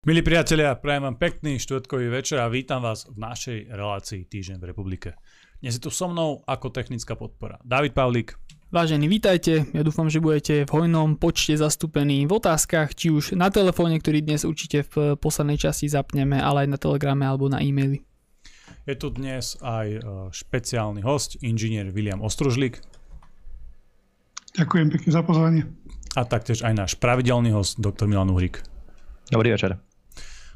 Milí 0.00 0.24
priatelia, 0.24 0.80
prajem 0.80 1.12
vám 1.12 1.20
pekný 1.20 1.60
štvrtkový 1.60 2.08
večer 2.08 2.40
a 2.40 2.48
vítam 2.48 2.80
vás 2.80 3.04
v 3.04 3.20
našej 3.20 3.68
relácii 3.68 4.24
Týždeň 4.24 4.56
v 4.56 4.72
republike. 4.72 5.12
Dnes 5.60 5.76
je 5.76 5.84
tu 5.84 5.92
so 5.92 6.08
mnou 6.08 6.40
ako 6.48 6.72
technická 6.72 7.20
podpora 7.20 7.60
David 7.68 7.92
Pavlík. 7.92 8.32
Vážení, 8.72 9.12
vítajte. 9.12 9.68
Ja 9.76 9.84
dúfam, 9.84 10.08
že 10.08 10.24
budete 10.24 10.64
v 10.64 10.72
hojnom 10.72 11.20
počte 11.20 11.52
zastúpení 11.52 12.24
v 12.24 12.32
otázkach, 12.32 12.96
či 12.96 13.12
už 13.12 13.36
na 13.36 13.52
telefóne, 13.52 14.00
ktorý 14.00 14.24
dnes 14.24 14.48
určite 14.48 14.88
v 14.88 15.20
poslednej 15.20 15.60
časti 15.60 15.92
zapneme, 15.92 16.40
ale 16.40 16.64
aj 16.64 16.68
na 16.72 16.78
telegrame 16.80 17.28
alebo 17.28 17.52
na 17.52 17.60
e-maili. 17.60 18.00
Je 18.88 18.96
tu 18.96 19.12
dnes 19.12 19.44
aj 19.60 19.86
e, 19.92 20.00
špeciálny 20.32 21.04
host, 21.04 21.36
inžinier 21.44 21.92
William 21.92 22.24
Ostružlik. 22.24 22.80
Ďakujem 24.56 24.96
pekne 24.96 25.10
za 25.12 25.20
pozvanie. 25.20 25.68
A 26.16 26.24
taktiež 26.24 26.64
aj 26.64 26.72
náš 26.72 26.92
pravidelný 26.96 27.52
host, 27.52 27.76
doktor 27.76 28.08
Milan 28.08 28.32
Uhrik. 28.32 28.64
Dobrý 29.28 29.52
večer. 29.52 29.89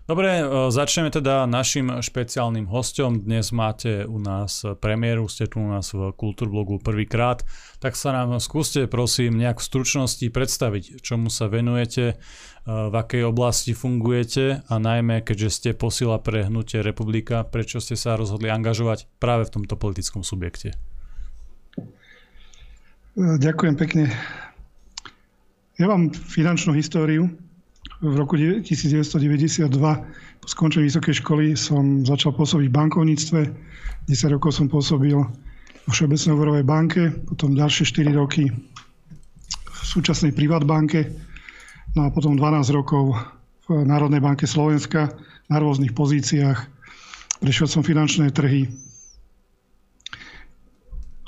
Dobre, 0.04 0.36
e, 0.36 0.68
začneme 0.68 1.08
teda 1.08 1.48
našim 1.48 1.88
špeciálnym 2.04 2.68
hostom. 2.68 3.24
Dnes 3.24 3.48
máte 3.56 4.04
u 4.04 4.20
nás 4.20 4.60
premiéru, 4.76 5.24
ste 5.32 5.48
tu 5.48 5.64
u 5.64 5.68
nás 5.72 5.96
v 5.96 6.12
Kultúrblogu 6.12 6.76
prvýkrát. 6.76 7.40
Tak 7.80 7.96
sa 7.96 8.12
nám 8.12 8.36
skúste 8.36 8.84
prosím 8.84 9.40
nejak 9.40 9.64
v 9.64 9.64
stručnosti 9.64 10.26
predstaviť, 10.28 11.00
čomu 11.00 11.32
sa 11.32 11.48
venujete, 11.48 12.04
e, 12.12 12.14
v 12.68 12.92
akej 12.92 13.24
oblasti 13.24 13.72
fungujete 13.72 14.68
a 14.68 14.74
najmä, 14.76 15.24
keďže 15.24 15.48
ste 15.48 15.70
posila 15.72 16.20
pre 16.20 16.52
hnutie 16.52 16.84
Republika, 16.84 17.40
prečo 17.40 17.80
ste 17.80 17.96
sa 17.96 18.20
rozhodli 18.20 18.52
angažovať 18.52 19.08
práve 19.16 19.48
v 19.48 19.56
tomto 19.56 19.80
politickom 19.80 20.20
subjekte. 20.20 20.76
Ďakujem 23.16 23.74
pekne. 23.80 24.12
Ja 25.80 25.88
mám 25.88 26.12
finančnú 26.12 26.76
históriu, 26.76 27.32
v 28.04 28.16
roku 28.20 28.36
1992 28.36 29.72
po 29.72 30.46
skončení 30.52 30.92
vysokej 30.92 31.24
školy 31.24 31.56
som 31.56 32.04
začal 32.04 32.36
pôsobiť 32.36 32.68
v 32.68 32.76
bankovníctve. 32.76 33.40
10 34.04 34.34
rokov 34.36 34.52
som 34.52 34.68
pôsobil 34.68 35.16
vo 35.16 35.90
Všeobecnej 35.90 36.36
úverovej 36.36 36.64
banke, 36.68 37.08
potom 37.24 37.56
ďalšie 37.56 37.88
4 38.04 38.12
roky 38.12 38.52
v 39.64 39.80
súčasnej 39.80 40.36
Privatbanke, 40.36 41.08
no 41.96 42.04
a 42.04 42.12
potom 42.12 42.36
12 42.36 42.76
rokov 42.76 43.16
v 43.64 43.88
Národnej 43.88 44.20
banke 44.20 44.44
Slovenska 44.44 45.08
na 45.48 45.56
rôznych 45.56 45.96
pozíciách. 45.96 46.60
Prešiel 47.40 47.68
som 47.68 47.80
finančné 47.80 48.28
trhy, 48.36 48.68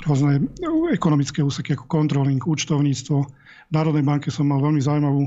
rôzne 0.05 0.45
ekonomické 0.93 1.41
úseky 1.41 1.73
ako 1.73 1.89
kontroling, 1.89 2.37
účtovníctvo. 2.37 3.17
V 3.67 3.71
Národnej 3.73 4.05
banke 4.05 4.29
som 4.29 4.45
mal 4.45 4.61
veľmi 4.61 4.81
zaujímavú 4.81 5.25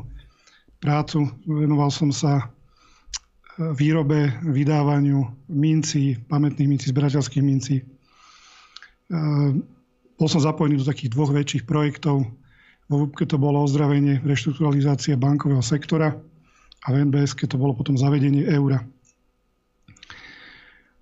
prácu. 0.81 1.29
Venoval 1.45 1.93
som 1.93 2.09
sa 2.11 2.41
e, 2.41 2.45
výrobe, 3.77 4.33
vydávaniu 4.43 5.29
mincí, 5.53 6.17
pamätných 6.27 6.69
mincí, 6.69 6.89
zberateľských 6.89 7.45
mincí. 7.45 7.77
E, 7.81 7.85
bol 10.17 10.29
som 10.29 10.41
zapojený 10.41 10.81
do 10.81 10.89
takých 10.89 11.13
dvoch 11.13 11.31
väčších 11.31 11.69
projektov. 11.69 12.25
Vo 12.91 12.97
VUBke 13.07 13.29
to 13.29 13.39
bolo 13.39 13.63
ozdravenie, 13.63 14.19
reštrukturalizácia 14.27 15.15
bankového 15.15 15.63
sektora 15.63 16.17
a 16.83 16.87
v 16.91 17.07
NBS 17.07 17.39
to 17.39 17.61
bolo 17.61 17.77
potom 17.77 17.95
zavedenie 17.95 18.49
eura. 18.51 18.83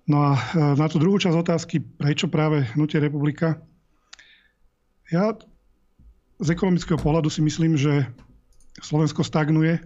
No 0.05 0.21
a 0.21 0.31
e, 0.35 0.39
na 0.75 0.85
tú 0.91 0.99
druhú 0.99 1.17
časť 1.17 1.37
otázky, 1.39 1.81
prečo 1.81 2.27
práve 2.27 2.67
Hnutie 2.75 2.99
republika? 2.99 3.63
Ja 5.09 5.33
z 6.39 6.47
ekonomického 6.55 6.95
pohľadu 6.95 7.27
si 7.27 7.43
myslím, 7.43 7.75
že 7.75 8.07
Slovensko 8.79 9.23
stagnuje 9.23 9.79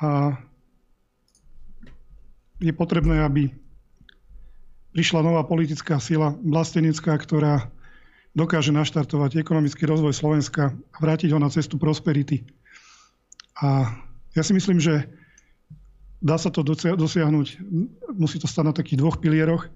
a 0.00 0.36
je 2.60 2.72
potrebné, 2.72 3.24
aby 3.24 3.52
prišla 4.92 5.24
nová 5.24 5.46
politická 5.46 6.02
sila, 6.02 6.36
vlastenecká, 6.44 7.16
ktorá 7.16 7.70
dokáže 8.36 8.70
naštartovať 8.70 9.42
ekonomický 9.42 9.86
rozvoj 9.86 10.14
Slovenska 10.14 10.72
a 10.72 10.96
vrátiť 11.00 11.32
ho 11.34 11.38
na 11.40 11.50
cestu 11.50 11.78
prosperity. 11.80 12.46
A 13.60 13.96
ja 14.36 14.42
si 14.42 14.54
myslím, 14.54 14.78
že 14.78 15.08
dá 16.20 16.36
sa 16.36 16.52
to 16.52 16.62
dosiahnuť, 16.64 17.46
musí 18.14 18.36
to 18.38 18.46
stať 18.46 18.64
na 18.64 18.74
takých 18.76 19.00
dvoch 19.00 19.18
pilieroch. 19.18 19.66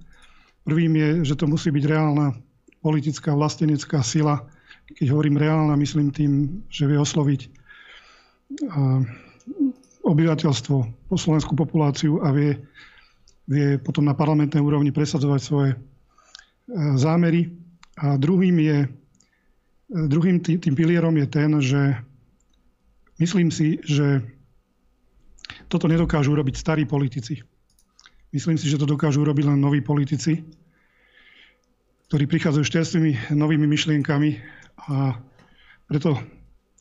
Prvým 0.65 0.93
je, 0.97 1.09
že 1.33 1.34
to 1.37 1.49
musí 1.49 1.73
byť 1.73 1.84
reálna 1.89 2.37
politická 2.84 3.33
vlastenecká 3.33 4.05
sila. 4.05 4.45
Keď 4.93 5.09
hovorím 5.09 5.41
reálna, 5.41 5.77
myslím 5.81 6.13
tým, 6.13 6.63
že 6.69 6.84
vie 6.84 7.01
osloviť 7.01 7.64
obyvateľstvo, 10.05 10.77
po 11.09 11.16
slovenskú 11.16 11.56
populáciu 11.56 12.21
a 12.21 12.31
vie, 12.31 12.60
vie 13.49 13.81
potom 13.81 14.05
na 14.05 14.12
parlamentnej 14.12 14.60
úrovni 14.60 14.93
presadzovať 14.93 15.41
svoje 15.41 15.71
e, 15.72 15.78
zámery. 17.00 17.49
A 18.04 18.21
druhým, 18.21 18.56
je, 18.60 18.78
e, 18.84 18.88
druhým 19.88 20.44
tým, 20.44 20.75
pilierom 20.77 21.16
je 21.16 21.27
ten, 21.27 21.50
že 21.65 21.83
myslím 23.16 23.49
si, 23.49 23.81
že 23.81 24.21
toto 25.72 25.88
nedokážu 25.88 26.37
urobiť 26.37 26.54
starí 26.56 26.84
politici. 26.84 27.41
Myslím 28.34 28.59
si, 28.59 28.66
že 28.69 28.81
to 28.81 28.91
dokážu 28.91 29.22
urobiť 29.22 29.47
len 29.47 29.62
noví 29.62 29.81
politici, 29.81 30.43
ktorí 32.10 32.27
prichádzajú 32.28 32.65
s 32.66 32.75
čerstvými 32.75 33.12
novými 33.33 33.66
myšlienkami 33.71 34.31
a 34.91 35.16
preto 35.87 36.19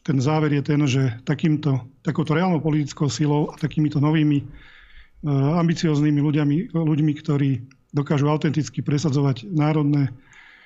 ten 0.03 0.19
záver 0.19 0.51
je 0.59 0.63
ten, 0.63 0.79
že 0.83 1.23
takýmto, 1.23 1.79
takouto 2.03 2.35
reálnou 2.35 2.59
politickou 2.59 3.07
silou 3.07 3.49
a 3.49 3.55
takýmito 3.55 4.03
novými 4.03 4.43
uh, 4.43 5.59
ambicioznými 5.63 6.19
ľuďami, 6.19 6.75
ľuďmi, 6.75 7.11
ktorí 7.23 7.63
dokážu 7.95 8.27
autenticky 8.27 8.83
presadzovať 8.83 9.47
národné 9.47 10.11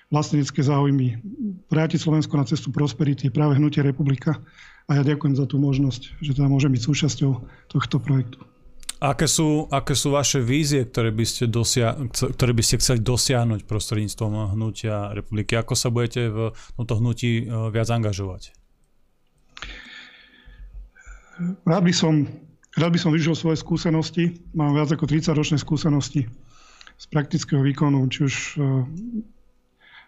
vlastnícke 0.08 0.64
záujmy, 0.64 1.20
vrátiť 1.68 2.00
Slovensko 2.00 2.40
na 2.40 2.48
cestu 2.48 2.72
prosperity, 2.72 3.28
práve 3.28 3.60
hnutie 3.60 3.84
republika. 3.84 4.40
A 4.88 4.96
ja 4.96 5.04
ďakujem 5.04 5.36
za 5.36 5.44
tú 5.44 5.60
možnosť, 5.60 6.24
že 6.24 6.32
teda 6.32 6.48
môžem 6.48 6.72
byť 6.72 6.82
súčasťou 6.88 7.32
tohto 7.76 8.00
projektu. 8.00 8.40
Aké 8.98 9.30
sú, 9.30 9.70
aké 9.70 9.94
sú 9.94 10.16
vaše 10.16 10.42
vízie, 10.42 10.82
ktoré 10.88 11.14
by, 11.14 11.26
ste 11.28 11.46
dosia- 11.46 11.94
ktoré 12.10 12.56
by 12.56 12.64
ste 12.66 12.82
chceli 12.82 13.04
dosiahnuť 13.04 13.70
prostredníctvom 13.70 14.58
hnutia 14.58 15.14
republiky? 15.14 15.54
Ako 15.60 15.78
sa 15.78 15.94
budete 15.94 16.32
v 16.32 16.50
tomto 16.80 16.98
hnutí 16.98 17.46
e, 17.46 17.70
viac 17.70 17.94
angažovať? 17.94 18.58
Rád 21.66 21.84
by 21.86 21.94
som, 21.94 22.26
rád 22.78 22.92
by 22.94 23.00
som 23.00 23.12
využil 23.14 23.36
svoje 23.38 23.58
skúsenosti. 23.62 24.38
Mám 24.58 24.78
viac 24.78 24.90
ako 24.92 25.06
30-ročné 25.06 25.58
skúsenosti 25.62 26.26
z 26.98 27.06
praktického 27.14 27.62
výkonu, 27.62 28.02
či 28.10 28.20
už 28.26 28.36
e, 28.36 28.58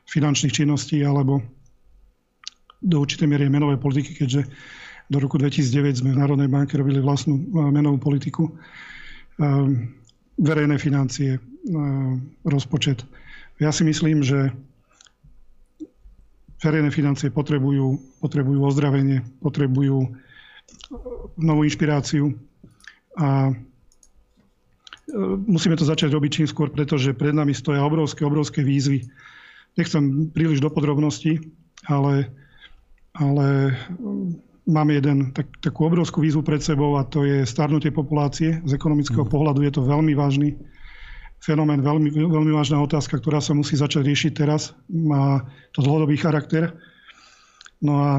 finančných 0.10 0.54
činností, 0.54 1.02
alebo 1.06 1.42
do 2.82 3.04
určitej 3.04 3.30
miery 3.30 3.52
menovej 3.52 3.78
politiky, 3.78 4.26
keďže 4.26 4.50
do 5.10 5.18
roku 5.18 5.42
2009 5.42 6.02
sme 6.06 6.10
v 6.14 6.22
Národnej 6.22 6.50
banke 6.50 6.78
robili 6.78 7.02
vlastnú 7.02 7.38
e, 7.38 7.44
menovú 7.70 8.02
politiku. 8.02 8.50
E, 8.50 8.52
verejné 10.40 10.80
financie, 10.80 11.36
rozpočet. 12.48 13.04
Ja 13.60 13.76
si 13.76 13.84
myslím, 13.84 14.24
že 14.24 14.56
verejné 16.64 16.92
financie 16.96 17.28
potrebujú, 17.28 18.00
potrebujú 18.24 18.60
ozdravenie, 18.64 19.20
potrebujú 19.44 20.16
novú 21.38 21.62
inšpiráciu 21.64 22.34
a 23.18 23.50
e, 23.50 23.54
musíme 25.48 25.76
to 25.76 25.86
začať 25.86 26.14
robiť 26.14 26.32
čím 26.32 26.48
skôr, 26.48 26.70
pretože 26.72 27.14
pred 27.14 27.34
nami 27.34 27.54
stoja 27.54 27.84
obrovské, 27.84 28.26
obrovské 28.26 28.62
výzvy. 28.66 29.06
Nechcem 29.78 30.34
príliš 30.34 30.60
do 30.60 30.70
podrobností, 30.74 31.40
ale, 31.88 32.34
ale 33.16 33.78
máme 34.70 34.98
jeden, 34.98 35.34
tak, 35.34 35.50
takú 35.60 35.90
obrovskú 35.90 36.22
výzvu 36.22 36.46
pred 36.46 36.62
sebou 36.62 36.96
a 36.98 37.06
to 37.06 37.26
je 37.26 37.46
starnutie 37.46 37.90
populácie. 37.90 38.62
Z 38.66 38.72
ekonomického 38.78 39.26
mm. 39.26 39.32
pohľadu 39.32 39.66
je 39.66 39.72
to 39.74 39.82
veľmi 39.86 40.14
vážny 40.14 40.56
fenomén, 41.40 41.82
veľmi, 41.82 42.12
veľmi 42.14 42.52
vážna 42.52 42.84
otázka, 42.84 43.18
ktorá 43.18 43.40
sa 43.40 43.56
musí 43.56 43.80
začať 43.80 44.06
riešiť 44.06 44.32
teraz. 44.36 44.76
Má 44.92 45.48
to 45.72 45.82
dlhodobý 45.82 46.20
charakter. 46.20 46.76
No 47.80 47.94
a 47.98 48.10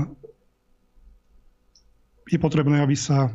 je 2.31 2.39
potrebné, 2.39 2.79
aby 2.79 2.95
sa 2.95 3.35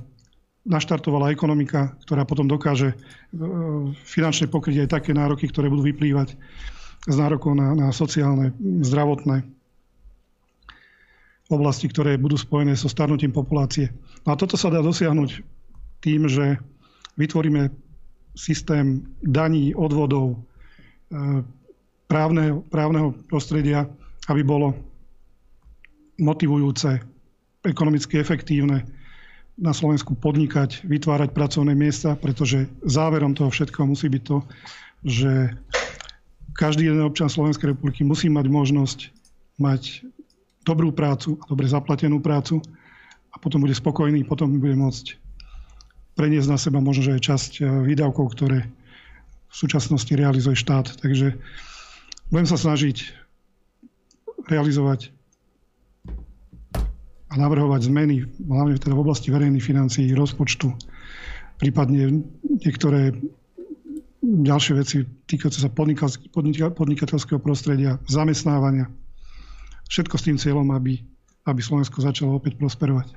naštartovala 0.66 1.30
ekonomika, 1.30 1.94
ktorá 2.08 2.26
potom 2.26 2.50
dokáže 2.50 2.92
e, 2.92 2.96
finančne 3.94 4.50
pokryť 4.50 4.88
aj 4.88 4.94
také 4.98 5.12
nároky, 5.14 5.46
ktoré 5.46 5.70
budú 5.70 5.86
vyplývať 5.86 6.34
z 7.06 7.16
nárokov 7.16 7.54
na, 7.54 7.78
na 7.78 7.88
sociálne, 7.94 8.56
zdravotné 8.82 9.46
oblasti, 11.54 11.86
ktoré 11.86 12.18
budú 12.18 12.42
spojené 12.42 12.74
so 12.74 12.90
starnutím 12.90 13.30
populácie. 13.30 13.94
No 14.26 14.34
a 14.34 14.40
toto 14.40 14.58
sa 14.58 14.74
dá 14.74 14.82
dosiahnuť 14.82 15.46
tým, 16.02 16.26
že 16.26 16.58
vytvoríme 17.22 17.70
systém 18.34 19.06
daní, 19.22 19.78
odvodov, 19.78 20.42
e, 21.14 21.46
právneho, 22.10 22.66
právneho 22.74 23.14
prostredia, 23.30 23.86
aby 24.26 24.42
bolo 24.42 24.74
motivujúce 26.18 27.15
ekonomicky 27.66 28.22
efektívne 28.22 28.86
na 29.56 29.72
Slovensku 29.72 30.16
podnikať, 30.20 30.84
vytvárať 30.84 31.32
pracovné 31.32 31.74
miesta, 31.74 32.20
pretože 32.20 32.68
záverom 32.84 33.34
toho 33.34 33.48
všetkého 33.48 33.88
musí 33.88 34.12
byť 34.12 34.24
to, 34.24 34.38
že 35.06 35.32
každý 36.56 36.92
jeden 36.92 37.04
občan 37.04 37.32
Slovenskej 37.32 37.76
republiky 37.76 38.04
musí 38.04 38.28
mať 38.28 38.46
možnosť 38.48 39.00
mať 39.60 40.04
dobrú 40.68 40.92
prácu 40.92 41.40
a 41.40 41.44
dobre 41.48 41.72
zaplatenú 41.72 42.20
prácu 42.20 42.60
a 43.32 43.36
potom 43.40 43.64
bude 43.64 43.76
spokojný, 43.76 44.28
potom 44.28 44.60
bude 44.60 44.76
môcť 44.76 45.16
preniesť 46.20 46.48
na 46.52 46.58
seba 46.60 46.80
možno, 46.84 47.12
že 47.12 47.16
aj 47.20 47.22
časť 47.28 47.52
e, 47.60 47.62
výdavkov, 47.92 48.36
ktoré 48.36 48.68
v 49.52 49.56
súčasnosti 49.56 50.12
realizuje 50.16 50.56
štát. 50.56 51.00
Takže 51.00 51.36
budem 52.32 52.48
sa 52.48 52.60
snažiť 52.60 53.14
realizovať 54.48 55.15
a 57.36 57.42
navrhovať 57.44 57.92
zmeny, 57.92 58.24
hlavne 58.48 58.80
teda 58.80 58.96
v 58.96 59.04
oblasti 59.04 59.28
verejných 59.28 59.60
financií, 59.60 60.08
rozpočtu, 60.16 60.72
prípadne 61.60 62.24
niektoré 62.64 63.12
ďalšie 64.24 64.74
veci 64.80 65.04
týkajúce 65.04 65.60
sa 65.60 65.70
podnikateľského 66.72 67.44
prostredia, 67.44 68.00
zamestnávania. 68.08 68.88
Všetko 69.92 70.16
s 70.16 70.26
tým 70.26 70.38
cieľom, 70.40 70.72
aby, 70.74 71.04
aby 71.46 71.60
Slovensko 71.62 72.02
začalo 72.02 72.40
opäť 72.40 72.56
prosperovať. 72.58 73.12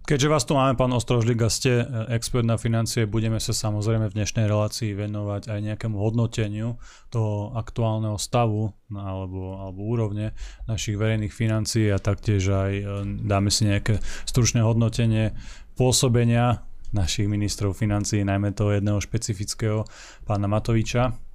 Keďže 0.00 0.32
vás 0.32 0.42
tu 0.48 0.58
máme, 0.58 0.74
pán 0.74 0.90
Ostrožlík, 0.90 1.44
a 1.44 1.50
ste 1.52 1.84
e, 1.84 1.84
expert 2.10 2.42
na 2.42 2.56
financie, 2.56 3.06
budeme 3.06 3.38
sa 3.38 3.54
samozrejme 3.54 4.10
v 4.10 4.16
dnešnej 4.16 4.48
relácii 4.48 4.96
venovať 4.96 5.52
aj 5.52 5.60
nejakému 5.60 5.96
hodnoteniu 6.00 6.80
toho 7.14 7.54
aktuálneho 7.54 8.18
stavu 8.18 8.74
alebo, 8.90 9.60
alebo 9.60 9.80
úrovne 9.86 10.34
našich 10.66 10.98
verejných 10.98 11.30
financií 11.30 11.92
a 11.92 12.02
taktiež 12.02 12.42
aj 12.50 12.72
e, 12.74 12.84
dáme 13.22 13.54
si 13.54 13.68
nejaké 13.68 14.02
stručné 14.26 14.64
hodnotenie 14.66 15.36
pôsobenia 15.78 16.66
našich 16.90 17.30
ministrov 17.30 17.78
financií, 17.78 18.26
najmä 18.26 18.50
toho 18.50 18.74
jedného 18.74 18.98
špecifického 18.98 19.86
pána 20.26 20.50
Matoviča. 20.50 21.29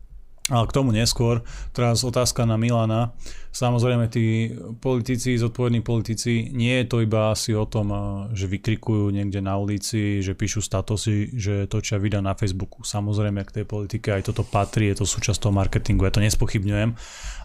Ale 0.45 0.69
k 0.69 0.77
tomu 0.77 0.93
neskôr. 0.93 1.41
Teraz 1.73 2.05
otázka 2.05 2.45
na 2.45 2.53
Milana. 2.53 3.17
Samozrejme, 3.49 4.05
tí 4.13 4.53
politici, 4.77 5.41
zodpovední 5.41 5.81
politici, 5.81 6.53
nie 6.53 6.69
je 6.81 6.85
to 6.85 7.01
iba 7.01 7.33
asi 7.33 7.57
o 7.57 7.65
tom, 7.65 7.89
že 8.29 8.45
vykrikujú 8.45 9.09
niekde 9.09 9.41
na 9.41 9.57
ulici, 9.57 10.21
že 10.21 10.37
píšu 10.37 10.61
statusy, 10.61 11.33
že 11.33 11.65
točia 11.65 11.97
videa 11.97 12.21
na 12.21 12.37
Facebooku. 12.37 12.85
Samozrejme, 12.85 13.41
k 13.41 13.55
tej 13.57 13.65
politike 13.65 14.13
aj 14.13 14.29
toto 14.29 14.45
patrí, 14.45 14.93
je 14.93 15.01
to 15.01 15.09
súčasť 15.09 15.49
toho 15.49 15.53
marketingu, 15.55 16.05
ja 16.05 16.13
to 16.13 16.21
nespochybňujem. 16.21 16.93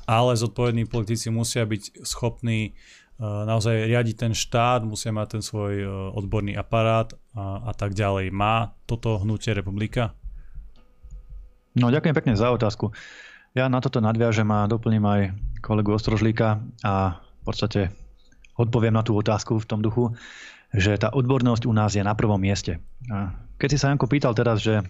Ale 0.05 0.37
zodpovední 0.37 0.85
politici 0.85 1.33
musia 1.33 1.65
byť 1.65 2.05
schopní 2.05 2.77
naozaj 3.21 3.89
riadiť 3.89 4.17
ten 4.29 4.33
štát, 4.37 4.85
musia 4.85 5.09
mať 5.09 5.41
ten 5.41 5.43
svoj 5.45 5.89
odborný 6.13 6.53
aparát 6.53 7.17
a, 7.33 7.65
a 7.69 7.73
tak 7.73 7.97
ďalej. 7.97 8.29
Má 8.29 8.77
toto 8.85 9.17
hnutie 9.25 9.57
republika? 9.57 10.20
No 11.79 11.91
ďakujem 11.91 12.15
pekne 12.17 12.35
za 12.35 12.51
otázku. 12.51 12.91
Ja 13.55 13.67
na 13.67 13.83
toto 13.83 14.03
nadviažem 14.03 14.47
a 14.51 14.71
doplním 14.71 15.03
aj 15.07 15.21
kolegu 15.63 15.95
Ostrožlíka 15.95 16.63
a 16.87 17.19
v 17.19 17.43
podstate 17.43 17.91
odpoviem 18.55 18.95
na 18.95 19.03
tú 19.03 19.15
otázku 19.19 19.59
v 19.59 19.69
tom 19.69 19.83
duchu, 19.83 20.15
že 20.71 20.95
tá 20.99 21.11
odbornosť 21.11 21.67
u 21.67 21.73
nás 21.75 21.95
je 21.95 22.03
na 22.03 22.15
prvom 22.15 22.39
mieste. 22.39 22.79
A 23.11 23.35
keď 23.59 23.69
si 23.75 23.79
sa 23.79 23.91
Janko 23.91 24.07
pýtal 24.07 24.35
teraz, 24.35 24.63
že 24.63 24.83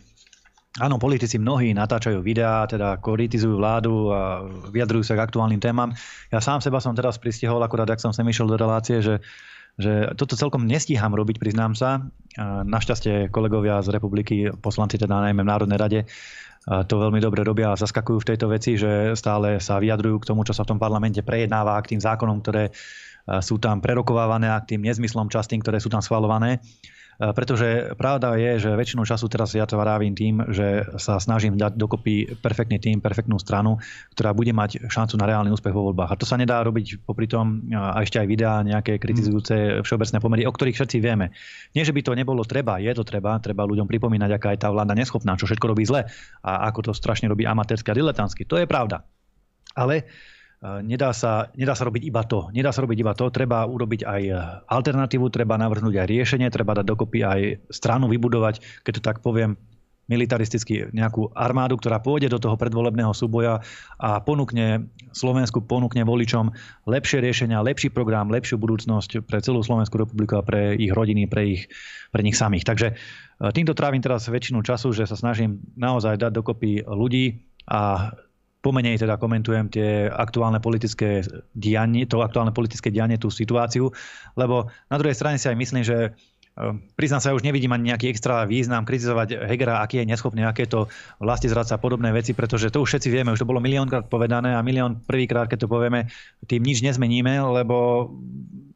Áno, 0.79 1.03
politici 1.03 1.35
mnohí 1.35 1.75
natáčajú 1.75 2.23
videá, 2.23 2.62
teda 2.62 3.03
kritizujú 3.03 3.59
vládu 3.59 4.15
a 4.15 4.47
vyjadrujú 4.71 5.03
sa 5.03 5.19
k 5.19 5.26
aktuálnym 5.26 5.59
témam. 5.59 5.91
Ja 6.31 6.38
sám 6.38 6.62
seba 6.62 6.79
som 6.79 6.94
teraz 6.94 7.19
pristihol, 7.19 7.59
akurát 7.59 7.91
ak 7.91 7.99
som 7.99 8.15
sem 8.15 8.23
išiel 8.31 8.47
do 8.47 8.55
relácie, 8.55 9.03
že, 9.03 9.19
že 9.83 10.15
toto 10.15 10.38
celkom 10.38 10.71
nestíham 10.71 11.11
robiť, 11.11 11.43
priznám 11.43 11.75
sa. 11.75 12.06
Našťastie 12.62 13.35
kolegovia 13.35 13.83
z 13.83 13.91
republiky, 13.91 14.55
poslanci 14.62 14.94
teda 14.94 15.19
najmä 15.19 15.43
v 15.43 15.50
Národnej 15.50 15.79
rade, 15.83 16.00
to 16.61 16.95
veľmi 17.01 17.25
dobre 17.25 17.41
robia 17.41 17.73
a 17.73 17.81
zaskakujú 17.81 18.21
v 18.21 18.29
tejto 18.35 18.47
veci, 18.53 18.77
že 18.77 19.17
stále 19.17 19.57
sa 19.65 19.81
vyjadrujú 19.81 20.21
k 20.21 20.29
tomu, 20.29 20.45
čo 20.45 20.53
sa 20.53 20.69
v 20.69 20.77
tom 20.77 20.79
parlamente 20.79 21.25
prejednáva, 21.25 21.81
k 21.81 21.97
tým 21.97 22.05
zákonom, 22.05 22.45
ktoré 22.45 22.69
sú 23.41 23.57
tam 23.57 23.81
prerokovávané 23.81 24.53
a 24.53 24.61
k 24.61 24.77
tým 24.77 24.85
nezmyslom 24.85 25.33
častým, 25.33 25.65
ktoré 25.65 25.81
sú 25.81 25.89
tam 25.89 26.05
schvalované. 26.05 26.61
Pretože 27.21 27.93
pravda 28.01 28.33
je, 28.41 28.65
že 28.65 28.73
väčšinu 28.73 29.05
času 29.05 29.29
teraz 29.29 29.53
ja 29.53 29.69
to 29.69 29.77
vravím 29.77 30.17
tým, 30.17 30.41
že 30.49 30.89
sa 30.97 31.21
snažím 31.21 31.61
dať 31.61 31.77
dokopy 31.77 32.41
perfektný 32.41 32.81
tým, 32.81 33.05
perfektnú 33.05 33.37
stranu, 33.37 33.77
ktorá 34.17 34.33
bude 34.33 34.57
mať 34.57 34.89
šancu 34.89 35.21
na 35.21 35.29
reálny 35.29 35.53
úspech 35.53 35.77
vo 35.77 35.93
voľbách. 35.93 36.17
A 36.17 36.19
to 36.19 36.25
sa 36.25 36.41
nedá 36.41 36.65
robiť 36.65 37.05
popri 37.05 37.29
tom 37.29 37.69
a 37.77 38.01
ešte 38.01 38.25
aj 38.25 38.27
videá 38.27 38.65
nejaké 38.65 38.97
kritizujúce 38.97 39.85
všeobecné 39.85 40.17
pomery, 40.17 40.43
o 40.49 40.53
ktorých 40.57 40.81
všetci 40.81 40.97
vieme. 40.97 41.37
Nie, 41.77 41.85
že 41.85 41.93
by 41.93 42.01
to 42.01 42.17
nebolo 42.17 42.41
treba, 42.49 42.81
je 42.81 42.89
to 42.97 43.05
treba, 43.05 43.37
treba 43.37 43.69
ľuďom 43.69 43.85
pripomínať, 43.85 44.31
aká 44.41 44.49
je 44.57 44.65
tá 44.65 44.73
vláda 44.73 44.97
neschopná, 44.97 45.37
čo 45.37 45.45
všetko 45.45 45.77
robí 45.77 45.85
zle 45.85 46.09
a 46.41 46.53
ako 46.73 46.89
to 46.89 46.93
strašne 46.97 47.29
robí 47.29 47.45
amatérsky 47.45 47.93
a 47.93 47.99
diletantsky. 48.01 48.49
To 48.49 48.57
je 48.57 48.65
pravda. 48.65 49.05
Ale 49.77 50.09
nedá 50.61 51.17
sa, 51.17 51.49
nedá 51.57 51.73
sa 51.73 51.89
robiť 51.89 52.03
iba 52.05 52.21
to. 52.29 52.53
Nedá 52.53 52.69
sa 52.71 52.85
robiť 52.85 52.99
iba 53.01 53.17
to, 53.17 53.33
treba 53.33 53.65
urobiť 53.65 54.05
aj 54.05 54.23
alternatívu, 54.69 55.33
treba 55.33 55.57
navrhnúť 55.57 56.05
aj 56.05 56.07
riešenie, 56.09 56.53
treba 56.53 56.77
dať 56.77 56.87
dokopy 56.87 57.19
aj 57.25 57.41
stranu 57.73 58.12
vybudovať, 58.12 58.85
keď 58.85 58.93
to 59.01 59.03
tak 59.03 59.25
poviem, 59.25 59.57
militaristicky 60.11 60.91
nejakú 60.91 61.31
armádu, 61.39 61.79
ktorá 61.79 62.03
pôjde 62.03 62.35
do 62.35 62.43
toho 62.43 62.59
predvolebného 62.59 63.15
súboja 63.15 63.62
a 64.03 64.19
ponúkne 64.19 64.91
Slovensku, 65.15 65.62
ponúkne 65.62 66.03
voličom 66.03 66.51
lepšie 66.91 67.23
riešenia, 67.23 67.62
lepší 67.62 67.95
program, 67.95 68.27
lepšiu 68.27 68.59
budúcnosť 68.59 69.23
pre 69.23 69.39
celú 69.39 69.62
Slovenskú 69.62 70.03
republiku 70.03 70.43
a 70.43 70.43
pre 70.43 70.75
ich 70.75 70.91
rodiny, 70.91 71.31
pre, 71.31 71.55
ich, 71.55 71.71
pre 72.11 72.27
nich 72.27 72.35
samých. 72.35 72.67
Takže 72.67 72.89
e, 72.91 72.95
týmto 73.55 73.79
trávim 73.79 74.03
teraz 74.03 74.27
väčšinu 74.27 74.67
času, 74.67 74.91
že 74.91 75.07
sa 75.07 75.15
snažím 75.15 75.62
naozaj 75.79 76.19
dať 76.19 76.33
dokopy 76.35 76.83
ľudí 76.91 77.47
a 77.71 78.11
pomenej 78.61 79.01
teda 79.01 79.17
komentujem 79.17 79.73
tie 79.73 80.09
aktuálne 80.12 80.61
politické 80.61 81.25
dianie, 81.57 82.05
to 82.05 82.21
aktuálne 82.21 82.53
politické 82.53 82.93
dianie, 82.93 83.17
tú 83.17 83.33
situáciu, 83.33 83.89
lebo 84.37 84.69
na 84.93 84.97
druhej 85.01 85.17
strane 85.17 85.41
si 85.41 85.49
aj 85.49 85.57
myslím, 85.57 85.83
že 85.85 86.12
ehm, 86.61 86.85
Priznám 86.93 87.25
sa, 87.25 87.33
už 87.33 87.45
nevidím 87.45 87.73
ani 87.73 87.93
nejaký 87.93 88.12
extra 88.12 88.45
význam 88.45 88.85
kritizovať 88.85 89.49
Hegera, 89.49 89.81
aký 89.81 90.05
je 90.05 90.11
neschopný, 90.12 90.45
aké 90.45 90.69
to 90.69 90.93
vlasti 91.19 91.49
zradca 91.49 91.81
a 91.81 91.83
podobné 91.83 92.12
veci, 92.12 92.37
pretože 92.37 92.69
to 92.69 92.85
už 92.85 92.97
všetci 92.97 93.09
vieme, 93.09 93.33
už 93.33 93.41
to 93.41 93.49
bolo 93.49 93.65
miliónkrát 93.65 94.12
povedané 94.12 94.53
a 94.53 94.61
milión 94.61 95.01
prvýkrát, 95.01 95.49
keď 95.49 95.65
to 95.65 95.73
povieme, 95.73 96.12
tým 96.45 96.61
nič 96.61 96.85
nezmeníme, 96.85 97.41
lebo 97.41 98.09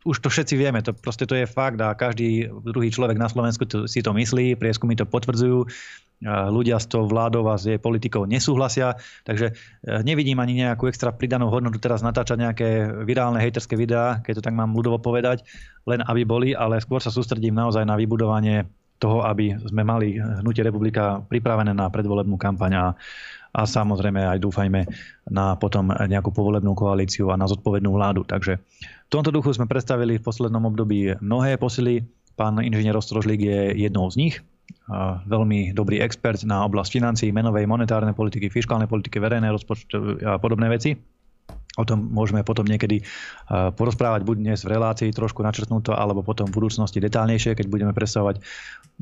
už 0.05 0.21
to 0.21 0.29
všetci 0.29 0.55
vieme, 0.61 0.85
to 0.85 0.93
proste 0.93 1.25
to 1.25 1.33
je 1.33 1.49
fakt 1.49 1.81
a 1.81 1.97
každý 1.97 2.53
druhý 2.61 2.93
človek 2.93 3.17
na 3.17 3.29
Slovensku 3.29 3.65
to, 3.65 3.89
si 3.89 4.05
to 4.05 4.13
myslí, 4.13 4.57
prieskumy 4.57 4.97
to 4.97 5.09
potvrdzujú 5.09 5.65
ľudia 6.25 6.81
s 6.81 6.89
tou 6.89 7.05
vládou 7.05 7.45
a 7.53 7.61
s 7.61 7.69
jej 7.69 7.77
politikou 7.77 8.25
nesúhlasia, 8.25 8.97
takže 9.29 9.53
e, 9.53 10.01
nevidím 10.01 10.41
ani 10.41 10.65
nejakú 10.65 10.89
extra 10.89 11.13
pridanú 11.13 11.53
hodnotu 11.53 11.77
teraz 11.77 12.01
natáčať 12.01 12.41
nejaké 12.41 12.69
virálne 13.05 13.37
hejterské 13.39 13.77
videá, 13.77 14.25
keď 14.25 14.41
to 14.41 14.45
tak 14.49 14.57
mám 14.57 14.73
ľudovo 14.73 14.99
povedať, 14.99 15.45
len 15.85 16.01
aby 16.01 16.25
boli, 16.25 16.49
ale 16.57 16.81
skôr 16.81 16.99
sa 17.05 17.13
sústredím 17.13 17.53
naozaj 17.53 17.85
na 17.85 17.95
vybudovanie 18.01 18.65
toho, 18.97 19.21
aby 19.27 19.53
sme 19.61 19.85
mali 19.85 20.17
hnutie 20.17 20.65
republika 20.65 21.21
pripravené 21.29 21.77
na 21.77 21.93
predvolebnú 21.93 22.41
kampaň 22.41 22.73
a, 22.73 22.87
a 23.53 23.61
samozrejme 23.69 24.25
aj 24.25 24.39
dúfajme 24.41 24.81
na 25.29 25.61
potom 25.61 25.93
nejakú 25.93 26.33
povolebnú 26.33 26.73
koalíciu 26.73 27.29
a 27.29 27.37
na 27.37 27.45
zodpovednú 27.45 27.93
vládu. 27.93 28.25
Takže 28.25 28.57
v 28.81 29.11
tomto 29.13 29.29
duchu 29.29 29.53
sme 29.53 29.69
predstavili 29.69 30.17
v 30.17 30.25
poslednom 30.25 30.65
období 30.65 31.21
mnohé 31.21 31.61
posily. 31.61 32.07
Pán 32.35 32.59
inžinier 32.65 32.97
Ostrožlík 32.99 33.41
je 33.45 33.61
jednou 33.79 34.09
z 34.11 34.17
nich 34.19 34.35
veľmi 35.25 35.73
dobrý 35.73 36.01
expert 36.01 36.45
na 36.45 36.65
oblasť 36.69 36.91
financií, 36.93 37.29
menovej, 37.33 37.65
monetárnej 37.65 38.13
politiky, 38.13 38.53
fiskálnej 38.53 38.89
politiky, 38.89 39.17
verejnej 39.21 39.53
rozpočtu 39.53 40.21
a 40.25 40.37
podobné 40.37 40.69
veci. 40.69 40.97
O 41.75 41.83
tom 41.83 42.07
môžeme 42.07 42.47
potom 42.47 42.63
niekedy 42.63 43.03
porozprávať 43.51 44.23
buď 44.23 44.37
dnes 44.39 44.63
v 44.63 44.79
relácii 44.79 45.11
trošku 45.11 45.43
načrtnúto, 45.43 45.91
alebo 45.91 46.23
potom 46.23 46.47
v 46.47 46.55
budúcnosti 46.55 47.03
detálnejšie, 47.03 47.59
keď 47.59 47.67
budeme 47.67 47.91
predstavovať 47.91 48.39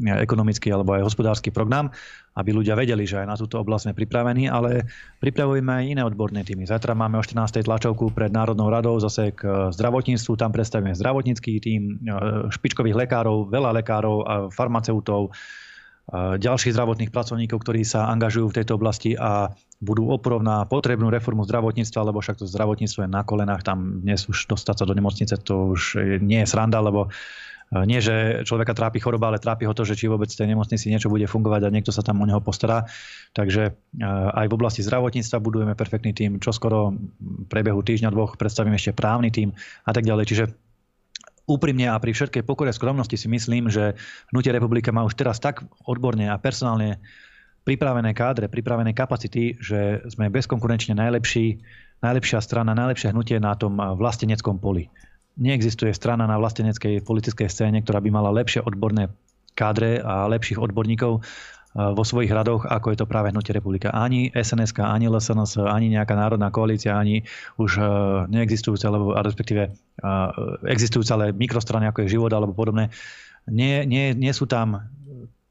ekonomický 0.01 0.73
alebo 0.73 0.97
aj 0.97 1.05
hospodársky 1.05 1.53
program, 1.53 1.93
aby 2.33 2.57
ľudia 2.57 2.73
vedeli, 2.73 3.05
že 3.05 3.21
aj 3.21 3.29
na 3.29 3.37
túto 3.37 3.61
oblasť 3.61 3.93
sme 3.93 3.99
pripravení, 4.01 4.49
ale 4.49 4.89
pripravujeme 5.21 5.69
aj 5.69 5.85
iné 5.85 6.01
odborné 6.01 6.49
týmy. 6.49 6.65
Zajtra 6.65 6.97
máme 6.97 7.21
o 7.21 7.25
14. 7.25 7.61
tlačovku 7.61 8.09
pred 8.17 8.33
Národnou 8.33 8.73
radou 8.73 8.97
zase 8.97 9.37
k 9.37 9.69
zdravotníctvu, 9.69 10.33
tam 10.41 10.49
predstavíme 10.57 10.97
zdravotnícky 10.97 11.61
tým, 11.61 12.01
špičkových 12.49 13.05
lekárov, 13.05 13.53
veľa 13.53 13.85
lekárov, 13.85 14.17
a 14.25 14.35
farmaceutov, 14.49 15.37
ďalších 16.41 16.73
zdravotných 16.73 17.13
pracovníkov, 17.13 17.61
ktorí 17.61 17.85
sa 17.85 18.09
angažujú 18.09 18.49
v 18.49 18.57
tejto 18.59 18.81
oblasti 18.81 19.13
a 19.13 19.53
budú 19.83 20.15
oprov 20.15 20.39
na 20.47 20.63
potrebnú 20.63 21.11
reformu 21.11 21.43
zdravotníctva, 21.43 22.07
lebo 22.07 22.23
však 22.23 22.39
to 22.39 22.47
zdravotníctvo 22.47 23.03
je 23.03 23.11
na 23.11 23.27
kolenách, 23.27 23.67
tam 23.67 23.99
dnes 24.07 24.31
už 24.31 24.47
dostať 24.47 24.77
sa 24.79 24.85
do 24.87 24.95
nemocnice 24.95 25.35
to 25.43 25.75
už 25.75 25.99
nie 26.23 26.47
je 26.47 26.49
sranda, 26.49 26.79
lebo 26.79 27.11
e, 27.75 27.83
nie, 27.91 27.99
že 27.99 28.47
človeka 28.47 28.79
trápi 28.79 29.03
choroba, 29.03 29.35
ale 29.35 29.43
trápi 29.43 29.67
ho 29.67 29.75
to, 29.75 29.83
že 29.83 29.99
či 29.99 30.07
vôbec 30.07 30.31
v 30.31 30.39
tej 30.39 30.49
nemocnici 30.55 30.87
niečo 30.87 31.11
bude 31.11 31.27
fungovať 31.27 31.67
a 31.67 31.75
niekto 31.75 31.91
sa 31.91 32.07
tam 32.07 32.23
o 32.23 32.29
neho 32.31 32.39
postará. 32.39 32.87
Takže 33.35 33.63
e, 33.69 34.07
aj 34.39 34.47
v 34.47 34.55
oblasti 34.55 34.87
zdravotníctva 34.87 35.43
budujeme 35.43 35.75
perfektný 35.75 36.15
tým, 36.15 36.39
čo 36.39 36.55
skoro 36.55 36.95
v 37.19 37.51
priebehu 37.51 37.83
týždňa, 37.83 38.15
dvoch 38.15 38.39
predstavím 38.39 38.79
ešte 38.79 38.95
právny 38.95 39.35
tým 39.35 39.51
a 39.83 39.91
tak 39.91 40.07
ďalej. 40.07 40.25
Čiže 40.31 40.45
úprimne 41.51 41.91
a 41.91 41.99
pri 41.99 42.15
všetkej 42.15 42.47
pokore 42.47 42.71
skromnosti 42.71 43.19
si 43.19 43.27
myslím, 43.27 43.67
že 43.67 43.99
Hnutie 44.31 44.55
republika 44.55 44.95
má 44.95 45.03
už 45.03 45.19
teraz 45.19 45.43
tak 45.43 45.67
odborne 45.91 46.31
a 46.31 46.39
personálne 46.39 47.03
pripravené 47.63 48.11
kádre, 48.13 48.51
pripravené 48.51 48.93
kapacity, 48.93 49.59
že 49.63 50.03
sme 50.11 50.33
bezkonkurenčne 50.33 50.99
najlepší, 50.99 51.63
najlepšia 52.03 52.43
strana, 52.43 52.75
najlepšie 52.75 53.15
hnutie 53.15 53.39
na 53.39 53.55
tom 53.55 53.79
vlasteneckom 53.79 54.59
poli. 54.59 54.91
Neexistuje 55.39 55.95
strana 55.95 56.29
na 56.29 56.37
vlasteneckej 56.37 57.07
politickej 57.07 57.49
scéne, 57.49 57.81
ktorá 57.81 58.03
by 58.03 58.11
mala 58.13 58.35
lepšie 58.35 58.61
odborné 58.61 59.09
kádre 59.55 60.03
a 60.03 60.29
lepších 60.29 60.61
odborníkov 60.61 61.25
vo 61.73 62.05
svojich 62.05 62.29
radoch, 62.29 62.69
ako 62.69 62.93
je 62.93 62.99
to 63.01 63.09
práve 63.09 63.33
Hnutie 63.33 63.57
republika. 63.57 63.89
Ani 63.97 64.29
SNS, 64.29 64.77
ani 64.77 65.09
LSNS, 65.09 65.57
ani 65.65 65.89
nejaká 65.89 66.13
národná 66.13 66.53
koalícia, 66.53 66.93
ani 66.93 67.25
už 67.57 67.81
e, 67.81 67.85
neexistujúce, 68.29 68.85
alebo 68.85 69.17
respektíve 69.17 69.73
existujúce, 70.69 71.17
ale 71.17 71.33
mikrostrany, 71.33 71.89
ako 71.89 72.05
je 72.05 72.13
život 72.13 72.29
alebo 72.29 72.53
podobné, 72.53 72.93
nie, 73.49 73.89
nie, 73.89 74.13
nie 74.15 74.33
sú 74.37 74.47
tam 74.47 74.85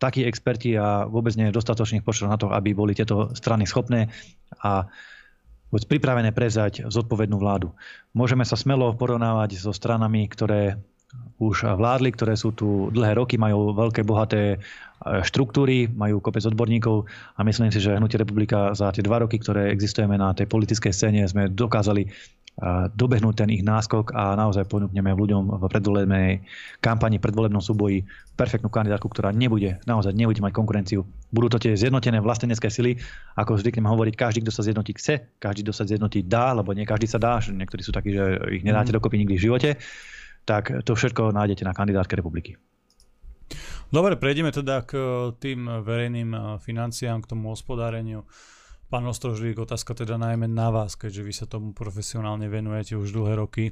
takí 0.01 0.25
experti 0.25 0.73
a 0.73 1.05
vôbec 1.05 1.37
nie 1.37 1.53
je 1.53 1.57
dostatočných 1.61 2.01
počtov 2.01 2.33
na 2.33 2.41
to, 2.41 2.49
aby 2.49 2.73
boli 2.73 2.97
tieto 2.97 3.29
strany 3.37 3.69
schopné 3.69 4.09
a 4.65 4.89
pripravené 5.71 6.35
prezať 6.35 6.89
zodpovednú 6.89 7.39
vládu. 7.39 7.71
Môžeme 8.11 8.43
sa 8.43 8.59
smelo 8.59 8.91
porovnávať 8.97 9.61
so 9.61 9.71
stranami, 9.71 10.27
ktoré 10.27 10.81
už 11.39 11.67
vládli, 11.67 12.15
ktoré 12.15 12.33
sú 12.39 12.55
tu 12.55 12.87
dlhé 12.91 13.19
roky, 13.19 13.35
majú 13.35 13.75
veľké, 13.75 14.07
bohaté 14.07 14.55
e, 14.55 14.57
štruktúry, 15.27 15.91
majú 15.91 16.23
kopec 16.23 16.45
odborníkov 16.47 17.03
a 17.35 17.39
myslím 17.43 17.67
si, 17.73 17.83
že 17.83 17.97
Hnutie 17.97 18.15
republika 18.15 18.71
za 18.71 18.95
tie 18.95 19.03
dva 19.03 19.19
roky, 19.19 19.35
ktoré 19.41 19.73
existujeme 19.75 20.15
na 20.15 20.31
tej 20.31 20.47
politickej 20.47 20.93
scéne, 20.95 21.27
sme 21.27 21.51
dokázali 21.51 22.07
dobehnúť 22.93 23.41
ten 23.41 23.49
ich 23.49 23.65
náskok 23.65 24.13
a 24.13 24.37
naozaj 24.37 24.69
ponúkneme 24.69 25.09
ľuďom 25.17 25.57
v 25.57 25.63
predvolebnej 25.65 26.29
kampani, 26.77 27.17
predvolebnom 27.17 27.63
súboji 27.63 28.05
perfektnú 28.37 28.69
kandidátku, 28.69 29.09
ktorá 29.09 29.33
nebude, 29.33 29.81
naozaj 29.89 30.13
nebude 30.13 30.43
mať 30.45 30.53
konkurenciu. 30.53 31.01
Budú 31.33 31.57
to 31.57 31.57
tie 31.57 31.73
zjednotené 31.73 32.21
vlastenecké 32.21 32.69
sily, 32.69 33.01
ako 33.33 33.57
zvyknem 33.57 33.89
hovoriť, 33.89 34.13
každý, 34.13 34.39
kto 34.45 34.53
sa 34.53 34.61
zjednotiť 34.67 34.95
chce, 34.99 35.15
každý, 35.41 35.61
kto 35.65 35.73
sa 35.73 35.89
zjednotiť 35.89 36.23
dá, 36.29 36.53
lebo 36.53 36.75
nie 36.77 36.85
každý 36.85 37.09
sa 37.09 37.17
dá, 37.17 37.41
niektorí 37.41 37.81
sú 37.81 37.95
takí, 37.95 38.13
že 38.13 38.37
ich 38.53 38.61
nedáte 38.61 38.93
mm. 38.93 38.97
dokopy 39.01 39.15
nikdy 39.25 39.35
v 39.41 39.45
živote, 39.49 39.69
tak 40.45 40.85
to 40.85 40.91
všetko 40.93 41.33
nájdete 41.33 41.65
na 41.65 41.73
kandidátke 41.73 42.13
republiky. 42.13 42.61
Dobre, 43.91 44.15
prejdeme 44.15 44.55
teda 44.55 44.87
k 44.87 44.95
tým 45.35 45.67
verejným 45.83 46.61
financiám, 46.63 47.19
k 47.19 47.29
tomu 47.35 47.51
hospodáreniu. 47.51 48.23
Pán 48.91 49.07
Ostrožlík, 49.07 49.55
otázka 49.55 49.95
teda 49.95 50.19
najmä 50.19 50.51
na 50.51 50.67
vás, 50.67 50.99
keďže 50.99 51.23
vy 51.23 51.31
sa 51.31 51.47
tomu 51.47 51.71
profesionálne 51.71 52.51
venujete 52.51 52.99
už 52.99 53.15
dlhé 53.15 53.39
roky. 53.39 53.71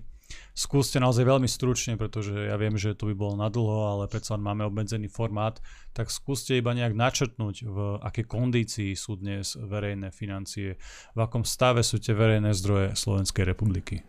Skúste 0.55 0.95
naozaj 0.95 1.27
veľmi 1.27 1.43
stručne, 1.43 1.99
pretože 1.99 2.31
ja 2.31 2.55
viem, 2.55 2.79
že 2.79 2.95
to 2.95 3.11
by 3.11 3.19
bolo 3.19 3.35
nadlho, 3.35 3.91
ale 3.91 4.07
predsa 4.07 4.39
máme 4.39 4.63
obmedzený 4.63 5.11
formát, 5.11 5.59
tak 5.91 6.07
skúste 6.07 6.55
iba 6.55 6.71
nejak 6.71 6.95
načrtnúť, 6.95 7.67
v 7.67 7.77
aké 7.99 8.23
kondícii 8.23 8.95
sú 8.95 9.19
dnes 9.19 9.59
verejné 9.59 10.15
financie, 10.15 10.79
v 11.11 11.19
akom 11.19 11.43
stave 11.43 11.83
sú 11.83 11.99
tie 11.99 12.15
verejné 12.15 12.55
zdroje 12.55 12.95
Slovenskej 12.95 13.43
republiky. 13.43 13.99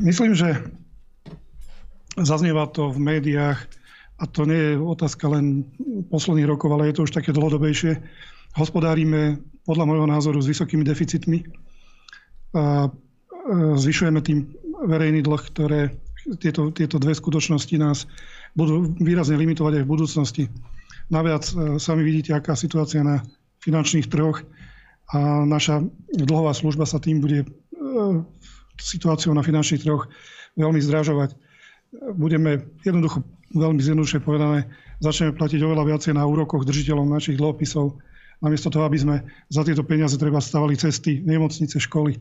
Myslím, 0.00 0.32
že 0.32 0.56
zaznieva 2.16 2.64
to 2.72 2.88
v 2.88 2.96
médiách 2.96 3.81
a 4.22 4.24
to 4.30 4.46
nie 4.46 4.54
je 4.54 4.72
otázka 4.78 5.26
len 5.26 5.66
posledných 6.06 6.46
rokov, 6.46 6.70
ale 6.70 6.94
je 6.94 7.02
to 7.02 7.04
už 7.10 7.12
také 7.12 7.34
dlhodobejšie, 7.34 7.98
hospodárime 8.54 9.42
podľa 9.66 9.84
môjho 9.90 10.06
názoru 10.06 10.38
s 10.38 10.46
vysokými 10.46 10.86
deficitmi 10.86 11.42
a 12.54 12.86
zvyšujeme 13.74 14.20
tým 14.22 14.46
verejný 14.86 15.26
dlh, 15.26 15.42
ktoré 15.50 15.80
tieto, 16.38 16.70
tieto 16.70 17.02
dve 17.02 17.18
skutočnosti 17.18 17.74
nás 17.82 18.06
budú 18.54 18.94
výrazne 19.02 19.34
limitovať 19.34 19.82
aj 19.82 19.84
v 19.84 19.90
budúcnosti. 19.90 20.44
Naviac 21.10 21.42
e, 21.50 21.82
sami 21.82 22.06
vidíte, 22.06 22.36
aká 22.36 22.54
situácia 22.54 23.02
na 23.02 23.26
finančných 23.64 24.06
trhoch 24.06 24.46
a 25.10 25.42
naša 25.42 25.82
dlhová 26.14 26.54
služba 26.54 26.86
sa 26.86 27.02
tým 27.02 27.18
bude 27.18 27.42
e, 27.42 27.46
situáciou 28.78 29.34
na 29.34 29.42
finančných 29.42 29.82
trhoch 29.82 30.06
veľmi 30.54 30.78
zdražovať. 30.78 31.34
Budeme 32.14 32.70
jednoducho 32.86 33.26
veľmi 33.52 33.80
zjednodušene 33.80 34.24
povedané, 34.24 34.68
začneme 35.04 35.36
platiť 35.36 35.60
oveľa 35.62 35.84
viacej 35.88 36.12
na 36.16 36.24
úrokoch 36.24 36.64
držiteľom 36.64 37.08
našich 37.08 37.36
dlhopisov, 37.36 38.00
namiesto 38.42 38.72
toho, 38.72 38.84
aby 38.88 38.98
sme 38.98 39.16
za 39.52 39.62
tieto 39.62 39.86
peniaze 39.86 40.18
treba 40.18 40.42
stavali 40.42 40.74
cesty, 40.74 41.22
nemocnice, 41.22 41.78
školy. 41.78 42.18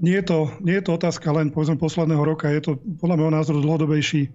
Nie 0.00 0.20
je, 0.20 0.24
to, 0.24 0.38
nie 0.64 0.80
je 0.80 0.84
to 0.84 0.96
otázka 0.96 1.28
len 1.28 1.52
povedzme 1.52 1.76
posledného 1.76 2.24
roka, 2.24 2.48
je 2.48 2.60
to 2.64 2.72
podľa 2.98 3.16
môjho 3.20 3.36
názoru 3.36 3.58
dlhodobejší 3.60 4.22
e, 4.26 4.30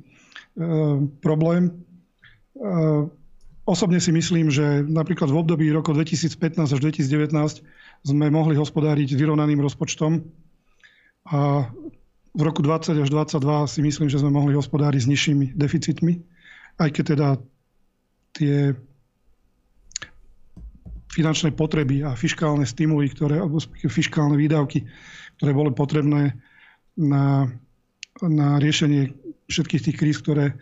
problém. 1.26 1.68
E, 1.68 1.72
osobne 3.66 3.98
si 3.98 4.14
myslím, 4.14 4.54
že 4.54 4.86
napríklad 4.86 5.34
v 5.34 5.42
období 5.42 5.66
roku 5.74 5.90
2015 5.90 6.70
až 6.70 6.80
2019 6.80 7.66
sme 8.06 8.26
mohli 8.30 8.56
hospodáriť 8.56 9.18
vyrovnaným 9.18 9.60
rozpočtom 9.60 10.22
a 11.34 11.68
v 12.34 12.42
roku 12.46 12.62
20 12.62 12.94
až 12.94 13.10
22 13.10 13.42
si 13.66 13.80
myslím, 13.82 14.08
že 14.08 14.22
sme 14.22 14.30
mohli 14.30 14.54
hospodáriť 14.54 15.02
s 15.02 15.10
nižšími 15.10 15.46
deficitmi, 15.58 16.14
aj 16.78 16.90
keď 16.94 17.04
teda 17.18 17.28
tie 18.38 18.56
finančné 21.10 21.58
potreby 21.58 22.06
a 22.06 22.14
fiskálne 22.14 22.70
stimuly, 22.70 23.10
ktoré, 23.10 23.42
alebo 23.42 23.58
fiskálne 23.90 24.38
výdavky, 24.38 24.86
ktoré 25.42 25.52
boli 25.58 25.74
potrebné 25.74 26.38
na, 26.94 27.50
na 28.22 28.48
riešenie 28.62 29.10
všetkých 29.50 29.84
tých 29.90 29.98
kríz, 29.98 30.18
ktoré, 30.22 30.54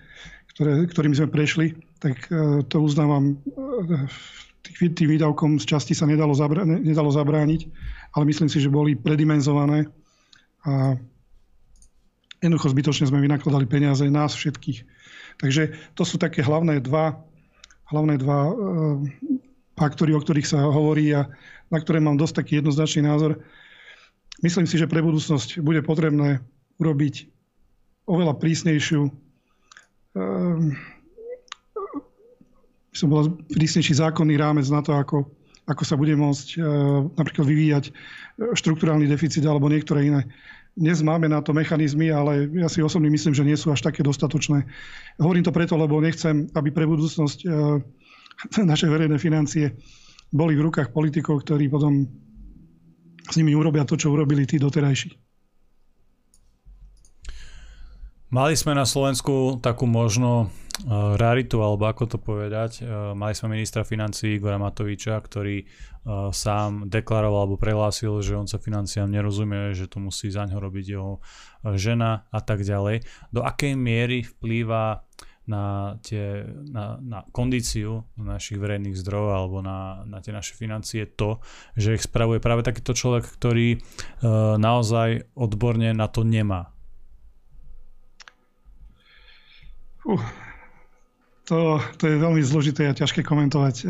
ktoré, 0.56 0.88
ktorými 0.88 1.20
sme 1.20 1.28
prešli, 1.28 1.76
tak 2.00 2.16
e, 2.32 2.64
to 2.64 2.80
uznávam, 2.80 3.36
e, 3.36 4.88
tým 4.88 5.08
výdavkom 5.12 5.60
z 5.60 5.66
časti 5.68 5.92
sa 5.92 6.08
nedalo, 6.08 6.32
zabra, 6.32 6.64
nedalo 6.64 7.12
zabrániť, 7.12 7.68
ale 8.16 8.24
myslím 8.32 8.48
si, 8.48 8.64
že 8.64 8.72
boli 8.72 8.96
predimenzované 8.96 9.92
a 10.64 10.96
Jednoducho 12.40 12.74
zbytočne 12.74 13.10
sme 13.10 13.24
vynakladali 13.24 13.66
peniaze 13.66 14.06
nás 14.10 14.38
všetkých. 14.38 14.86
Takže 15.42 15.74
to 15.98 16.04
sú 16.06 16.22
také 16.22 16.46
hlavné 16.46 16.82
dva, 16.82 17.18
hlavné 17.90 18.18
dva 18.22 18.40
e, 18.46 18.54
faktory, 19.78 20.14
o 20.14 20.22
ktorých 20.22 20.50
sa 20.50 20.62
hovorí 20.66 21.14
a 21.14 21.30
na 21.74 21.78
ktoré 21.78 21.98
mám 22.02 22.18
dosť 22.18 22.46
taký 22.46 22.62
jednoznačný 22.62 23.06
názor. 23.06 23.42
Myslím 24.46 24.70
si, 24.70 24.78
že 24.78 24.90
pre 24.90 25.02
budúcnosť 25.02 25.62
bude 25.66 25.82
potrebné 25.82 26.46
urobiť 26.78 27.30
oveľa 28.06 28.38
prísnejšiu 28.38 29.02
e, 29.06 29.12
som 32.98 33.14
bola 33.14 33.30
prísnejší 33.54 34.02
zákonný 34.02 34.42
rámec 34.42 34.66
na 34.74 34.82
to, 34.82 34.98
ako, 34.98 35.30
ako 35.70 35.84
sa 35.86 35.94
bude 35.94 36.18
môcť 36.18 36.48
e, 36.58 36.60
napríklad 37.14 37.46
vyvíjať 37.46 37.86
štruktúrálny 38.58 39.06
deficit 39.06 39.46
alebo 39.46 39.70
niektoré 39.70 40.10
iné 40.10 40.26
dnes 40.78 41.02
máme 41.02 41.26
na 41.26 41.42
to 41.42 41.58
mechanizmy, 41.58 42.14
ale 42.14 42.46
ja 42.54 42.70
si 42.70 42.86
osobne 42.86 43.10
myslím, 43.10 43.34
že 43.34 43.42
nie 43.42 43.58
sú 43.58 43.74
až 43.74 43.82
také 43.82 44.06
dostatočné. 44.06 44.70
Hovorím 45.18 45.42
to 45.42 45.50
preto, 45.50 45.74
lebo 45.74 45.98
nechcem, 45.98 46.46
aby 46.54 46.70
pre 46.70 46.86
budúcnosť 46.86 47.40
e, 47.42 47.48
naše 48.72 48.86
verejné 48.86 49.18
financie 49.18 49.74
boli 50.30 50.54
v 50.54 50.70
rukách 50.70 50.94
politikov, 50.94 51.42
ktorí 51.42 51.66
potom 51.66 52.06
s 53.28 53.36
nimi 53.36 53.58
urobia 53.58 53.90
to, 53.90 53.98
čo 53.98 54.14
urobili 54.14 54.46
tí 54.46 54.62
doterajší. 54.62 55.18
Mali 58.28 58.54
sme 58.60 58.76
na 58.76 58.84
Slovensku 58.84 59.58
takú 59.64 59.88
možno 59.88 60.52
raritu, 61.18 61.58
alebo 61.66 61.90
ako 61.90 62.04
to 62.06 62.18
povedať. 62.22 62.86
Eh, 62.86 62.86
mali 63.18 63.34
sme 63.34 63.58
ministra 63.58 63.82
financí 63.82 64.38
Igora 64.38 64.62
Matoviča, 64.62 65.18
ktorý 65.18 65.64
eh, 65.64 65.68
sám 66.30 66.86
deklaroval 66.86 67.50
alebo 67.50 67.58
prehlásil, 67.58 68.22
že 68.22 68.38
on 68.38 68.46
sa 68.46 68.62
financiám 68.62 69.10
nerozumie, 69.10 69.74
že 69.74 69.90
to 69.90 69.98
musí 69.98 70.30
za 70.30 70.46
ňo 70.46 70.62
robiť 70.62 70.86
jeho 70.86 71.18
žena 71.74 72.30
a 72.30 72.40
tak 72.46 72.62
ďalej. 72.62 73.02
Do 73.34 73.42
akej 73.42 73.74
miery 73.74 74.22
vplýva 74.22 75.02
na, 75.48 75.96
tie, 76.04 76.44
na, 76.68 77.00
na 77.00 77.24
kondíciu 77.32 78.04
našich 78.20 78.60
verejných 78.60 79.00
zdrojov 79.00 79.32
alebo 79.32 79.58
na, 79.64 80.04
na 80.04 80.20
tie 80.20 80.36
naše 80.36 80.54
financie 80.60 81.08
to, 81.08 81.40
že 81.80 81.96
ich 81.96 82.04
spravuje 82.04 82.44
práve 82.44 82.68
takýto 82.68 82.92
človek, 82.92 83.24
ktorý 83.24 83.80
uh, 83.80 84.60
naozaj 84.60 85.32
odborne 85.40 85.96
na 85.96 86.12
to 86.12 86.28
nemá. 86.28 86.76
Uh, 90.04 90.47
to, 91.48 91.80
to 91.96 92.04
je 92.12 92.20
veľmi 92.20 92.44
zložité 92.44 92.92
a 92.92 92.98
ťažké 92.98 93.24
komentovať. 93.24 93.88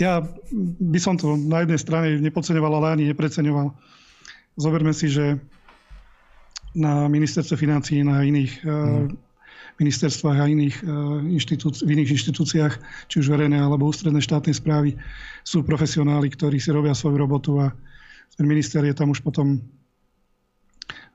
Ja 0.00 0.24
by 0.52 0.98
som 1.00 1.20
to 1.20 1.36
na 1.36 1.64
jednej 1.64 1.80
strane 1.80 2.08
nepodceňoval, 2.20 2.72
ale 2.80 2.86
ani 2.96 3.04
nepreceňoval. 3.12 3.76
Zoberme 4.56 4.96
si, 4.96 5.12
že 5.12 5.36
na 6.76 7.08
ministerstve 7.08 7.56
financí, 7.56 8.00
na 8.04 8.24
iných 8.24 8.60
mm. 8.64 9.08
ministerstvách 9.80 10.38
a 10.40 10.48
iných 10.48 10.76
inštitúci- 11.32 11.84
v 11.84 11.90
iných 11.96 12.12
inštitúciách, 12.16 12.74
či 13.08 13.14
už 13.20 13.32
verejné 13.32 13.56
alebo 13.56 13.88
ústredné 13.88 14.20
štátnej 14.20 14.56
správy, 14.56 14.96
sú 15.44 15.64
profesionáli, 15.64 16.32
ktorí 16.32 16.60
si 16.60 16.72
robia 16.72 16.96
svoju 16.96 17.16
robotu 17.16 17.60
a 17.60 17.72
ten 18.36 18.44
minister 18.44 18.84
je 18.84 18.92
tam 18.92 19.12
už 19.12 19.24
potom 19.24 19.60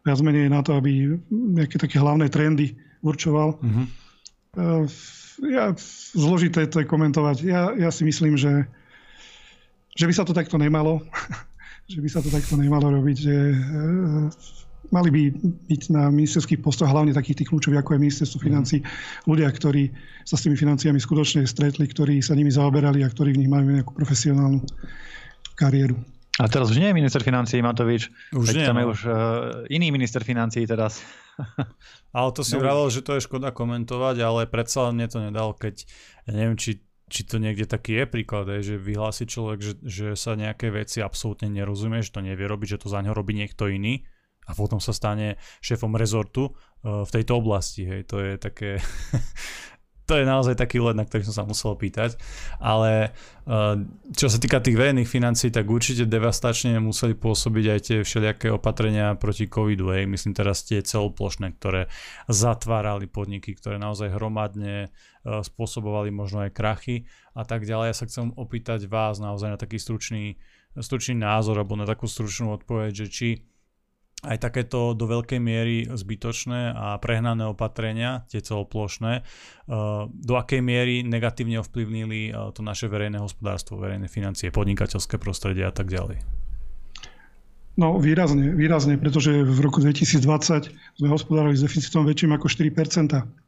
viac 0.01 0.17
menej 0.25 0.49
na 0.49 0.65
to, 0.65 0.73
aby 0.73 1.17
nejaké 1.29 1.77
také 1.77 2.01
hlavné 2.01 2.29
trendy 2.33 2.73
určoval. 3.05 3.61
Mm-hmm. 3.61 3.85
Ja, 5.39 5.71
zložité 6.11 6.67
to 6.67 6.83
je 6.83 6.89
komentovať. 6.89 7.37
Ja, 7.47 7.71
ja 7.71 7.89
si 7.93 8.03
myslím, 8.03 8.35
že, 8.35 8.67
že 9.95 10.05
by 10.05 10.13
sa 10.13 10.27
to 10.27 10.35
takto 10.35 10.59
nemalo. 10.59 10.99
že 11.91 11.99
by 12.03 12.09
sa 12.11 12.19
to 12.19 12.27
takto 12.27 12.59
nemalo 12.59 12.91
robiť. 12.91 13.17
Že, 13.23 13.35
uh, 13.55 14.27
mali 14.91 15.09
by 15.09 15.21
byť 15.71 15.81
na 15.95 16.11
ministerských 16.11 16.59
postoch, 16.59 16.91
hlavne 16.91 17.15
takých 17.15 17.43
tých 17.43 17.49
kľúčových, 17.49 17.81
ako 17.81 17.95
je 17.95 18.03
ministerstvo 18.03 18.39
mhm. 18.43 18.45
financí, 18.45 18.77
ľudia, 19.25 19.47
ktorí 19.49 19.91
sa 20.27 20.35
s 20.37 20.43
tými 20.45 20.59
financiami 20.59 20.99
skutočne 20.99 21.47
stretli, 21.47 21.87
ktorí 21.87 22.19
sa 22.19 22.35
nimi 22.35 22.51
zaoberali 22.51 23.01
a 23.01 23.09
ktorí 23.09 23.33
v 23.33 23.41
nich 23.45 23.51
majú 23.51 23.71
nejakú 23.71 23.91
profesionálnu 23.95 24.61
kariéru. 25.55 25.97
A 26.39 26.47
teraz 26.47 26.71
už 26.71 26.79
nie 26.79 26.87
je 26.87 26.95
minister 26.95 27.19
financí 27.19 27.59
Matovič. 27.59 28.07
Už 28.31 28.55
nie. 28.55 28.63
je 28.63 28.85
už 28.87 28.99
uh, 29.03 29.13
iný 29.67 29.91
minister 29.91 30.23
financí 30.23 30.63
teraz. 30.63 31.03
ale 32.15 32.29
to 32.31 32.41
si 32.47 32.55
no. 32.55 32.63
vravel, 32.63 32.87
že 32.87 33.03
to 33.03 33.19
je 33.19 33.25
škoda 33.27 33.51
komentovať, 33.51 34.15
ale 34.23 34.41
predsa 34.47 34.87
len 34.87 34.95
mne 34.95 35.07
to 35.11 35.19
nedal, 35.19 35.51
keď 35.51 35.83
ja 36.23 36.31
neviem, 36.31 36.55
či, 36.55 36.79
či 37.11 37.27
to 37.27 37.35
niekde 37.35 37.67
taký 37.67 37.99
je 37.99 38.05
príklad, 38.07 38.47
je, 38.47 38.73
že 38.73 38.75
vyhlási 38.79 39.27
človek, 39.27 39.59
že, 39.59 39.73
že 39.83 40.07
sa 40.15 40.39
nejaké 40.39 40.71
veci 40.71 41.03
absolútne 41.03 41.51
nerozumie, 41.51 41.99
že 41.99 42.15
to 42.15 42.23
nevie 42.23 42.47
robiť, 42.47 42.79
že 42.79 42.81
to 42.83 42.87
za 42.87 43.03
ňo 43.03 43.11
robí 43.11 43.35
niekto 43.35 43.67
iný 43.67 44.07
a 44.49 44.57
potom 44.57 44.81
sa 44.81 44.95
stane 44.95 45.37
šéfom 45.61 45.93
rezortu 45.93 46.49
uh, 46.49 47.05
v 47.05 47.11
tejto 47.11 47.37
oblasti. 47.37 47.85
Hej. 47.85 48.01
To 48.09 48.17
je 48.23 48.39
také 48.41 48.81
to 50.05 50.17
je 50.17 50.25
naozaj 50.25 50.57
taký 50.57 50.81
led, 50.81 50.97
na 50.97 51.05
ktorý 51.05 51.23
som 51.29 51.35
sa 51.35 51.43
musel 51.47 51.77
pýtať. 51.77 52.17
Ale 52.57 53.13
eh, 53.13 53.75
čo 54.11 54.27
sa 54.27 54.37
týka 54.41 54.59
tých 54.59 54.75
verejných 54.75 55.07
financií, 55.07 55.53
tak 55.53 55.69
určite 55.69 56.09
devastačne 56.09 56.81
museli 56.81 57.13
pôsobiť 57.15 57.65
aj 57.71 57.79
tie 57.79 57.97
všelijaké 58.03 58.47
opatrenia 58.51 59.13
proti 59.15 59.47
covidu. 59.47 59.93
Hej. 59.93 60.09
Myslím 60.09 60.33
teraz 60.35 60.65
tie 60.65 60.81
celoplošné, 60.81 61.55
ktoré 61.55 61.87
zatvárali 62.27 63.05
podniky, 63.07 63.53
ktoré 63.55 63.77
naozaj 63.77 64.11
hromadne 64.11 64.87
eh, 64.87 64.89
spôsobovali 65.23 66.09
možno 66.09 66.43
aj 66.43 66.51
krachy 66.51 67.07
a 67.37 67.45
tak 67.47 67.63
ďalej. 67.63 67.93
Ja 67.93 67.95
sa 67.95 68.07
chcem 68.09 68.33
opýtať 68.35 68.89
vás 68.89 69.21
naozaj 69.21 69.55
na 69.55 69.57
taký 69.61 69.79
stručný, 69.79 70.41
stručný 70.75 71.15
názor 71.15 71.61
alebo 71.61 71.77
na 71.79 71.87
takú 71.87 72.09
stručnú 72.09 72.51
odpoveď, 72.57 73.05
že 73.05 73.07
či 73.07 73.29
aj 74.21 74.37
takéto 74.37 74.93
do 74.93 75.09
veľkej 75.09 75.41
miery 75.41 75.89
zbytočné 75.89 76.77
a 76.77 77.01
prehnané 77.01 77.49
opatrenia, 77.49 78.25
tie 78.29 78.37
celoplošné, 78.41 79.13
eh, 79.17 79.23
do 80.07 80.33
akej 80.37 80.61
miery 80.61 81.01
negatívne 81.01 81.57
ovplyvnili 81.65 82.29
eh, 82.29 82.33
to 82.53 82.61
naše 82.61 82.85
verejné 82.85 83.17
hospodárstvo, 83.17 83.81
verejné 83.81 84.05
financie, 84.05 84.53
podnikateľské 84.53 85.17
prostredie 85.17 85.65
a 85.65 85.73
tak 85.73 85.89
ďalej? 85.89 86.21
No 87.79 87.97
výrazne, 87.97 88.51
výrazne, 88.53 88.99
pretože 88.99 89.31
v 89.31 89.59
roku 89.63 89.81
2020 89.81 90.21
sme 91.01 91.07
hospodárali 91.07 91.55
s 91.57 91.65
deficitom 91.65 92.03
väčším 92.03 92.35
ako 92.35 92.45
4% 92.51 93.41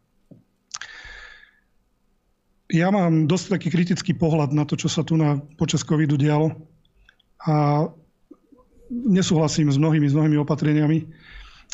Ja 2.74 2.90
mám 2.90 3.30
dosť 3.30 3.60
taký 3.60 3.70
kritický 3.70 4.18
pohľad 4.18 4.56
na 4.56 4.66
to, 4.66 4.74
čo 4.74 4.90
sa 4.90 5.06
tu 5.06 5.14
na, 5.14 5.38
počas 5.60 5.86
covidu 5.86 6.18
dialo. 6.18 6.56
A 7.46 7.86
nesúhlasím 8.94 9.74
s 9.74 9.78
mnohými, 9.82 10.08
s 10.10 10.14
mnohými 10.14 10.38
opatreniami. 10.38 11.10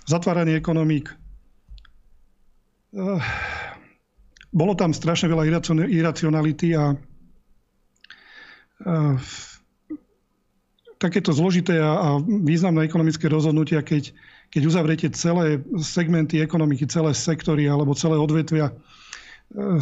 Zatváranie 0.08 0.56
ekonomík. 0.56 1.12
Eh, 2.96 3.22
bolo 4.50 4.74
tam 4.74 4.96
strašne 4.96 5.30
veľa 5.30 5.46
iracionality 5.86 6.74
a 6.74 6.96
eh, 8.88 9.16
takéto 11.00 11.32
zložité 11.32 11.80
a, 11.80 12.20
významné 12.20 12.84
ekonomické 12.84 13.32
rozhodnutia, 13.32 13.80
keď, 13.86 14.12
keď 14.52 14.62
uzavriete 14.68 15.08
celé 15.16 15.64
segmenty 15.80 16.44
ekonomiky, 16.44 16.90
celé 16.90 17.16
sektory 17.16 17.70
alebo 17.70 17.96
celé 17.96 18.18
odvetvia, 18.18 18.74
eh, 18.74 19.80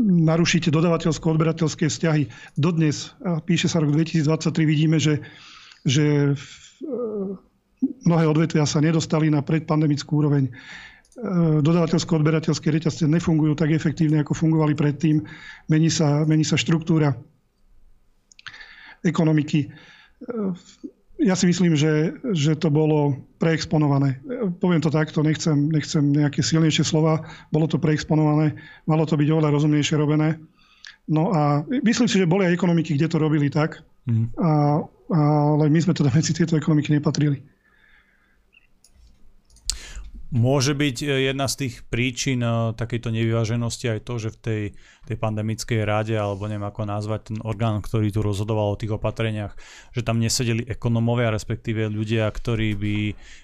narušíte 0.00 0.70
dodavateľsko-odberateľské 0.70 1.90
vzťahy. 1.90 2.30
Dodnes, 2.54 3.10
píše 3.42 3.66
sa 3.66 3.82
rok 3.82 3.90
2023, 3.90 4.62
vidíme, 4.62 5.02
že 5.02 5.18
že 5.84 6.34
e, 6.34 6.59
mnohé 7.80 8.24
odvetvia 8.28 8.64
sa 8.68 8.80
nedostali 8.80 9.32
na 9.32 9.40
predpandemickú 9.40 10.20
úroveň. 10.20 10.48
E, 10.48 10.52
Dodavateľsko-odberateľské 11.64 12.68
reťazce 12.68 13.08
nefungujú 13.08 13.56
tak 13.56 13.72
efektívne, 13.72 14.20
ako 14.20 14.36
fungovali 14.36 14.76
predtým. 14.76 15.24
Mení 15.68 15.88
sa, 15.88 16.24
mení 16.28 16.44
sa 16.44 16.60
štruktúra 16.60 17.16
ekonomiky. 19.04 19.66
E, 19.66 19.68
ja 21.20 21.36
si 21.36 21.44
myslím, 21.44 21.76
že, 21.76 22.16
že 22.32 22.56
to 22.56 22.72
bolo 22.72 23.12
preexponované. 23.36 24.24
Poviem 24.56 24.80
to 24.80 24.88
takto, 24.88 25.20
nechcem, 25.20 25.68
nechcem 25.68 26.00
nejaké 26.00 26.40
silnejšie 26.40 26.80
slova. 26.80 27.28
Bolo 27.52 27.68
to 27.68 27.76
preexponované, 27.76 28.56
malo 28.88 29.04
to 29.04 29.20
byť 29.20 29.28
oveľa 29.28 29.52
rozumnejšie 29.52 30.00
robené. 30.00 30.40
No 31.10 31.28
a 31.34 31.60
myslím 31.68 32.08
si, 32.08 32.16
že 32.22 32.30
boli 32.30 32.48
aj 32.48 32.56
ekonomiky, 32.56 32.96
kde 32.96 33.10
to 33.12 33.20
robili 33.20 33.52
tak. 33.52 33.84
Mm. 34.08 34.32
A 34.40 34.80
ale 35.60 35.68
my 35.68 35.80
sme 35.84 35.92
teda 35.92 36.08
medzi 36.10 36.32
tieto 36.32 36.56
ekonomiky 36.56 36.96
nepatrili. 36.96 37.44
Môže 40.30 40.78
byť 40.78 40.96
e, 41.02 41.06
jedna 41.26 41.50
z 41.50 41.66
tých 41.66 41.74
príčin 41.90 42.38
e, 42.38 42.70
takejto 42.78 43.10
nevyváženosti 43.10 43.90
aj 43.90 44.00
to, 44.06 44.14
že 44.22 44.28
v 44.30 44.38
tej, 44.38 44.62
tej 45.10 45.16
pandemickej 45.18 45.82
rade, 45.82 46.14
alebo 46.14 46.46
neviem 46.46 46.70
ako 46.70 46.86
nazvať 46.86 47.34
ten 47.34 47.38
orgán, 47.42 47.82
ktorý 47.82 48.14
tu 48.14 48.22
rozhodoval 48.22 48.70
o 48.70 48.78
tých 48.78 48.94
opatreniach, 48.94 49.58
že 49.90 50.06
tam 50.06 50.22
nesedeli 50.22 50.70
ekonomovia, 50.70 51.34
respektíve 51.34 51.90
ľudia, 51.90 52.30
ktorí 52.30 52.78
by 52.78 52.96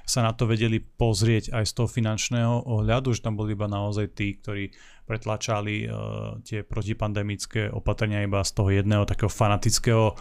sa 0.06 0.22
na 0.22 0.30
to 0.30 0.46
vedeli 0.46 0.78
pozrieť 0.78 1.58
aj 1.58 1.66
z 1.66 1.72
toho 1.74 1.90
finančného 1.90 2.70
ohľadu, 2.70 3.18
že 3.18 3.26
tam 3.26 3.34
boli 3.34 3.58
iba 3.58 3.66
naozaj 3.66 4.06
tí, 4.14 4.38
ktorí 4.38 4.70
pretlačali 5.06 5.86
uh, 5.86 6.42
tie 6.42 6.66
protipandemické 6.66 7.70
opatrenia 7.70 8.26
iba 8.26 8.42
z 8.42 8.50
toho 8.52 8.74
jedného 8.74 9.06
takého 9.06 9.30
fanatického 9.30 10.12
uh, 10.12 10.16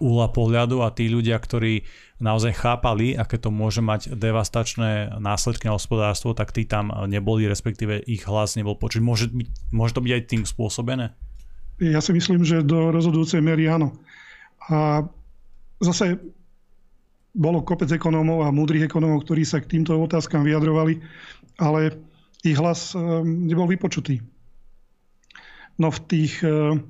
úla 0.00 0.32
pohľadu 0.32 0.80
a 0.80 0.88
tí 0.90 1.12
ľudia, 1.12 1.36
ktorí 1.36 1.84
naozaj 2.18 2.56
chápali, 2.56 3.12
aké 3.14 3.36
to 3.36 3.52
môže 3.52 3.84
mať 3.84 4.16
devastačné 4.16 5.20
následky 5.20 5.68
na 5.68 5.76
hospodárstvo, 5.76 6.32
tak 6.32 6.56
tí 6.56 6.64
tam 6.64 6.88
neboli, 7.08 7.44
respektíve 7.44 8.00
ich 8.08 8.24
hlas 8.24 8.56
nebol 8.56 8.76
počuť. 8.76 9.00
Môže, 9.04 9.28
môže 9.72 9.96
to 9.96 10.04
byť 10.04 10.12
aj 10.16 10.22
tým 10.28 10.42
spôsobené? 10.48 11.12
Ja 11.80 12.04
si 12.04 12.12
myslím, 12.12 12.44
že 12.44 12.60
do 12.60 12.92
rozhodujúcej 12.92 13.40
miery 13.40 13.68
áno. 13.72 13.96
A 14.68 15.08
zase 15.80 16.20
bolo 17.32 17.64
kopec 17.64 17.88
ekonómov 17.88 18.44
a 18.44 18.52
múdrych 18.52 18.84
ekonómov, 18.84 19.24
ktorí 19.24 19.48
sa 19.48 19.64
k 19.64 19.78
týmto 19.78 19.96
otázkam 19.96 20.44
vyjadrovali, 20.44 21.00
ale 21.56 21.96
ich 22.44 22.56
hlas 22.56 22.96
ehm, 22.96 23.46
nebol 23.46 23.68
vypočutý. 23.68 24.24
No 25.80 25.92
v 25.92 25.98
tých, 26.08 26.40
ehm, 26.44 26.84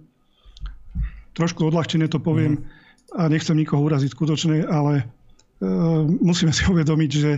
trošku 1.34 1.66
odľahčene 1.66 2.06
to 2.10 2.22
poviem, 2.22 2.58
mm. 2.58 2.64
a 3.18 3.26
nechcem 3.26 3.58
nikoho 3.58 3.82
uraziť 3.82 4.10
skutočne, 4.14 4.66
ale 4.66 5.06
ehm, 5.58 6.22
musíme 6.22 6.54
si 6.54 6.66
uvedomiť, 6.72 7.10
že 7.10 7.30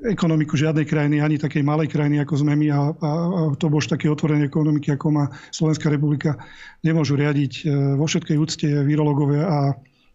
ekonomiku 0.00 0.56
žiadnej 0.56 0.88
krajiny, 0.88 1.20
ani 1.20 1.36
takej 1.36 1.60
malej 1.60 1.92
krajiny, 1.92 2.24
ako 2.24 2.34
sme 2.40 2.56
my, 2.56 2.66
a, 2.72 2.80
a, 2.92 3.10
a 3.12 3.40
to 3.60 3.68
bož 3.68 3.88
také 3.88 4.08
otvorené 4.08 4.48
ekonomiky, 4.48 4.96
ako 4.96 5.06
má 5.12 5.24
Slovenská 5.52 5.92
republika, 5.92 6.40
nemôžu 6.80 7.20
riadiť 7.20 7.68
vo 8.00 8.08
všetkej 8.08 8.36
úcte 8.40 8.68
virológovia 8.84 9.44
a, 9.44 9.58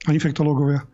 a 0.06 0.10
infektológovia. 0.10 0.86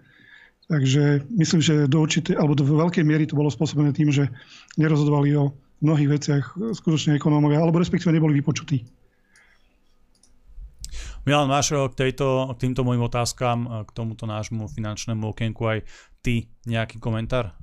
Takže 0.70 1.26
myslím, 1.34 1.62
že 1.66 1.90
do 1.90 1.98
určitej, 1.98 2.38
alebo 2.38 2.54
do 2.54 2.62
veľkej 2.62 3.02
miery 3.02 3.26
to 3.26 3.34
bolo 3.34 3.50
spôsobené 3.50 3.90
tým, 3.90 4.14
že 4.14 4.30
nerozhodovali 4.78 5.34
o 5.34 5.50
mnohých 5.80 6.10
veciach 6.20 6.44
skutočne 6.76 7.16
ekonómovia, 7.16 7.64
alebo 7.64 7.80
respektíve 7.80 8.12
neboli 8.12 8.36
vypočutí. 8.40 8.84
Milan, 11.28 11.52
máš 11.52 11.76
k, 11.76 11.94
tejto, 11.94 12.56
k 12.56 12.68
týmto 12.68 12.82
mojim 12.88 13.04
otázkam, 13.04 13.86
k 13.86 13.90
tomuto 13.92 14.24
nášmu 14.24 14.72
finančnému 14.72 15.30
okienku 15.30 15.62
aj 15.68 15.80
ty 16.24 16.48
nejaký 16.66 16.98
komentár? 16.98 17.54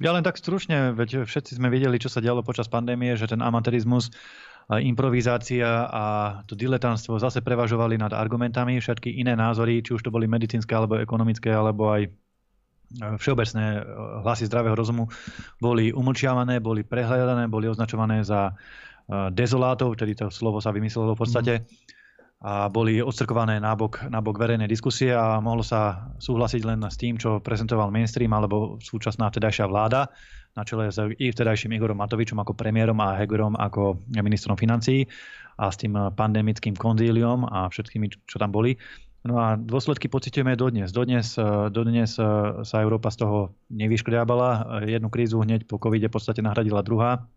Ja 0.00 0.16
len 0.16 0.24
tak 0.24 0.40
stručne, 0.40 0.96
veď 0.96 1.28
všetci 1.28 1.60
sme 1.60 1.68
videli, 1.68 2.00
čo 2.00 2.08
sa 2.08 2.24
dialo 2.24 2.40
počas 2.40 2.72
pandémie, 2.72 3.18
že 3.20 3.28
ten 3.28 3.44
amatérizmus, 3.44 4.08
improvizácia 4.70 5.90
a 5.90 6.04
to 6.46 6.54
diletantstvo 6.54 7.18
zase 7.18 7.42
prevažovali 7.42 7.98
nad 7.98 8.14
argumentami, 8.14 8.78
všetky 8.78 9.18
iné 9.18 9.34
názory, 9.34 9.82
či 9.82 9.98
už 9.98 10.06
to 10.06 10.14
boli 10.14 10.30
medicínske 10.30 10.70
alebo 10.70 10.94
ekonomické, 10.94 11.50
alebo 11.50 11.90
aj 11.90 12.06
všeobecné 12.98 13.64
eh, 13.78 13.82
hlasy 14.26 14.50
zdravého 14.50 14.74
rozumu 14.74 15.06
boli 15.62 15.94
umlčiavané, 15.94 16.58
boli 16.58 16.82
prehľadané, 16.82 17.46
boli 17.46 17.70
označované 17.70 18.26
za 18.26 18.50
eh, 18.50 19.30
dezolátov, 19.30 19.94
vtedy 19.94 20.18
to 20.18 20.26
slovo 20.32 20.58
sa 20.58 20.74
vymyslelo 20.74 21.14
v 21.14 21.20
podstate. 21.20 21.54
Mm. 21.60 21.64
A 22.40 22.72
boli 22.72 23.04
odstrkované 23.04 23.60
nábok, 23.60 24.08
nábok 24.08 24.40
verejnej 24.40 24.64
diskusie 24.64 25.12
a 25.12 25.44
mohlo 25.44 25.60
sa 25.60 26.08
súhlasiť 26.24 26.64
len 26.64 26.80
s 26.88 26.96
tým, 26.96 27.20
čo 27.20 27.36
prezentoval 27.36 27.92
mainstream 27.92 28.32
alebo 28.32 28.80
súčasná 28.80 29.28
vtedajšia 29.28 29.68
vláda 29.68 30.08
na 30.56 30.62
čele 30.64 30.90
s 30.90 30.98
i 30.98 31.26
vtedajším 31.30 31.76
Igorom 31.76 32.00
Matovičom 32.00 32.40
ako 32.42 32.56
premiérom 32.56 32.98
a 32.98 33.14
Hegerom 33.20 33.54
ako 33.54 34.02
ministrom 34.10 34.56
financií 34.56 35.06
a 35.60 35.68
s 35.70 35.76
tým 35.78 35.94
pandemickým 35.94 36.74
konzíliom 36.74 37.44
a 37.44 37.68
všetkými, 37.68 38.24
čo 38.24 38.36
tam 38.40 38.50
boli. 38.50 38.74
No 39.20 39.36
a 39.36 39.60
dôsledky 39.60 40.08
pocitujeme 40.08 40.56
dodnes. 40.56 40.96
Dodnes, 40.96 41.36
dodnes 41.72 42.16
sa 42.64 42.76
Európa 42.80 43.12
z 43.12 43.20
toho 43.20 43.38
nevyškriabala. 43.68 44.80
Jednu 44.88 45.12
krízu 45.12 45.44
hneď 45.44 45.68
po 45.68 45.76
covide 45.76 46.08
v 46.08 46.14
podstate 46.16 46.40
nahradila 46.40 46.80
druhá, 46.80 47.28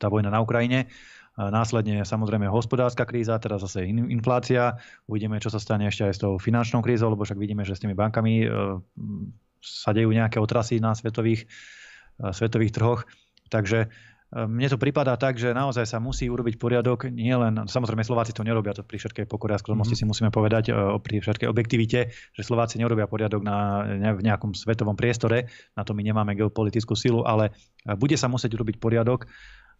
tá 0.00 0.06
vojna 0.08 0.32
na 0.32 0.40
Ukrajine. 0.40 0.88
Následne 1.32 2.04
samozrejme 2.04 2.44
hospodárska 2.44 3.08
kríza, 3.08 3.40
teraz 3.40 3.64
zase 3.64 3.88
inflácia. 3.88 4.76
Uvidíme, 5.08 5.40
čo 5.40 5.48
sa 5.48 5.56
stane 5.56 5.88
ešte 5.88 6.04
aj 6.04 6.12
s 6.12 6.20
tou 6.20 6.36
finančnou 6.36 6.84
krízou, 6.84 7.08
lebo 7.08 7.24
však 7.24 7.40
vidíme, 7.40 7.64
že 7.64 7.72
s 7.72 7.80
tými 7.80 7.96
bankami 7.96 8.44
e, 8.44 8.46
sa 9.64 9.96
dejú 9.96 10.12
nejaké 10.12 10.36
otrasy 10.36 10.76
na 10.76 10.92
svetových, 10.92 11.48
e, 12.20 12.36
svetových 12.36 12.76
trhoch. 12.76 13.00
Takže 13.48 13.88
e, 13.88 13.88
mne 14.32 14.68
to 14.72 14.80
pripadá 14.80 15.20
tak, 15.20 15.36
že 15.36 15.52
naozaj 15.52 15.84
sa 15.84 16.00
musí 16.00 16.24
urobiť 16.32 16.56
poriadok, 16.56 17.12
nie 17.12 17.36
len, 17.36 17.68
samozrejme 17.68 18.00
Slováci 18.00 18.32
to 18.32 18.40
nerobia, 18.40 18.72
to 18.72 18.80
pri 18.80 18.96
všetkej 18.96 19.28
pokore 19.28 19.52
a 19.52 19.60
skromnosti 19.60 19.92
mm-hmm. 19.92 20.08
si 20.08 20.24
musíme 20.24 20.30
povedať, 20.32 20.72
pri 21.04 21.20
všetkej 21.20 21.48
objektivite, 21.52 22.16
že 22.32 22.42
Slováci 22.42 22.80
nerobia 22.80 23.04
poriadok 23.04 23.44
na, 23.44 23.84
v 24.16 24.24
nejakom 24.24 24.56
svetovom 24.56 24.96
priestore, 24.96 25.52
na 25.76 25.84
to 25.84 25.92
my 25.92 26.00
nemáme 26.00 26.32
geopolitickú 26.32 26.96
silu, 26.96 27.28
ale 27.28 27.52
bude 28.00 28.16
sa 28.16 28.32
musieť 28.32 28.56
urobiť 28.56 28.80
poriadok 28.80 29.28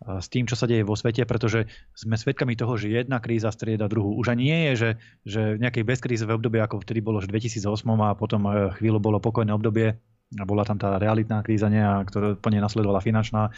s 0.03 0.27
tým, 0.29 0.51
čo 0.51 0.59
sa 0.59 0.67
deje 0.67 0.83
vo 0.83 0.99
svete, 0.99 1.23
pretože 1.23 1.71
sme 1.95 2.19
svedkami 2.19 2.59
toho, 2.59 2.75
že 2.75 2.91
jedna 2.91 3.23
kríza 3.23 3.55
strieda 3.55 3.87
druhú. 3.87 4.19
Už 4.19 4.35
ani 4.35 4.51
nie 4.51 4.61
je, 4.69 4.73
že, 4.75 4.91
že 5.23 5.41
v 5.57 5.63
nejakej 5.63 5.85
bezkrízové 5.87 6.35
obdobie, 6.35 6.59
ako 6.59 6.83
vtedy 6.83 6.99
bolo, 6.99 7.23
že 7.23 7.31
2008 7.31 7.71
a 8.03 8.19
potom 8.19 8.43
e, 8.51 8.75
chvíľu 8.77 8.99
bolo 8.99 9.23
pokojné 9.23 9.55
obdobie 9.55 9.95
a 10.33 10.45
bola 10.49 10.65
tam 10.67 10.81
tá 10.81 10.97
realitná 10.97 11.45
kríza, 11.45 11.71
nie, 11.71 11.83
a 11.83 12.03
ktorá 12.03 12.35
po 12.35 12.49
nej 12.51 12.59
nasledovala 12.59 13.05
finančná, 13.05 13.53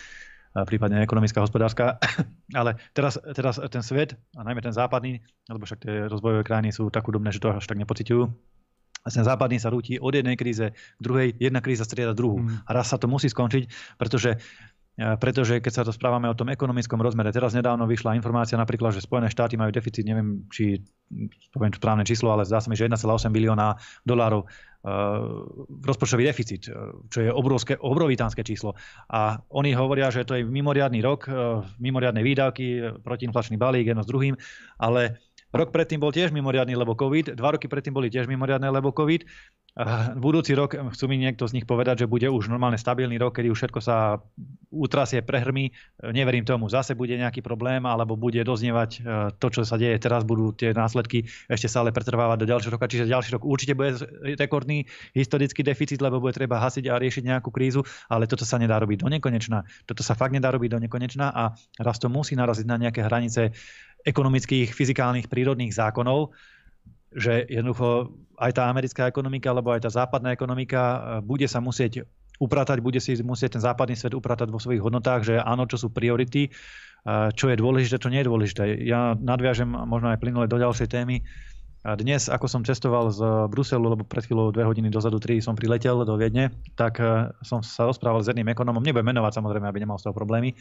prípadne 0.62 1.02
ekonomická, 1.02 1.42
hospodárska. 1.42 1.98
Ale 2.60 2.78
teraz, 2.94 3.18
teraz 3.34 3.58
ten 3.58 3.82
svet, 3.82 4.14
a 4.38 4.46
najmä 4.46 4.62
ten 4.62 4.70
západný, 4.70 5.18
lebo 5.50 5.66
však 5.66 5.82
tie 5.82 5.94
rozvojové 6.06 6.46
krajiny 6.46 6.70
sú 6.70 6.86
tak 6.94 7.02
chudobné, 7.02 7.34
že 7.34 7.42
to 7.42 7.50
až 7.50 7.66
tak 7.66 7.82
nepociťujú, 7.82 8.22
ten 9.04 9.24
západný 9.26 9.60
sa 9.60 9.68
rúti 9.68 10.00
od 10.00 10.16
jednej 10.16 10.32
kríze 10.32 10.72
k 10.72 11.00
druhej, 11.02 11.36
jedna 11.36 11.60
kríza 11.60 11.84
strieda 11.84 12.16
druhú. 12.16 12.40
Mm. 12.40 12.64
A 12.64 12.70
raz 12.72 12.88
sa 12.88 12.96
to 12.96 13.04
musí 13.04 13.28
skončiť, 13.28 13.68
pretože 14.00 14.40
pretože 14.94 15.58
keď 15.58 15.72
sa 15.74 15.82
to 15.82 15.90
správame 15.90 16.30
o 16.30 16.38
tom 16.38 16.54
ekonomickom 16.54 17.02
rozmere, 17.02 17.34
teraz 17.34 17.50
nedávno 17.50 17.82
vyšla 17.82 18.14
informácia 18.14 18.54
napríklad, 18.54 18.94
že 18.94 19.02
Spojené 19.02 19.26
štáty 19.26 19.58
majú 19.58 19.74
deficit, 19.74 20.06
neviem, 20.06 20.46
či 20.54 20.78
poviem 21.50 21.74
správne 21.74 22.06
číslo, 22.06 22.30
ale 22.30 22.46
zdá 22.46 22.62
sa 22.62 22.70
mi, 22.70 22.78
že 22.78 22.86
1,8 22.86 23.02
bilióna 23.34 23.74
dolárov 24.06 24.46
rozpočtový 25.84 26.28
deficit, 26.28 26.68
čo 27.08 27.18
je 27.24 27.32
obrovské, 27.32 27.72
obrovitánske 27.80 28.44
číslo. 28.44 28.76
A 29.08 29.40
oni 29.56 29.72
hovoria, 29.72 30.12
že 30.12 30.28
to 30.28 30.36
je 30.36 30.44
mimoriadný 30.44 31.00
rok, 31.00 31.24
uh, 31.24 31.64
mimoriadne 31.80 32.20
výdavky, 32.20 33.00
protiinflačný 33.00 33.56
balík, 33.56 33.88
jedno 33.88 34.04
s 34.04 34.10
druhým, 34.12 34.36
ale 34.76 35.24
Rok 35.54 35.70
predtým 35.70 36.02
bol 36.02 36.10
tiež 36.10 36.34
mimoriadný, 36.34 36.74
lebo 36.74 36.98
COVID. 36.98 37.38
Dva 37.38 37.54
roky 37.54 37.70
predtým 37.70 37.94
boli 37.94 38.10
tiež 38.10 38.26
mimoriadné, 38.26 38.66
lebo 38.74 38.90
COVID. 38.90 39.22
Budúci 40.18 40.54
rok, 40.54 40.74
chcú 40.74 41.04
mi 41.06 41.18
niekto 41.18 41.46
z 41.46 41.58
nich 41.58 41.66
povedať, 41.66 42.06
že 42.06 42.10
bude 42.10 42.26
už 42.26 42.46
normálne 42.50 42.78
stabilný 42.78 43.18
rok, 43.18 43.38
kedy 43.38 43.54
už 43.54 43.58
všetko 43.58 43.80
sa 43.82 44.22
utrasie, 44.70 45.22
prehrmí. 45.22 45.70
Neverím 46.02 46.42
tomu. 46.42 46.66
Zase 46.66 46.98
bude 46.98 47.14
nejaký 47.14 47.42
problém, 47.42 47.86
alebo 47.86 48.18
bude 48.18 48.42
doznievať 48.42 48.90
e, 48.94 48.98
to, 49.38 49.46
čo 49.50 49.62
sa 49.62 49.78
deje 49.78 49.98
teraz, 49.98 50.26
budú 50.26 50.50
tie 50.54 50.74
následky 50.74 51.26
ešte 51.46 51.70
stále 51.70 51.94
pretrvávať 51.94 52.42
do 52.42 52.50
ďalšieho 52.50 52.74
roka. 52.74 52.90
Čiže 52.90 53.10
ďalší 53.10 53.30
rok 53.38 53.42
určite 53.46 53.78
bude 53.78 53.98
rekordný 54.38 54.86
historický 55.14 55.62
deficit, 55.62 56.02
lebo 56.02 56.18
bude 56.18 56.34
treba 56.34 56.58
hasiť 56.62 56.90
a 56.90 56.98
riešiť 56.98 57.22
nejakú 57.30 57.54
krízu, 57.54 57.86
ale 58.10 58.26
toto 58.26 58.42
sa 58.42 58.58
nedá 58.58 58.78
robiť 58.82 59.06
do 59.06 59.08
nekonečna. 59.10 59.66
Toto 59.86 60.02
sa 60.02 60.18
fakt 60.18 60.34
nedá 60.34 60.50
robiť 60.50 60.70
do 60.70 60.78
nekonečna 60.82 61.30
a 61.30 61.54
raz 61.78 61.98
to 62.02 62.10
musí 62.10 62.34
naraziť 62.34 62.66
na 62.66 62.78
nejaké 62.78 63.06
hranice 63.06 63.54
ekonomických, 64.04 64.70
fyzikálnych, 64.72 65.26
prírodných 65.32 65.72
zákonov 65.72 66.32
že 67.14 67.46
jednoducho 67.46 68.10
aj 68.42 68.58
tá 68.58 68.66
americká 68.66 69.06
ekonomika, 69.06 69.54
alebo 69.54 69.70
aj 69.70 69.86
tá 69.86 69.90
západná 69.94 70.34
ekonomika 70.34 70.82
e, 70.82 70.98
bude 71.22 71.46
sa 71.46 71.62
musieť 71.62 72.02
upratať, 72.42 72.82
bude 72.82 72.98
si 72.98 73.14
musieť 73.22 73.56
ten 73.56 73.62
západný 73.62 73.94
svet 73.94 74.10
upratať 74.10 74.50
vo 74.50 74.58
svojich 74.58 74.82
hodnotách, 74.82 75.22
že 75.22 75.34
áno, 75.38 75.70
čo 75.70 75.78
sú 75.78 75.94
priority, 75.94 76.50
e, 76.50 77.20
čo 77.30 77.46
je 77.46 77.56
dôležité, 77.56 78.02
čo 78.02 78.10
nie 78.10 78.26
je 78.26 78.28
dôležité. 78.28 78.62
Ja 78.82 79.14
nadviažem 79.14 79.70
možno 79.70 80.10
aj 80.10 80.18
plynule 80.18 80.50
do 80.50 80.58
ďalšej 80.58 80.90
témy. 80.90 81.22
Dnes, 81.84 82.32
ako 82.32 82.48
som 82.48 82.64
cestoval 82.64 83.12
z 83.12 83.20
Bruselu, 83.52 83.84
lebo 83.84 84.08
pred 84.08 84.24
chvíľou 84.24 84.48
dve 84.56 84.64
hodiny 84.64 84.88
dozadu, 84.88 85.20
tri 85.20 85.44
som 85.44 85.52
priletel 85.52 86.00
do 86.08 86.16
Viedne, 86.16 86.48
tak 86.74 86.96
e, 86.98 87.30
som 87.46 87.62
sa 87.62 87.86
rozprával 87.86 88.24
s 88.24 88.32
jedným 88.32 88.50
ekonomom, 88.50 88.82
nebudem 88.82 89.14
menovať 89.14 89.38
samozrejme, 89.38 89.68
aby 89.68 89.84
nemal 89.84 90.00
z 90.00 90.08
toho 90.08 90.16
problémy, 90.16 90.56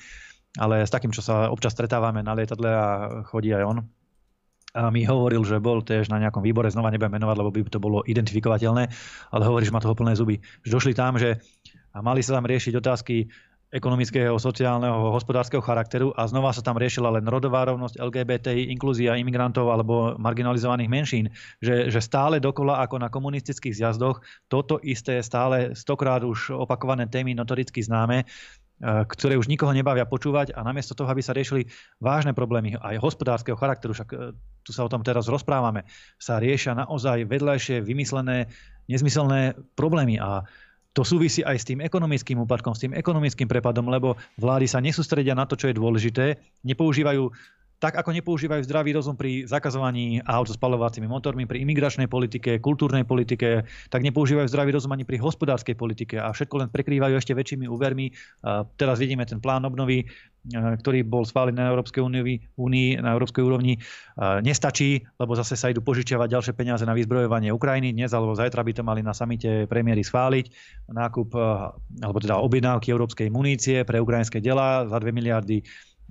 ale 0.58 0.86
s 0.86 0.94
takým, 0.94 1.14
čo 1.14 1.26
sa 1.26 1.50
občas 1.50 1.74
stretávame 1.74 2.22
na 2.22 2.38
lietadle 2.38 2.70
a 2.70 2.88
chodí 3.26 3.54
aj 3.54 3.64
on, 3.66 3.78
a 4.74 4.90
mi 4.90 5.06
hovoril, 5.06 5.46
že 5.46 5.62
bol 5.62 5.86
tiež 5.86 6.10
na 6.10 6.18
nejakom 6.18 6.42
výbore, 6.42 6.66
znova 6.74 6.90
nebudem 6.90 7.22
menovať, 7.22 7.36
lebo 7.38 7.54
by 7.54 7.62
to 7.70 7.78
bolo 7.78 8.02
identifikovateľné, 8.10 8.84
ale 9.30 9.44
hovorí, 9.46 9.70
že 9.70 9.74
má 9.74 9.78
toho 9.78 9.94
plné 9.94 10.18
zuby. 10.18 10.42
Že 10.66 10.70
došli 10.74 10.94
tam, 10.98 11.22
že 11.22 11.38
a 11.94 12.02
mali 12.02 12.26
sa 12.26 12.34
tam 12.34 12.50
riešiť 12.50 12.74
otázky 12.82 13.30
ekonomického, 13.74 14.38
sociálneho, 14.38 15.14
hospodárskeho 15.18 15.62
charakteru 15.62 16.14
a 16.14 16.30
znova 16.30 16.54
sa 16.54 16.62
tam 16.62 16.78
riešila 16.78 17.10
len 17.10 17.26
rodová 17.26 17.66
rovnosť, 17.66 17.98
LGBTI, 17.98 18.70
inklúzia 18.70 19.18
imigrantov 19.18 19.74
alebo 19.74 20.14
marginalizovaných 20.22 20.90
menšín. 20.90 21.26
Že, 21.58 21.90
že 21.90 22.00
stále 22.02 22.38
dokola 22.38 22.86
ako 22.86 23.02
na 23.02 23.10
komunistických 23.10 23.74
zjazdoch 23.74 24.22
toto 24.46 24.78
isté, 24.86 25.26
stále 25.26 25.74
stokrát 25.74 26.22
už 26.22 26.54
opakované 26.54 27.10
témy 27.10 27.34
notoricky 27.34 27.82
známe, 27.82 28.30
ktoré 28.82 29.40
už 29.40 29.48
nikoho 29.48 29.72
nebavia 29.72 30.04
počúvať 30.04 30.52
a 30.58 30.66
namiesto 30.66 30.98
toho, 30.98 31.08
aby 31.08 31.24
sa 31.24 31.32
riešili 31.32 31.70
vážne 32.04 32.36
problémy 32.36 32.76
aj 32.76 33.00
hospodárskeho 33.00 33.56
charakteru, 33.56 33.96
však 33.96 34.10
e, 34.12 34.18
tu 34.66 34.72
sa 34.76 34.84
o 34.84 34.92
tom 34.92 35.06
teraz 35.06 35.32
rozprávame, 35.32 35.88
sa 36.20 36.42
riešia 36.42 36.76
naozaj 36.76 37.24
vedľajšie 37.24 37.80
vymyslené 37.80 38.52
nezmyselné 38.92 39.56
problémy 39.80 40.20
a 40.20 40.44
to 40.94 41.02
súvisí 41.02 41.42
aj 41.42 41.58
s 41.58 41.66
tým 41.66 41.82
ekonomickým 41.82 42.38
úpadkom, 42.46 42.78
s 42.78 42.86
tým 42.86 42.94
ekonomickým 42.94 43.50
prepadom, 43.50 43.90
lebo 43.90 44.14
vlády 44.38 44.70
sa 44.70 44.84
nesústredia 44.84 45.34
na 45.34 45.50
to, 45.50 45.58
čo 45.58 45.72
je 45.72 45.80
dôležité, 45.80 46.26
nepoužívajú 46.62 47.34
tak 47.80 48.00
ako 48.00 48.16
nepoužívajú 48.16 48.64
zdravý 48.64 48.96
rozum 48.96 49.20
pri 49.20 49.44
zakazovaní 49.44 50.24
aut 50.24 50.48
so 50.48 50.56
spalovacími 50.56 51.04
motormi, 51.04 51.44
pri 51.44 51.68
imigračnej 51.68 52.08
politike, 52.08 52.64
kultúrnej 52.64 53.04
politike, 53.04 53.68
tak 53.92 54.02
nepoužívajú 54.08 54.48
zdravý 54.48 54.72
rozum 54.72 54.96
ani 54.96 55.04
pri 55.04 55.20
hospodárskej 55.20 55.76
politike 55.76 56.16
a 56.16 56.32
všetko 56.32 56.64
len 56.64 56.70
prekrývajú 56.72 57.20
ešte 57.20 57.36
väčšími 57.36 57.68
úvermi. 57.68 58.16
Teraz 58.80 59.04
vidíme 59.04 59.28
ten 59.28 59.44
plán 59.44 59.68
obnovy, 59.68 60.08
ktorý 60.54 61.08
bol 61.08 61.24
schválený 61.24 61.56
na 61.56 61.72
Európskej 61.72 62.04
únii, 62.56 62.90
na 63.00 63.16
Európskej 63.16 63.44
úrovni, 63.44 63.80
nestačí, 64.44 65.04
lebo 65.16 65.36
zase 65.40 65.56
sa 65.56 65.72
idú 65.72 65.80
požičiavať 65.80 66.28
ďalšie 66.36 66.54
peniaze 66.56 66.84
na 66.84 66.92
vyzbrojovanie 66.96 67.52
Ukrajiny. 67.52 67.96
Dnes 67.96 68.12
alebo 68.12 68.36
zajtra 68.36 68.64
by 68.64 68.72
to 68.76 68.84
mali 68.84 69.00
na 69.04 69.16
samite 69.16 69.68
premiéry 69.72 70.04
schváliť. 70.04 70.46
Nákup, 70.92 71.36
alebo 72.00 72.18
teda 72.20 72.40
objednávky 72.44 72.92
európskej 72.92 73.32
munície 73.32 73.88
pre 73.88 74.04
ukrajinské 74.04 74.44
dela 74.44 74.84
za 74.88 75.00
2 75.00 75.16
miliardy 75.16 75.64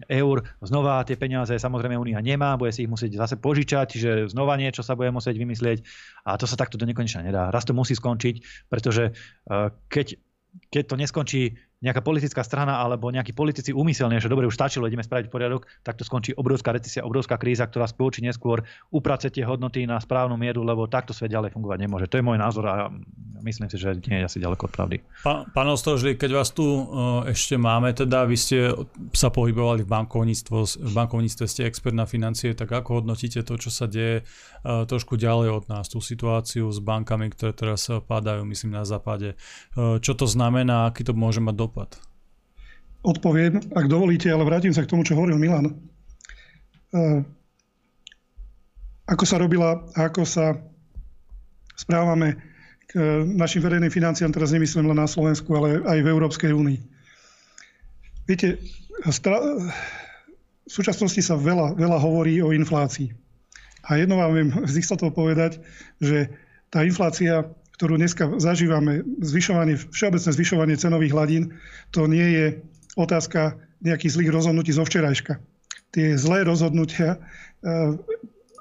eur. 0.09 0.43
Znova 0.63 1.05
tie 1.05 1.17
peniaze 1.21 1.55
samozrejme 1.55 1.99
Únia 1.99 2.21
nemá, 2.25 2.57
bude 2.57 2.73
si 2.73 2.85
ich 2.85 2.91
musieť 2.91 3.19
zase 3.19 3.37
požičať, 3.39 3.87
čiže 3.93 4.11
znova 4.33 4.57
niečo 4.57 4.81
sa 4.81 4.97
bude 4.97 5.13
musieť 5.13 5.37
vymyslieť 5.37 5.79
a 6.27 6.37
to 6.39 6.49
sa 6.49 6.57
takto 6.57 6.81
do 6.81 6.89
nekonečna 6.89 7.23
nedá. 7.23 7.53
Raz 7.53 7.69
to 7.69 7.77
musí 7.77 7.95
skončiť, 7.95 8.69
pretože 8.73 9.13
eh, 9.13 9.69
keď, 9.89 10.07
keď 10.73 10.83
to 10.89 10.95
neskončí 10.97 11.43
nejaká 11.83 12.01
politická 12.01 12.47
strana 12.47 12.79
alebo 12.79 13.11
nejakí 13.11 13.35
politici 13.35 13.75
úmyselne, 13.75 14.23
že 14.23 14.31
dobre, 14.31 14.47
už 14.47 14.55
stačilo, 14.55 14.87
ideme 14.87 15.03
spraviť 15.03 15.27
poriadok, 15.29 15.67
tak 15.83 15.99
to 15.99 16.07
skončí 16.07 16.31
obrovská 16.39 16.71
recesia, 16.71 17.03
obrovská 17.03 17.37
kríza, 17.37 17.67
ktorá 17.67 17.91
skôr 17.91 18.15
či 18.15 18.23
neskôr 18.23 18.63
uprace 18.95 19.29
tie 19.29 19.43
hodnoty 19.43 19.83
na 19.85 19.99
správnu 19.99 20.39
mieru, 20.39 20.63
lebo 20.63 20.87
takto 20.87 21.11
svet 21.11 21.35
ďalej 21.35 21.53
fungovať 21.53 21.79
nemôže. 21.83 22.07
To 22.07 22.19
je 22.23 22.25
môj 22.25 22.39
názor 22.39 22.65
a 22.71 22.75
myslím 23.43 23.67
si, 23.67 23.77
že 23.77 23.99
nie 24.07 24.23
je 24.23 24.27
asi 24.31 24.39
ďaleko 24.39 24.71
od 24.71 24.73
pravdy. 24.73 24.97
Pán, 25.27 25.51
pán 25.51 25.67
keď 26.15 26.31
vás 26.31 26.55
tu 26.55 26.63
uh, 26.63 27.27
ešte 27.27 27.59
máme, 27.59 27.91
teda 27.91 28.23
vy 28.25 28.37
ste 28.39 28.71
sa 29.11 29.35
pohybovali 29.35 29.83
v 29.83 29.91
v 29.93 30.93
bankovníctve 30.95 31.45
ste 31.51 31.67
expert 31.67 31.97
na 31.97 32.07
financie, 32.07 32.55
tak 32.55 32.71
ako 32.71 33.03
hodnotíte 33.03 33.43
to, 33.43 33.59
čo 33.59 33.71
sa 33.75 33.91
deje 33.91 34.23
uh, 34.23 34.87
trošku 34.87 35.19
ďalej 35.19 35.49
od 35.51 35.65
nás, 35.67 35.91
tú 35.91 35.99
situáciu 35.99 36.71
s 36.71 36.79
bankami, 36.79 37.35
ktoré 37.35 37.51
teraz 37.51 37.91
padajú, 37.91 38.47
myslím, 38.47 38.79
na 38.79 38.87
západe. 38.87 39.35
Uh, 39.75 39.99
čo 39.99 40.15
to 40.15 40.31
znamená, 40.31 40.87
aký 40.91 41.03
to 41.03 41.13
môže 41.17 41.43
mať 41.43 41.55
dopad? 41.73 41.97
odpoviem, 43.03 43.59
ak 43.75 43.91
dovolíte, 43.91 44.31
ale 44.31 44.47
vrátim 44.47 44.71
sa 44.71 44.87
k 44.87 44.91
tomu, 44.91 45.03
čo 45.03 45.19
hovoril 45.19 45.39
Milan. 45.39 45.75
Eh, 46.95 47.21
ako 49.11 49.25
sa 49.27 49.43
robila 49.43 49.83
ako 49.99 50.23
sa 50.23 50.55
správame 51.75 52.39
k 52.87 53.25
našim 53.27 53.65
verejným 53.65 53.91
financiám, 53.91 54.31
teraz 54.31 54.55
nemyslím 54.55 54.93
len 54.93 55.03
na 55.03 55.11
Slovensku, 55.11 55.51
ale 55.57 55.83
aj 55.83 55.99
v 55.99 56.11
Európskej 56.13 56.53
únii. 56.55 56.79
Viete, 58.29 58.61
v 59.03 60.71
súčasnosti 60.71 61.19
sa 61.25 61.35
veľa, 61.35 61.75
veľa 61.75 61.99
hovorí 61.99 62.39
o 62.39 62.55
inflácii. 62.55 63.11
A 63.89 63.99
jedno 63.99 64.21
vám 64.21 64.31
viem 64.37 64.51
z 64.69 64.79
istotou 64.79 65.11
povedať, 65.11 65.59
že 65.99 66.31
tá 66.71 66.87
inflácia, 66.87 67.51
ktorú 67.77 67.97
dneska 67.97 68.39
zažívame, 68.39 69.03
zvyšovanie, 69.21 69.77
všeobecné 69.79 70.31
zvyšovanie 70.33 70.77
cenových 70.77 71.15
hladín, 71.15 71.45
to 71.91 72.05
nie 72.07 72.27
je 72.33 72.47
otázka 72.97 73.57
nejakých 73.83 74.15
zlých 74.15 74.31
rozhodnutí 74.31 74.71
zo 74.71 74.85
včerajška. 74.87 75.41
Tie 75.93 76.17
zlé 76.17 76.45
rozhodnutia, 76.47 77.19
eh, 77.19 77.97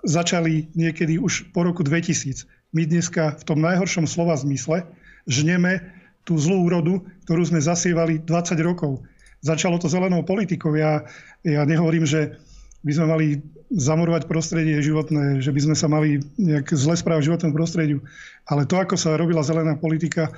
začali 0.03 0.73
niekedy 0.73 1.21
už 1.21 1.53
po 1.53 1.61
roku 1.63 1.85
2000. 1.85 2.49
My 2.73 2.87
dneska 2.87 3.37
v 3.37 3.43
tom 3.43 3.59
najhoršom 3.61 4.09
slova 4.09 4.33
zmysle 4.39 4.87
žneme 5.29 5.83
tú 6.25 6.37
zlú 6.37 6.65
úrodu, 6.69 7.05
ktorú 7.27 7.45
sme 7.45 7.61
zasievali 7.61 8.21
20 8.23 8.61
rokov. 8.61 9.05
Začalo 9.41 9.81
to 9.81 9.89
zelenou 9.89 10.21
politikou. 10.21 10.73
Ja, 10.77 11.05
ja 11.41 11.65
nehovorím, 11.65 12.05
že 12.05 12.37
by 12.81 12.91
sme 12.97 13.05
mali 13.07 13.27
zamorovať 13.71 14.25
prostredie 14.27 14.81
životné, 14.81 15.39
že 15.39 15.53
by 15.53 15.61
sme 15.69 15.75
sa 15.77 15.87
mali 15.87 16.19
nejak 16.35 16.73
zle 16.75 16.97
správať 16.97 17.31
životnému 17.31 17.53
prostrediu. 17.53 18.01
Ale 18.49 18.65
to, 18.67 18.75
ako 18.81 18.97
sa 18.97 19.15
robila 19.15 19.45
zelená 19.45 19.77
politika, 19.77 20.33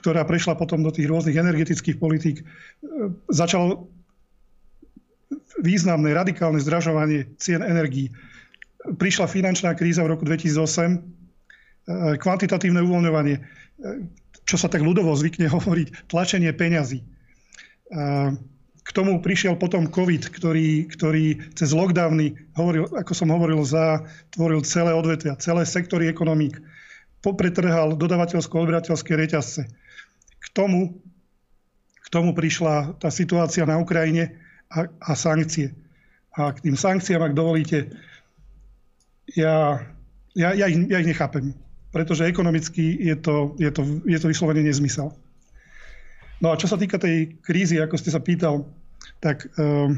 ktorá 0.00 0.26
prešla 0.26 0.58
potom 0.58 0.82
do 0.82 0.90
tých 0.90 1.06
rôznych 1.06 1.38
energetických 1.38 2.00
politík, 2.00 2.42
začalo 3.30 3.86
významné 5.62 6.10
radikálne 6.16 6.58
zdražovanie 6.58 7.30
cien 7.38 7.62
energií. 7.62 8.10
Prišla 8.82 9.30
finančná 9.30 9.78
kríza 9.78 10.02
v 10.02 10.18
roku 10.18 10.26
2008, 10.26 12.18
kvantitatívne 12.18 12.82
uvoľňovanie, 12.82 13.36
čo 14.42 14.56
sa 14.58 14.66
tak 14.66 14.82
ľudovo 14.82 15.14
zvykne 15.14 15.46
hovoriť, 15.54 16.10
tlačenie 16.10 16.50
peňazí 16.50 17.06
k 18.82 18.90
tomu 18.90 19.22
prišiel 19.22 19.54
potom 19.54 19.86
COVID, 19.86 20.26
ktorý, 20.26 20.90
ktorý 20.90 21.54
cez 21.54 21.70
lockdowny, 21.70 22.34
hovoril, 22.58 22.90
ako 22.90 23.12
som 23.14 23.30
hovoril, 23.30 23.62
zatvoril 23.62 24.66
celé 24.66 24.90
odvetvia, 24.90 25.38
celé 25.38 25.62
sektory 25.62 26.10
ekonomík, 26.10 26.58
popretrhal 27.22 27.94
dodavateľsko-odberateľské 27.94 29.14
reťazce. 29.14 29.70
K 30.42 30.46
tomu, 30.50 30.98
k 32.02 32.06
tomu 32.10 32.34
prišla 32.34 32.98
tá 32.98 33.14
situácia 33.14 33.62
na 33.62 33.78
Ukrajine 33.78 34.34
a, 34.66 34.90
a 34.98 35.12
sankcie. 35.14 35.70
A 36.34 36.50
k 36.50 36.66
tým 36.66 36.74
sankciám, 36.74 37.22
ak 37.22 37.38
dovolíte, 37.38 37.94
ja, 39.38 39.78
ja, 40.34 40.50
ja, 40.58 40.66
ich, 40.66 40.90
ja 40.90 40.98
ich 40.98 41.06
nechápem, 41.06 41.54
pretože 41.94 42.26
ekonomicky 42.26 42.98
je 42.98 43.14
to, 43.14 43.54
je 43.62 43.70
to, 43.70 43.82
je 44.02 44.18
to 44.18 44.26
vyslovene 44.26 44.66
nezmysel. 44.66 45.14
No 46.42 46.50
a 46.50 46.58
čo 46.58 46.66
sa 46.66 46.74
týka 46.74 46.98
tej 46.98 47.38
krízy, 47.38 47.78
ako 47.78 47.94
ste 47.94 48.10
sa 48.10 48.18
pýtal, 48.18 48.66
tak 49.22 49.46
um, 49.54 49.94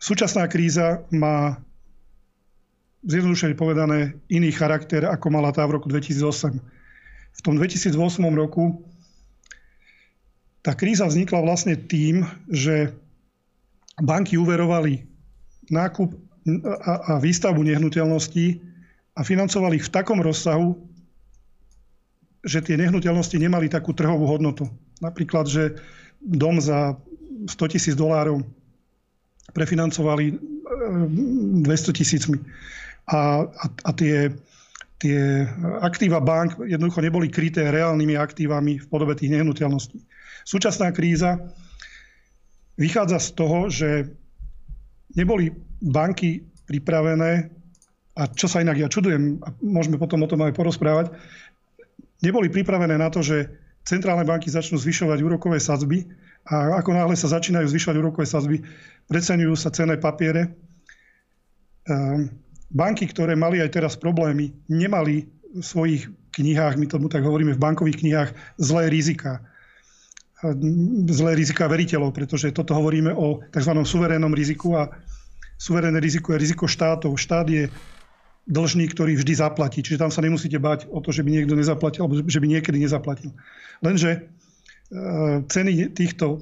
súčasná 0.00 0.48
kríza 0.48 1.04
má 1.12 1.60
zjednodušene 3.04 3.52
povedané 3.52 4.16
iný 4.32 4.48
charakter, 4.50 5.04
ako 5.04 5.28
mala 5.28 5.52
tá 5.52 5.62
v 5.68 5.76
roku 5.76 5.92
2008. 5.92 6.56
V 7.36 7.40
tom 7.44 7.60
2008 7.60 8.00
roku 8.32 8.80
tá 10.64 10.74
kríza 10.74 11.06
vznikla 11.06 11.44
vlastne 11.44 11.78
tým, 11.78 12.26
že 12.50 12.90
banky 14.02 14.34
uverovali 14.40 15.06
nákup 15.70 16.10
a, 16.74 17.20
výstavbu 17.22 17.62
nehnuteľností 17.62 18.58
a 19.14 19.20
financovali 19.22 19.78
ich 19.78 19.86
v 19.86 19.94
takom 19.94 20.18
rozsahu, 20.18 20.74
že 22.42 22.64
tie 22.64 22.74
nehnuteľnosti 22.80 23.36
nemali 23.38 23.70
takú 23.70 23.94
trhovú 23.94 24.26
hodnotu. 24.26 24.66
Napríklad, 25.00 25.46
že 25.48 25.76
dom 26.20 26.60
za 26.60 26.96
100 27.46 27.72
tisíc 27.72 27.94
dolárov 27.94 28.42
prefinancovali 29.52 30.36
200 31.62 31.66
e, 31.66 31.94
tisícmi. 31.94 32.38
A, 33.06 33.46
a, 33.46 33.64
a 33.86 33.90
tie, 33.94 34.34
tie 34.98 35.46
aktíva 35.84 36.18
bank 36.18 36.58
jednoducho 36.66 37.04
neboli 37.04 37.30
kryté 37.30 37.70
reálnymi 37.70 38.18
aktívami 38.18 38.82
v 38.82 38.86
podobe 38.90 39.14
tých 39.14 39.30
nehnuteľností. 39.36 40.02
Súčasná 40.42 40.90
kríza 40.90 41.38
vychádza 42.76 43.18
z 43.22 43.28
toho, 43.36 43.58
že 43.70 44.10
neboli 45.14 45.54
banky 45.80 46.44
pripravené, 46.66 47.50
a 48.16 48.22
čo 48.32 48.48
sa 48.48 48.64
inak 48.64 48.80
ja 48.80 48.88
čudujem, 48.88 49.38
a 49.44 49.52
môžeme 49.62 50.00
potom 50.00 50.24
o 50.24 50.30
tom 50.30 50.42
aj 50.42 50.56
porozprávať, 50.56 51.12
neboli 52.24 52.48
pripravené 52.48 52.96
na 52.96 53.08
to, 53.12 53.20
že 53.22 53.48
centrálne 53.86 54.26
banky 54.26 54.50
začnú 54.50 54.76
zvyšovať 54.76 55.22
úrokové 55.22 55.62
sadzby 55.62 56.04
a 56.46 56.82
ako 56.82 56.90
náhle 56.92 57.14
sa 57.14 57.30
začínajú 57.30 57.70
zvyšovať 57.70 57.96
úrokové 58.02 58.26
sadzby, 58.26 58.60
preceňujú 59.06 59.54
sa 59.54 59.70
cenné 59.70 59.96
papiere. 59.96 60.52
Ehm, 61.86 62.34
banky, 62.70 63.06
ktoré 63.06 63.38
mali 63.38 63.62
aj 63.62 63.70
teraz 63.78 63.94
problémy, 63.94 64.50
nemali 64.66 65.30
v 65.54 65.62
svojich 65.62 66.10
knihách, 66.34 66.76
my 66.76 66.86
tomu 66.90 67.06
tak 67.06 67.22
hovoríme 67.24 67.54
v 67.54 67.62
bankových 67.62 68.02
knihách, 68.02 68.30
zlé 68.58 68.90
rizika. 68.92 69.40
Zlé 71.08 71.32
rizika 71.32 71.64
veriteľov, 71.64 72.12
pretože 72.12 72.52
toto 72.52 72.76
hovoríme 72.76 73.08
o 73.08 73.40
tzv. 73.48 73.72
suverénnom 73.72 74.36
riziku 74.36 74.76
a 74.76 74.92
suverénne 75.56 75.96
riziko 75.96 76.36
je 76.36 76.42
riziko 76.44 76.68
štátov. 76.68 77.16
Štát 77.16 77.48
je 77.48 77.72
dlžník, 78.46 78.94
ktorý 78.94 79.18
vždy 79.18 79.32
zaplatí. 79.34 79.82
Čiže 79.82 80.06
tam 80.06 80.10
sa 80.14 80.22
nemusíte 80.22 80.56
bať 80.62 80.86
o 80.86 81.02
to, 81.02 81.10
že 81.10 81.26
by 81.26 81.30
niekto 81.34 81.58
nezaplatil, 81.58 82.06
alebo 82.06 82.22
že 82.22 82.38
by 82.38 82.46
niekedy 82.46 82.78
nezaplatil. 82.78 83.34
Lenže 83.82 84.10
e, 84.14 84.18
ceny 85.50 85.90
týchto 85.92 86.26
e, 86.30 86.38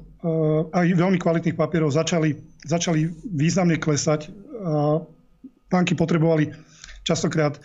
aj 0.69 0.85
veľmi 0.93 1.17
kvalitných 1.17 1.57
papierov 1.57 1.89
začali, 1.91 2.37
začali 2.63 3.09
významne 3.25 3.81
klesať. 3.81 4.29
Banky 5.69 5.93
potrebovali 5.93 6.53
častokrát 7.05 7.61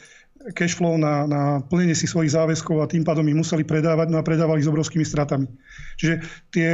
cash 0.57 0.76
flow 0.76 0.96
na, 0.96 1.29
na 1.29 1.42
plnenie 1.61 1.92
si 1.92 2.09
svojich 2.09 2.33
záväzkov 2.33 2.81
a 2.81 2.90
tým 2.90 3.05
pádom 3.05 3.29
ich 3.29 3.37
museli 3.37 3.64
predávať, 3.64 4.09
no 4.09 4.16
a 4.20 4.24
predávali 4.24 4.64
s 4.64 4.70
obrovskými 4.72 5.05
stratami. 5.05 5.48
Čiže 6.00 6.14
tie, 6.48 6.68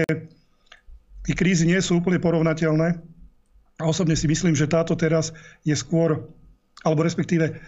tie 1.26 1.34
krízy 1.34 1.66
nie 1.66 1.78
sú 1.82 1.98
úplne 1.98 2.22
porovnateľné. 2.22 3.02
A 3.76 3.82
osobne 3.84 4.16
si 4.16 4.24
myslím, 4.30 4.56
že 4.56 4.70
táto 4.70 4.96
teraz 4.96 5.36
je 5.66 5.76
skôr 5.76 6.30
alebo 6.86 7.02
respektíve 7.02 7.58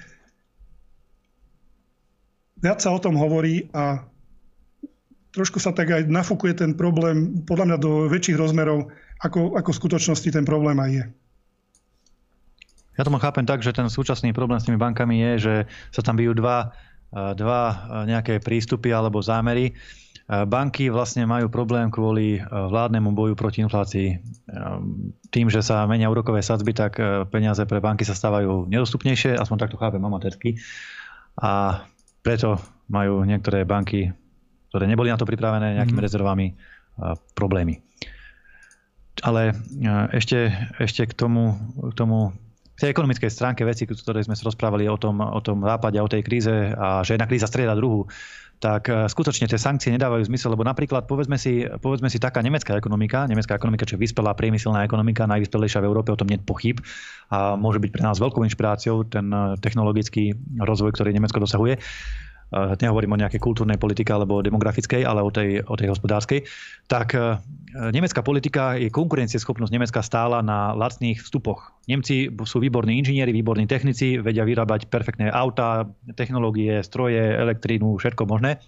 viac 2.63 2.79
sa 2.79 2.95
o 2.95 3.03
tom 3.03 3.19
hovorí 3.19 3.67
a 3.75 4.07
trošku 5.35 5.59
sa 5.59 5.75
tak 5.75 5.91
aj 5.91 6.07
nafúkuje 6.07 6.55
ten 6.59 6.73
problém 6.75 7.43
podľa 7.47 7.75
mňa 7.75 7.79
do 7.79 8.07
väčších 8.11 8.39
rozmerov, 8.39 8.91
ako, 9.23 9.59
ako 9.59 9.71
v 9.75 9.81
skutočnosti 9.83 10.29
ten 10.31 10.47
problém 10.47 10.79
aj 10.79 10.91
je. 10.91 11.05
Ja 12.99 13.07
tomu 13.07 13.23
chápem 13.23 13.47
tak, 13.47 13.63
že 13.63 13.71
ten 13.71 13.87
súčasný 13.87 14.35
problém 14.35 14.59
s 14.59 14.67
tými 14.67 14.75
bankami 14.75 15.23
je, 15.23 15.33
že 15.39 15.55
sa 15.95 16.03
tam 16.03 16.19
bijú 16.19 16.35
dva, 16.35 16.75
dva 17.15 17.61
nejaké 18.11 18.43
prístupy 18.43 18.91
alebo 18.91 19.23
zámery. 19.23 19.71
Banky 20.29 20.91
vlastne 20.91 21.25
majú 21.25 21.49
problém 21.49 21.89
kvôli 21.89 22.37
e, 22.37 22.41
vládnemu 22.45 23.17
boju 23.17 23.33
proti 23.33 23.65
inflácii. 23.65 24.21
E, 25.29 25.33
tým, 25.33 25.53
že 25.53 25.61
sa 25.61 25.85
menia 25.85 26.09
úrokové 26.09 26.41
sadzby, 26.41 26.73
tak 26.73 26.97
e, 26.97 27.29
peniaze 27.29 27.61
pre 27.69 27.85
banky 27.85 28.05
sa 28.05 28.17
stávajú 28.17 28.67
nedostupnejšie, 28.67 29.37
aspoň 29.37 29.57
takto 29.69 29.77
chápem 29.77 30.01
amatérsky. 30.01 30.57
A 31.39 31.85
preto 32.25 32.59
majú 32.89 33.23
niektoré 33.23 33.69
banky, 33.69 34.11
ktoré 34.73 34.89
neboli 34.89 35.13
na 35.13 35.21
to 35.21 35.29
pripravené 35.29 35.79
nejakými 35.79 36.01
mm. 36.01 36.07
rezervami, 36.09 36.47
problémy. 37.39 37.79
Ale 39.23 39.55
ešte, 40.11 40.51
ešte 40.83 41.07
k 41.07 41.15
tomu, 41.15 41.55
k 41.79 41.95
tomu 41.95 42.35
k 42.79 42.87
tej 42.87 42.95
ekonomickej 42.95 43.31
stránke 43.35 43.67
veci, 43.67 43.91
ktoré 43.91 44.23
sme 44.23 44.39
sa 44.39 44.47
rozprávali 44.47 44.87
o 44.87 44.95
tom, 44.95 45.19
o 45.19 45.43
tom 45.43 45.67
západe 45.67 45.99
o 45.99 46.07
tej 46.07 46.23
kríze 46.23 46.55
a 46.79 47.03
že 47.03 47.19
jedna 47.19 47.27
kríza 47.27 47.51
strieda 47.51 47.75
druhú 47.75 48.07
tak 48.59 48.91
e, 48.91 49.07
skutočne 49.07 49.47
tie 49.47 49.59
sankcie 49.59 49.95
nedávajú 49.95 50.27
zmysel, 50.27 50.55
lebo 50.55 50.67
napríklad 50.67 51.07
povedzme 51.07 51.39
si, 51.39 51.63
povedzme 51.63 52.11
si 52.11 52.19
taká 52.19 52.43
nemecká 52.43 52.75
ekonomika, 52.75 53.27
nemecká 53.31 53.55
ekonomika, 53.55 53.87
čo 53.87 53.95
je 53.95 54.03
vyspelá 54.03 54.35
priemyselná 54.35 54.83
ekonomika, 54.83 55.31
najvyspelejšia 55.31 55.83
v 55.83 55.89
Európe, 55.89 56.11
o 56.11 56.19
tom 56.19 56.27
nie 56.27 56.43
pochyb 56.43 56.83
a 57.31 57.55
môže 57.55 57.79
byť 57.79 57.91
pre 57.95 58.03
nás 58.03 58.19
veľkou 58.19 58.43
inšpiráciou 58.43 59.07
ten 59.07 59.31
e, 59.31 59.55
technologický 59.63 60.35
rozvoj, 60.59 60.91
ktorý 60.99 61.15
Nemecko 61.15 61.39
dosahuje. 61.39 61.79
Eh, 62.49 62.81
nehovorím 62.81 63.13
o 63.13 63.21
nejakej 63.21 63.45
kultúrnej 63.45 63.77
politike 63.77 64.09
alebo 64.09 64.41
demografickej, 64.41 65.05
ale 65.05 65.21
o 65.21 65.29
tej, 65.29 65.61
o 65.69 65.77
tej 65.77 65.93
hospodárskej, 65.93 66.49
tak 66.89 67.13
eh, 67.13 67.37
nemecká 67.93 68.25
politika 68.25 68.73
je 68.81 68.89
konkurencieschopnosť 68.89 69.69
Nemecka 69.69 70.01
stála 70.01 70.41
na 70.41 70.73
lacných 70.73 71.21
vstupoch. 71.21 71.77
Nemci 71.93 72.33
sú 72.49 72.57
výborní 72.65 73.05
inžinieri, 73.05 73.37
výborní 73.37 73.69
technici, 73.69 74.17
vedia 74.17 74.49
vyrábať 74.49 74.89
perfektné 74.89 75.29
autá, 75.29 75.93
technológie, 76.17 76.81
stroje, 76.81 77.21
elektrínu, 77.21 78.01
všetko 78.01 78.25
možné. 78.25 78.65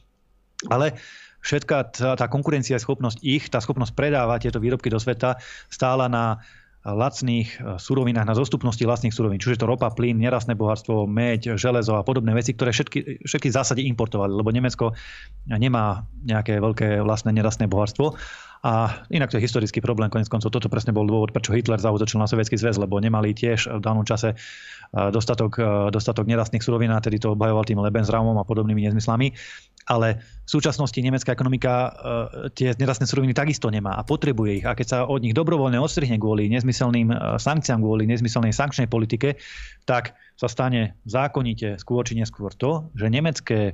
Ale 0.69 1.01
všetká 1.41 1.97
tá, 1.97 2.21
tá 2.21 2.27
konkurencieschopnosť 2.29 3.25
ich, 3.25 3.49
tá 3.49 3.65
schopnosť 3.65 3.97
predávať 3.97 4.53
tieto 4.53 4.61
výrobky 4.61 4.93
do 4.93 5.01
sveta 5.01 5.41
stála 5.73 6.05
na 6.13 6.45
lacných 6.85 7.49
eh, 7.61 7.77
surovinách, 7.77 8.25
na 8.25 8.37
zostupnosti 8.37 8.81
vlastných 8.81 9.13
surovín. 9.13 9.41
Čiže 9.41 9.65
to 9.65 9.71
ropa, 9.71 9.93
plyn, 9.93 10.17
nerastné 10.17 10.57
bohatstvo, 10.57 11.05
meď, 11.05 11.61
železo 11.61 12.01
a 12.01 12.03
podobné 12.07 12.33
veci, 12.33 12.57
ktoré 12.57 12.73
všetky, 12.73 13.25
všetky 13.25 13.49
v 13.53 13.57
zásade 13.57 13.81
importovali, 13.85 14.33
lebo 14.33 14.49
Nemecko 14.49 14.97
nemá 15.47 16.09
nejaké 16.25 16.61
veľké 16.61 17.05
vlastné 17.05 17.37
nerastné 17.37 17.69
bohatstvo. 17.69 18.17
A 18.61 18.93
inak 19.09 19.33
to 19.33 19.41
je 19.41 19.47
historický 19.49 19.81
problém, 19.81 20.13
konec 20.13 20.29
koncov 20.29 20.53
toto 20.53 20.69
presne 20.69 20.93
bol 20.93 21.09
dôvod, 21.09 21.33
prečo 21.33 21.57
Hitler 21.57 21.81
zautočil 21.81 22.21
na 22.21 22.29
Sovietský 22.29 22.61
zväz, 22.61 22.77
lebo 22.77 23.01
nemali 23.01 23.33
tiež 23.33 23.73
v 23.73 23.81
danom 23.81 24.05
čase 24.05 24.37
dostatok, 24.93 25.57
dostatok 25.89 26.29
nerastných 26.29 26.61
surovín 26.61 26.93
a 26.93 27.01
tedy 27.01 27.17
to 27.17 27.33
obhajoval 27.33 27.65
tým 27.65 27.81
Lebensraumom 27.81 28.37
a 28.37 28.45
podobnými 28.45 28.85
nezmyslami. 28.85 29.33
Ale 29.89 30.21
v 30.21 30.51
súčasnosti 30.51 31.01
nemecká 31.01 31.33
ekonomika 31.33 31.89
tie 32.53 32.77
nerastné 32.77 33.09
suroviny 33.09 33.33
takisto 33.33 33.73
nemá 33.73 33.97
a 33.97 34.05
potrebuje 34.05 34.61
ich. 34.61 34.65
A 34.69 34.77
keď 34.77 34.87
sa 34.87 34.99
od 35.09 35.25
nich 35.25 35.33
dobrovoľne 35.33 35.81
odstrihne 35.81 36.21
kvôli 36.21 36.53
nezmyselným 36.53 37.41
sankciám, 37.41 37.81
kvôli 37.81 38.05
nezmyselnej 38.13 38.53
sankčnej 38.53 38.93
politike, 38.93 39.41
tak 39.89 40.13
sa 40.37 40.53
stane 40.53 41.01
zákonite 41.09 41.81
skôr 41.81 42.05
či 42.05 42.13
neskôr 42.13 42.53
to, 42.53 42.93
že 42.93 43.09
nemecké 43.09 43.73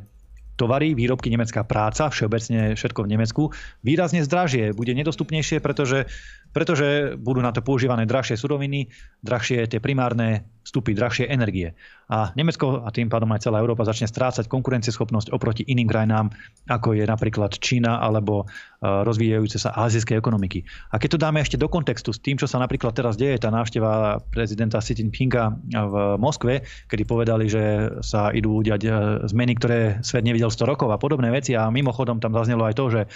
tovary, 0.56 0.96
výrobky, 0.96 1.28
nemecká 1.28 1.62
práca, 1.62 2.08
všeobecne 2.08 2.74
všetko 2.74 3.00
v 3.04 3.10
Nemecku, 3.12 3.42
výrazne 3.84 4.24
zdražie, 4.24 4.72
bude 4.72 4.96
nedostupnejšie, 4.96 5.60
pretože 5.60 6.08
pretože 6.56 7.20
budú 7.20 7.44
na 7.44 7.52
to 7.52 7.60
používané 7.60 8.08
drahšie 8.08 8.40
suroviny, 8.40 8.88
drahšie 9.20 9.68
tie 9.68 9.76
primárne 9.76 10.48
vstupy, 10.64 10.96
drahšie 10.96 11.28
energie. 11.28 11.76
A 12.08 12.32
Nemecko 12.32 12.80
a 12.80 12.88
tým 12.88 13.12
pádom 13.12 13.28
aj 13.36 13.44
celá 13.44 13.60
Európa 13.60 13.84
začne 13.84 14.08
strácať 14.08 14.48
konkurencieschopnosť 14.48 15.36
oproti 15.36 15.68
iným 15.68 15.84
krajinám, 15.84 16.32
ako 16.64 16.96
je 16.96 17.04
napríklad 17.04 17.60
Čína 17.60 18.00
alebo 18.00 18.42
e, 18.42 18.44
rozvíjajúce 18.88 19.60
sa 19.60 19.76
azijské 19.76 20.16
ekonomiky. 20.16 20.64
A 20.90 20.96
keď 20.96 21.20
to 21.20 21.22
dáme 21.28 21.44
ešte 21.44 21.60
do 21.60 21.68
kontextu 21.68 22.16
s 22.16 22.24
tým, 22.24 22.40
čo 22.40 22.48
sa 22.48 22.56
napríklad 22.56 22.96
teraz 22.96 23.20
deje, 23.20 23.36
tá 23.36 23.52
návšteva 23.52 24.24
prezidenta 24.32 24.80
Xi 24.80 24.96
Jinpinga 24.96 25.52
v 25.70 25.94
Moskve, 26.16 26.64
kedy 26.88 27.04
povedali, 27.04 27.52
že 27.52 27.92
sa 28.00 28.32
idú 28.32 28.64
udiať 28.64 28.80
e, 28.80 28.90
zmeny, 29.28 29.60
ktoré 29.60 30.00
svet 30.00 30.24
nevidel 30.24 30.48
100 30.48 30.64
rokov 30.64 30.88
a 30.88 30.96
podobné 30.96 31.28
veci. 31.28 31.52
A 31.52 31.68
mimochodom 31.68 32.16
tam 32.16 32.32
zaznelo 32.32 32.64
aj 32.64 32.74
to, 32.80 32.84
že 32.88 33.00
e, 33.04 33.08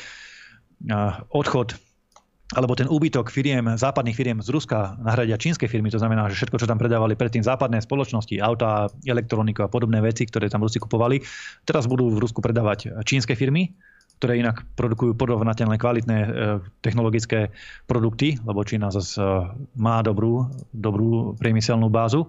odchod 1.32 1.89
alebo 2.50 2.74
ten 2.74 2.90
úbytok 2.90 3.30
firiem, 3.30 3.78
západných 3.78 4.16
firiem 4.16 4.38
z 4.42 4.50
Ruska 4.50 4.98
nahradia 4.98 5.38
čínske 5.38 5.70
firmy, 5.70 5.86
to 5.94 6.02
znamená, 6.02 6.26
že 6.26 6.34
všetko, 6.42 6.58
čo 6.58 6.66
tam 6.66 6.82
predávali 6.82 7.14
predtým 7.14 7.46
západné 7.46 7.78
spoločnosti, 7.78 8.34
auta, 8.42 8.90
elektroniku 9.06 9.66
a 9.66 9.70
podobné 9.70 10.02
veci, 10.02 10.26
ktoré 10.26 10.50
tam 10.50 10.66
Rusi 10.66 10.82
kupovali, 10.82 11.22
teraz 11.62 11.86
budú 11.86 12.10
v 12.10 12.18
Rusku 12.18 12.42
predávať 12.42 13.06
čínske 13.06 13.38
firmy, 13.38 13.70
ktoré 14.18 14.36
inak 14.36 14.66
produkujú 14.76 15.16
porovnateľné 15.16 15.80
kvalitné 15.80 16.18
e, 16.20 16.28
technologické 16.84 17.48
produkty, 17.88 18.36
lebo 18.44 18.66
Čína 18.66 18.92
zase 18.92 19.22
má 19.80 20.04
dobrú, 20.04 20.50
dobrú 20.76 21.38
priemyselnú 21.40 21.88
bázu 21.88 22.28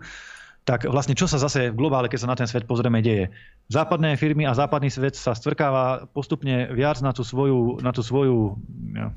tak 0.62 0.86
vlastne 0.86 1.17
čo 1.17 1.26
sa 1.26 1.41
zase 1.41 1.74
v 1.74 1.78
globále, 1.78 2.06
keď 2.06 2.19
sa 2.21 2.30
na 2.30 2.38
ten 2.38 2.45
svet 2.45 2.69
pozrieme, 2.69 3.02
deje? 3.02 3.34
Západné 3.74 4.13
firmy 4.13 4.45
a 4.45 4.54
západný 4.54 4.93
svet 4.93 5.17
sa 5.17 5.34
stvrkáva 5.34 6.06
postupne 6.13 6.69
viac 6.69 7.02
na 7.02 7.10
tú 7.10 7.26
svoju, 7.26 7.82
na 7.82 7.89
tú 7.89 8.06
svoju 8.06 8.62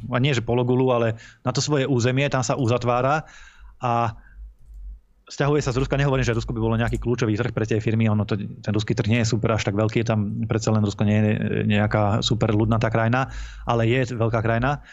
a 0.08 0.18
nie 0.24 0.32
že 0.32 0.40
pologulu, 0.40 0.88
ale 0.96 1.20
na 1.44 1.52
to 1.52 1.60
svoje 1.60 1.84
územie, 1.84 2.24
tam 2.32 2.40
sa 2.40 2.56
uzatvára 2.56 3.28
a 3.76 4.16
stiahuje 5.28 5.60
sa 5.64 5.72
z 5.72 5.80
Ruska, 5.80 6.00
nehovorím, 6.00 6.24
že 6.24 6.36
Rusko 6.36 6.52
by 6.52 6.60
bolo 6.60 6.80
nejaký 6.80 7.00
kľúčový 7.00 7.36
trh 7.36 7.52
pre 7.52 7.64
tie 7.68 7.80
firmy, 7.80 8.08
ono 8.08 8.28
to, 8.28 8.36
ten 8.36 8.72
ruský 8.72 8.92
trh 8.92 9.08
nie 9.08 9.20
je 9.24 9.32
super 9.32 9.56
až 9.56 9.68
tak 9.68 9.76
veľký, 9.76 10.04
tam 10.04 10.44
predsa 10.48 10.72
len 10.72 10.84
Rusko 10.84 11.04
nie 11.04 11.18
je 11.20 11.32
nejaká 11.64 12.20
super 12.20 12.52
ľudnatá 12.52 12.92
krajina, 12.92 13.32
ale 13.64 13.88
je 13.88 14.16
veľká 14.16 14.40
krajina. 14.44 14.84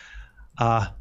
A 0.56 1.00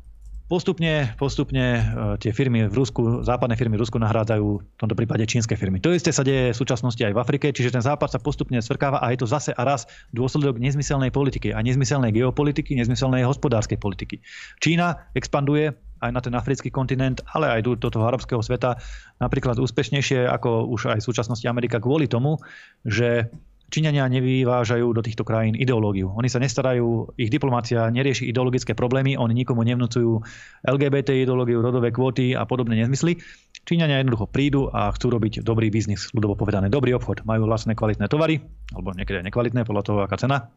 Postupne, 0.50 1.14
postupne 1.14 1.78
e, 1.78 1.82
tie 2.18 2.34
firmy 2.34 2.66
v 2.66 2.74
Rusku, 2.74 3.22
západné 3.22 3.54
firmy 3.54 3.78
v 3.78 3.86
Rusku 3.86 4.02
nahrádzajú 4.02 4.46
v 4.58 4.78
tomto 4.82 4.98
prípade 4.98 5.22
čínske 5.22 5.54
firmy. 5.54 5.78
To 5.78 5.94
isté 5.94 6.10
sa 6.10 6.26
deje 6.26 6.50
v 6.50 6.58
súčasnosti 6.58 6.98
aj 6.98 7.14
v 7.14 7.22
Afrike, 7.22 7.54
čiže 7.54 7.70
ten 7.70 7.78
západ 7.78 8.10
sa 8.10 8.18
postupne 8.18 8.58
svrkáva 8.58 8.98
a 8.98 9.14
je 9.14 9.22
to 9.22 9.30
zase 9.30 9.54
a 9.54 9.62
raz 9.62 9.86
dôsledok 10.10 10.58
nezmyselnej 10.58 11.14
politiky 11.14 11.54
a 11.54 11.62
nezmyselnej 11.62 12.10
geopolitiky, 12.10 12.74
nezmyselnej 12.74 13.22
hospodárskej 13.30 13.78
politiky. 13.78 14.18
Čína 14.58 14.98
expanduje 15.14 15.70
aj 16.02 16.10
na 16.10 16.18
ten 16.18 16.34
africký 16.34 16.74
kontinent, 16.74 17.22
ale 17.30 17.46
aj 17.46 17.70
do 17.70 17.86
toho 17.86 18.10
arabského 18.10 18.42
sveta 18.42 18.74
napríklad 19.22 19.54
úspešnejšie 19.54 20.26
ako 20.26 20.66
už 20.66 20.98
aj 20.98 20.98
v 20.98 21.06
súčasnosti 21.14 21.46
Amerika 21.46 21.78
kvôli 21.78 22.10
tomu, 22.10 22.42
že 22.82 23.30
Číňania 23.70 24.10
nevyvážajú 24.10 24.90
do 24.90 24.98
týchto 24.98 25.22
krajín 25.22 25.54
ideológiu. 25.54 26.10
Oni 26.18 26.26
sa 26.26 26.42
nestarajú, 26.42 27.14
ich 27.14 27.30
diplomácia 27.30 27.86
nerieši 27.86 28.26
ideologické 28.26 28.74
problémy, 28.74 29.14
oni 29.14 29.32
nikomu 29.32 29.62
nevnúcujú 29.62 30.26
LGBT 30.66 31.14
ideológiu, 31.14 31.62
rodové 31.62 31.94
kvóty 31.94 32.34
a 32.34 32.42
podobné 32.44 32.82
nezmysly. 32.82 33.22
Číňania 33.62 34.02
jednoducho 34.02 34.26
prídu 34.26 34.66
a 34.74 34.90
chcú 34.90 35.14
robiť 35.14 35.46
dobrý 35.46 35.70
biznis, 35.70 36.10
ľudovo 36.10 36.34
povedané, 36.34 36.66
dobrý 36.66 36.98
obchod. 36.98 37.22
Majú 37.22 37.46
vlastné 37.46 37.78
kvalitné 37.78 38.10
tovary, 38.10 38.42
alebo 38.74 38.90
niekedy 38.90 39.22
nekvalitné, 39.22 39.62
podľa 39.62 39.82
toho, 39.86 39.98
aká 40.02 40.18
cena 40.18 40.50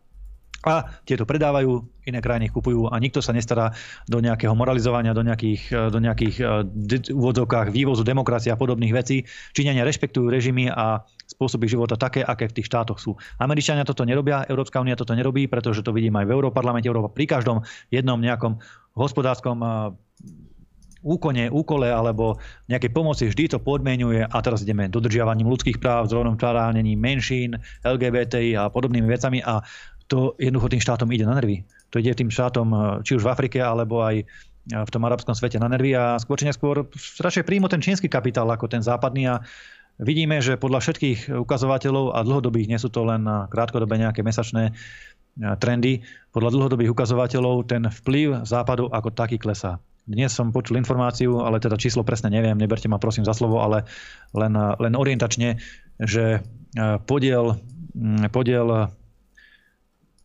a 0.63 0.88
tieto 1.04 1.28
predávajú, 1.28 1.84
iné 2.08 2.19
krajiny 2.23 2.47
ich 2.47 2.56
kupujú 2.56 2.88
a 2.88 2.95
nikto 2.99 3.19
sa 3.19 3.36
nestará 3.36 3.76
do 4.08 4.23
nejakého 4.23 4.56
moralizovania, 4.56 5.12
do 5.12 5.23
nejakých, 5.23 5.91
do 5.91 5.99
nejakých 5.99 6.36
eh, 6.39 7.12
úvodzovkách 7.12 7.76
vývozu 7.76 8.08
demokracie 8.08 8.52
a 8.52 8.60
podobných 8.60 8.95
vecí. 8.95 9.28
Číňania 9.52 9.84
rešpektujú 9.84 10.32
režimy 10.32 10.71
a 10.71 11.04
spôsoby 11.28 11.67
života 11.67 11.99
také, 11.99 12.23
aké 12.23 12.47
v 12.47 12.56
tých 12.60 12.67
štátoch 12.71 12.99
sú. 12.99 13.19
Američania 13.43 13.84
toto 13.84 14.08
nerobia, 14.08 14.47
Európska 14.47 14.80
únia 14.80 14.95
toto 14.95 15.12
nerobí, 15.12 15.52
pretože 15.52 15.84
to 15.84 15.91
vidím 15.91 16.15
aj 16.15 16.28
v 16.28 16.34
Európarlamente. 16.39 16.88
Európa 16.88 17.12
pri 17.12 17.28
každom 17.28 17.67
jednom 17.91 18.19
nejakom 18.19 18.63
hospodárskom 18.95 19.60
eh, 19.60 19.69
úkone, 21.04 21.52
úkole 21.52 21.91
alebo 21.91 22.39
nejakej 22.71 22.91
pomoci 22.95 23.23
vždy 23.28 23.52
to 23.52 23.60
podmienuje 23.60 24.23
a 24.23 24.38
teraz 24.39 24.63
ideme 24.63 24.88
dodržiavaním 24.88 25.52
ľudských 25.52 25.78
práv, 25.78 26.08
zrovnoprávnením 26.08 26.95
menšín, 26.97 27.60
LGBTI 27.84 28.56
a 28.56 28.71
podobnými 28.71 29.06
vecami 29.06 29.43
a 29.43 29.60
to 30.13 30.38
jednoducho 30.38 30.78
tým 30.78 30.86
štátom 30.86 31.10
ide 31.10 31.26
na 31.26 31.34
nervy. 31.34 31.65
To 31.89 31.97
ide 31.97 32.13
tým 32.13 32.30
štátom 32.30 32.67
eh, 32.69 32.82
či 33.02 33.17
už 33.17 33.26
v 33.26 33.32
Afrike, 33.34 33.58
alebo 33.58 34.06
aj 34.06 34.21
eh, 34.21 34.26
v 34.69 34.89
tom 34.93 35.02
arabskom 35.02 35.34
svete 35.34 35.58
na 35.58 35.65
nervy 35.65 35.97
a 35.97 36.21
skôr 36.21 36.38
či 36.38 36.45
neskôr 36.45 36.86
radšej 36.93 37.41
príjmu 37.41 37.65
ten 37.65 37.82
čínsky 37.82 38.06
kapitál 38.06 38.45
ako 38.54 38.69
ten 38.69 38.86
západný 38.86 39.34
a 39.34 39.36
vidíme, 39.97 40.38
že 40.38 40.62
podľa 40.62 40.86
všetkých 40.86 41.34
ukazovateľov 41.34 42.13
a 42.13 42.21
dlhodobých, 42.21 42.69
nie 42.69 42.78
sú 42.78 42.93
to 42.93 43.02
len 43.10 43.26
krátkodobé 43.26 43.97
nejaké 43.97 44.21
mesačné 44.21 44.69
eh, 44.69 45.56
trendy, 45.58 46.06
podľa 46.30 46.54
dlhodobých 46.54 46.93
ukazovateľov 46.93 47.65
ten 47.65 47.89
vplyv 47.89 48.45
západu 48.45 48.93
ako 48.93 49.10
taký 49.10 49.41
klesá. 49.41 49.82
Dnes 50.04 50.36
som 50.36 50.52
počul 50.54 50.78
informáciu, 50.78 51.41
ale 51.41 51.63
teda 51.63 51.80
číslo 51.80 52.04
presne 52.04 52.28
neviem, 52.28 52.60
neberte 52.60 52.91
ma 52.91 52.99
prosím 52.99 53.23
za 53.23 53.32
slovo, 53.32 53.63
ale 53.63 53.88
len, 54.36 54.52
len 54.52 54.93
orientačne, 54.99 55.63
že 55.95 56.43
podiel, 57.08 57.56
mm, 57.95 58.28
podiel 58.28 58.91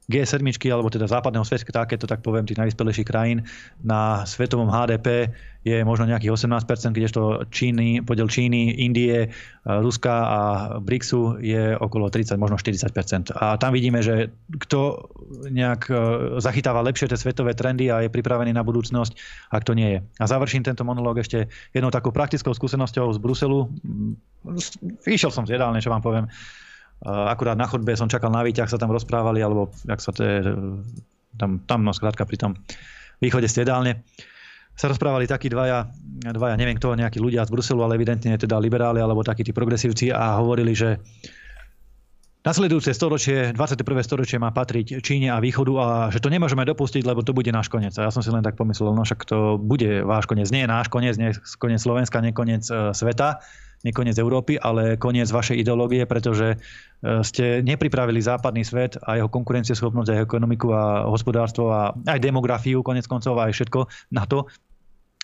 G7, 0.09 0.41
alebo 0.73 0.89
teda 0.89 1.05
západného 1.05 1.45
sveta, 1.45 1.85
keď 1.85 1.99
to 2.01 2.09
tak 2.09 2.25
poviem, 2.25 2.49
tých 2.49 2.57
najvyspelejších 2.57 3.05
krajín 3.05 3.45
na 3.85 4.25
svetovom 4.25 4.73
HDP 4.73 5.29
je 5.69 5.85
možno 5.85 6.09
nejakých 6.09 6.33
18%, 6.33 6.97
kdežto 6.97 7.45
Číny, 7.53 8.01
podiel 8.01 8.25
Číny, 8.25 8.81
Indie, 8.81 9.29
Ruska 9.69 10.17
a 10.25 10.41
BRICSu 10.81 11.45
je 11.45 11.77
okolo 11.77 12.09
30, 12.09 12.41
možno 12.41 12.57
40%. 12.57 13.37
A 13.37 13.61
tam 13.61 13.77
vidíme, 13.77 14.01
že 14.01 14.33
kto 14.49 15.13
nejak 15.53 15.93
e, 15.93 15.95
zachytáva 16.41 16.81
lepšie 16.89 17.13
tie 17.13 17.21
svetové 17.21 17.53
trendy 17.53 17.93
a 17.93 18.01
je 18.01 18.09
pripravený 18.09 18.57
na 18.57 18.65
budúcnosť, 18.65 19.13
ak 19.53 19.69
to 19.69 19.77
nie 19.77 19.93
je. 19.93 20.01
A 20.17 20.25
završím 20.25 20.65
tento 20.65 20.89
monológ 20.89 21.21
ešte 21.21 21.53
jednou 21.77 21.93
takou 21.93 22.17
praktickou 22.17 22.57
skúsenosťou 22.57 23.13
z 23.13 23.19
Bruselu. 23.21 23.69
Išiel 25.05 25.29
som 25.29 25.45
z 25.45 25.61
jedálne, 25.61 25.85
čo 25.85 25.93
vám 25.93 26.01
poviem 26.01 26.33
akurát 27.05 27.55
na 27.55 27.71
chodbe 27.71 27.95
som 27.95 28.11
čakal 28.11 28.35
na 28.35 28.43
výťah, 28.43 28.67
sa 28.67 28.81
tam 28.81 28.91
rozprávali, 28.91 29.39
alebo 29.39 29.71
jak 29.87 30.01
sa 30.03 30.11
to 30.11 30.21
je, 30.27 30.37
tam, 31.39 31.63
tam 31.63 31.87
no 31.87 31.95
skrátka 31.95 32.27
pri 32.27 32.39
tom 32.39 32.53
východe 33.23 33.47
stredálne 33.47 34.03
sa 34.79 34.87
rozprávali 34.87 35.27
takí 35.27 35.51
dvaja, 35.51 35.91
dvaja, 36.23 36.55
neviem 36.55 36.79
kto, 36.79 36.95
nejakí 36.95 37.19
ľudia 37.19 37.43
z 37.43 37.51
Bruselu, 37.51 37.83
ale 37.83 37.99
evidentne 37.99 38.39
teda 38.39 38.63
liberáli 38.63 39.03
alebo 39.03 39.27
takí 39.27 39.43
tí 39.43 39.51
progresívci 39.51 40.15
a 40.15 40.39
hovorili, 40.39 40.71
že 40.71 41.03
Nasledujúce 42.49 42.97
storočie, 42.97 43.53
21. 43.53 43.85
storočie 44.01 44.41
má 44.41 44.49
patriť 44.49 45.05
Číne 45.05 45.29
a 45.29 45.37
východu 45.37 45.73
a 45.77 45.87
že 46.09 46.17
to 46.17 46.33
nemôžeme 46.33 46.65
dopustiť, 46.65 47.05
lebo 47.05 47.21
to 47.21 47.37
bude 47.37 47.53
náš 47.53 47.69
koniec. 47.69 47.93
A 48.01 48.09
ja 48.09 48.11
som 48.11 48.25
si 48.25 48.33
len 48.33 48.41
tak 48.41 48.57
pomyslel, 48.57 48.97
no 48.97 49.05
však 49.05 49.21
to 49.29 49.61
bude 49.61 50.01
váš 50.09 50.25
koniec. 50.25 50.49
Nie 50.49 50.65
je 50.65 50.73
náš 50.73 50.89
koniec, 50.89 51.21
nie 51.21 51.37
koniec 51.61 51.77
Slovenska, 51.77 52.25
nie 52.25 52.33
koniec 52.33 52.65
e, 52.73 52.97
sveta 52.97 53.45
nie 53.85 53.93
koniec 53.93 54.17
Európy, 54.19 54.59
ale 54.59 54.99
koniec 54.99 55.29
vašej 55.31 55.61
ideológie, 55.61 56.09
pretože 56.09 56.57
e, 56.57 57.21
ste 57.21 57.61
nepripravili 57.61 58.19
západný 58.19 58.65
svet 58.65 58.97
a 58.97 59.21
jeho 59.21 59.29
konkurencieschopnosť, 59.29 60.09
a 60.09 60.17
jeho 60.17 60.27
ekonomiku 60.27 60.73
a 60.73 61.05
hospodárstvo 61.05 61.69
a 61.69 61.93
aj 61.93 62.19
demografiu, 62.19 62.81
konec 62.81 63.05
koncov 63.05 63.39
aj 63.45 63.53
všetko 63.53 63.87
na 64.17 64.25
to, 64.25 64.49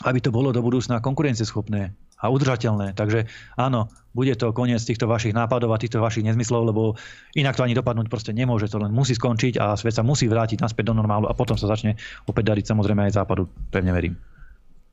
aby 0.04 0.20
to 0.20 0.28
bolo 0.28 0.52
do 0.52 0.60
budúcna 0.60 1.00
konkurencieschopné 1.00 1.88
a 2.24 2.32
udržateľné. 2.32 2.96
Takže 2.96 3.28
áno, 3.60 3.92
bude 4.16 4.32
to 4.32 4.56
koniec 4.56 4.80
týchto 4.80 5.04
vašich 5.04 5.36
nápadov 5.36 5.76
a 5.76 5.82
týchto 5.82 6.00
vašich 6.00 6.24
nezmyslov, 6.24 6.72
lebo 6.72 6.96
inak 7.36 7.60
to 7.60 7.68
ani 7.68 7.76
dopadnúť 7.76 8.08
proste 8.08 8.32
nemôže. 8.32 8.72
To 8.72 8.80
len 8.80 8.96
musí 8.96 9.12
skončiť 9.12 9.60
a 9.60 9.76
svet 9.76 9.92
sa 9.92 10.00
musí 10.00 10.24
vrátiť 10.24 10.64
naspäť 10.64 10.88
do 10.88 10.96
normálu 10.96 11.28
a 11.28 11.36
potom 11.36 11.60
sa 11.60 11.68
začne 11.68 12.00
opäť 12.24 12.56
dariť 12.56 12.64
samozrejme 12.64 13.04
aj 13.12 13.20
západu. 13.20 13.44
Pevne 13.68 13.92
verím. 13.92 14.16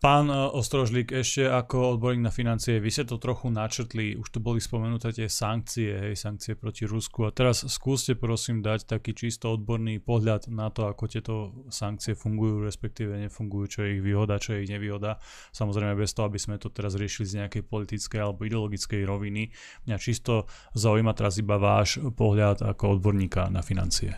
Pán 0.02 0.34
e, 0.34 0.34
Ostrožlík, 0.34 1.14
ešte 1.14 1.45
ako 1.45 1.93
odborník 1.93 2.26
na 2.26 2.34
financie, 2.34 2.82
vy 2.82 2.89
ste 2.89 3.06
to 3.06 3.22
trochu 3.22 3.54
načrtli, 3.54 4.18
už 4.18 4.34
tu 4.34 4.41
boli 4.41 4.58
spomenuté 4.58 5.14
tie 5.14 5.30
sankcie, 5.30 5.93
hej, 5.93 6.18
sankcie 6.18 6.58
proti 6.58 6.89
Rusku 6.89 7.22
a 7.22 7.30
teraz 7.30 7.62
skúste 7.70 8.18
prosím 8.18 8.66
dať 8.66 8.89
taký 8.89 9.14
čisto 9.14 9.54
odborný 9.54 10.02
pohľad 10.02 10.49
na 10.49 10.74
to, 10.74 10.89
ako 10.89 11.06
tieto 11.06 11.54
sankcie 11.70 12.18
fungujú, 12.18 12.66
respektíve 12.66 13.14
nefungujú, 13.14 13.78
čo 13.78 13.80
je 13.86 13.89
ich 13.93 14.02
výhoda, 14.02 14.41
čo 14.41 14.58
je 14.58 14.66
ich 14.66 14.74
nevýhoda. 14.74 15.22
Samozrejme 15.54 15.93
bez 15.93 16.18
toho, 16.18 16.34
aby 16.34 16.41
sme 16.41 16.58
to 16.58 16.74
teraz 16.74 16.97
riešili 16.97 17.30
z 17.30 17.38
nejakej 17.45 17.62
politickej 17.70 18.26
alebo 18.26 18.41
ideologickej 18.41 19.06
roviny. 19.06 19.54
Mňa 19.86 19.97
čisto 20.02 20.49
zaujíma 20.74 21.14
teraz 21.14 21.38
iba 21.38 21.62
váš 21.62 22.02
pohľad 22.02 22.66
ako 22.66 22.97
odborníka 22.97 23.54
na 23.54 23.62
financie. 23.62 24.18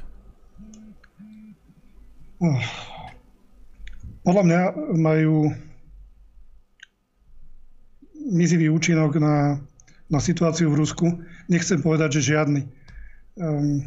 Podľa 4.23 4.43
mňa 4.47 4.61
majú 4.95 5.51
mizivý 8.23 8.71
účinok 8.71 9.19
na, 9.19 9.59
na 10.07 10.19
situáciu 10.19 10.71
v 10.71 10.79
Rusku. 10.79 11.05
Nechcem 11.51 11.83
povedať, 11.83 12.19
že 12.19 12.33
žiadny. 12.35 12.61
Um, 13.35 13.83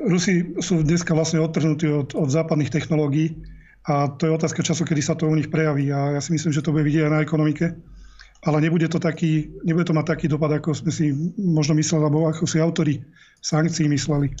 Rusi 0.00 0.56
sú 0.64 0.80
dneska 0.80 1.12
vlastne 1.12 1.42
odtrhnutí 1.44 1.86
od, 1.88 2.16
od 2.16 2.28
západných 2.32 2.72
technológií 2.72 3.36
a 3.84 4.08
to 4.08 4.30
je 4.30 4.36
otázka 4.36 4.64
času, 4.64 4.86
kedy 4.86 5.02
sa 5.04 5.18
to 5.18 5.28
u 5.28 5.34
nich 5.34 5.52
prejaví 5.52 5.92
a 5.92 6.16
ja 6.16 6.20
si 6.24 6.32
myslím, 6.32 6.54
že 6.54 6.64
to 6.64 6.72
bude 6.72 6.86
vidieť 6.86 7.04
aj 7.08 7.12
na 7.12 7.24
ekonomike. 7.24 7.66
Ale 8.42 8.58
nebude 8.58 8.90
to, 8.90 8.98
taký, 8.98 9.54
nebude 9.62 9.86
to 9.86 9.94
mať 9.94 10.18
taký 10.18 10.26
dopad, 10.26 10.50
ako 10.50 10.74
sme 10.74 10.90
si 10.90 11.14
možno 11.38 11.78
mysleli, 11.78 12.02
alebo 12.02 12.26
ako 12.26 12.42
si 12.42 12.58
autori 12.58 12.98
sankcií 13.38 13.86
mysleli. 13.86 14.34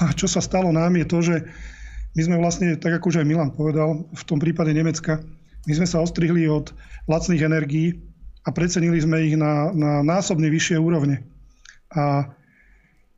A 0.00 0.12
čo 0.16 0.24
sa 0.24 0.40
stalo 0.40 0.72
nám 0.72 0.96
je 0.96 1.04
to, 1.04 1.18
že 1.20 1.36
my 2.16 2.20
sme 2.24 2.36
vlastne, 2.40 2.80
tak 2.80 2.96
ako 2.96 3.12
už 3.12 3.20
aj 3.20 3.28
Milan 3.28 3.52
povedal, 3.52 4.08
v 4.08 4.22
tom 4.24 4.40
prípade 4.40 4.72
Nemecka, 4.72 5.20
my 5.66 5.72
sme 5.82 5.86
sa 5.86 6.02
ostrihli 6.02 6.46
od 6.46 6.70
lacných 7.10 7.42
energií 7.42 7.98
a 8.46 8.54
precenili 8.54 9.02
sme 9.02 9.26
ich 9.26 9.34
na, 9.34 9.74
na 9.74 10.06
násobne 10.06 10.46
vyššie 10.46 10.78
úrovne. 10.78 11.26
A 11.90 12.30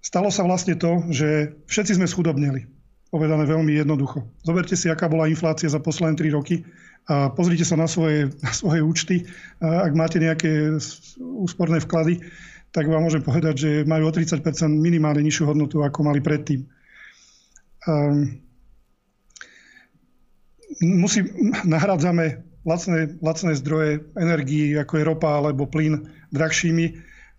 stalo 0.00 0.32
sa 0.32 0.48
vlastne 0.48 0.76
to, 0.76 1.04
že 1.12 1.52
všetci 1.68 2.00
sme 2.00 2.08
schudobneli. 2.08 2.64
Povedané 3.08 3.44
veľmi 3.48 3.72
jednoducho. 3.76 4.24
Zoberte 4.44 4.76
si, 4.76 4.88
aká 4.88 5.08
bola 5.08 5.28
inflácia 5.28 5.68
za 5.68 5.80
posledné 5.80 6.16
3 6.16 6.36
roky 6.36 6.64
a 7.08 7.32
pozrite 7.32 7.64
sa 7.64 7.76
na 7.76 7.88
svoje, 7.88 8.32
na 8.44 8.52
svoje 8.52 8.80
účty. 8.84 9.24
A 9.60 9.88
ak 9.88 9.92
máte 9.96 10.16
nejaké 10.20 10.76
úsporné 11.20 11.80
vklady, 11.84 12.20
tak 12.72 12.84
vám 12.84 13.04
môžem 13.04 13.24
povedať, 13.24 13.54
že 13.56 13.70
majú 13.88 14.08
o 14.08 14.12
30% 14.12 14.44
minimálne 14.68 15.24
nižšiu 15.24 15.48
hodnotu, 15.48 15.80
ako 15.80 16.04
mali 16.04 16.20
predtým. 16.20 16.68
Um, 17.88 18.47
musí, 20.82 21.26
nahradzame 21.66 22.44
lacné, 22.66 23.18
lacné 23.22 23.52
zdroje 23.58 24.04
energii, 24.18 24.76
ako 24.78 24.92
je 24.98 25.04
ropa 25.04 25.30
alebo 25.38 25.66
plyn, 25.66 26.06
drahšími, 26.30 26.86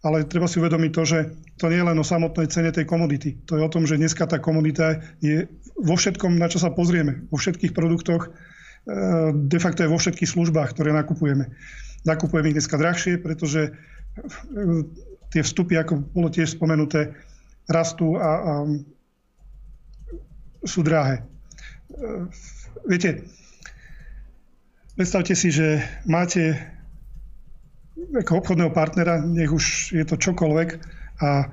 ale 0.02 0.24
treba 0.26 0.48
si 0.48 0.64
uvedomiť 0.64 0.92
to, 0.96 1.04
že 1.04 1.20
to 1.60 1.68
nie 1.68 1.80
je 1.84 1.88
len 1.88 2.00
o 2.00 2.08
samotnej 2.08 2.48
cene 2.48 2.72
tej 2.72 2.88
komodity. 2.88 3.36
To 3.52 3.60
je 3.60 3.64
o 3.64 3.72
tom, 3.72 3.84
že 3.84 4.00
dneska 4.00 4.24
tá 4.26 4.40
komodita 4.40 5.04
je 5.20 5.52
vo 5.76 5.96
všetkom, 6.00 6.40
na 6.40 6.48
čo 6.48 6.60
sa 6.60 6.72
pozrieme, 6.72 7.28
vo 7.28 7.36
všetkých 7.36 7.76
produktoch, 7.76 8.28
e, 8.28 8.30
de 9.36 9.60
facto 9.60 9.84
je 9.84 9.92
vo 9.92 10.00
všetkých 10.00 10.32
službách, 10.32 10.72
ktoré 10.72 10.96
nakupujeme. 10.96 11.52
Nakupujeme 12.08 12.52
ich 12.52 12.58
dneska 12.58 12.80
drahšie, 12.80 13.20
pretože 13.20 13.62
e, 13.68 13.72
tie 15.36 15.44
vstupy, 15.44 15.84
ako 15.84 16.00
bolo 16.16 16.32
tiež 16.32 16.56
spomenuté, 16.56 17.14
rastú 17.68 18.18
a, 18.18 18.32
a 18.40 18.54
sú 20.64 20.80
drahé 20.82 21.22
e, 21.22 21.24
viete, 22.86 23.28
predstavte 24.96 25.36
si, 25.36 25.52
že 25.52 25.84
máte 26.08 26.60
ako 28.16 28.44
obchodného 28.44 28.72
partnera, 28.72 29.20
nech 29.20 29.52
už 29.52 29.96
je 29.96 30.06
to 30.08 30.16
čokoľvek 30.16 30.70
a, 31.20 31.52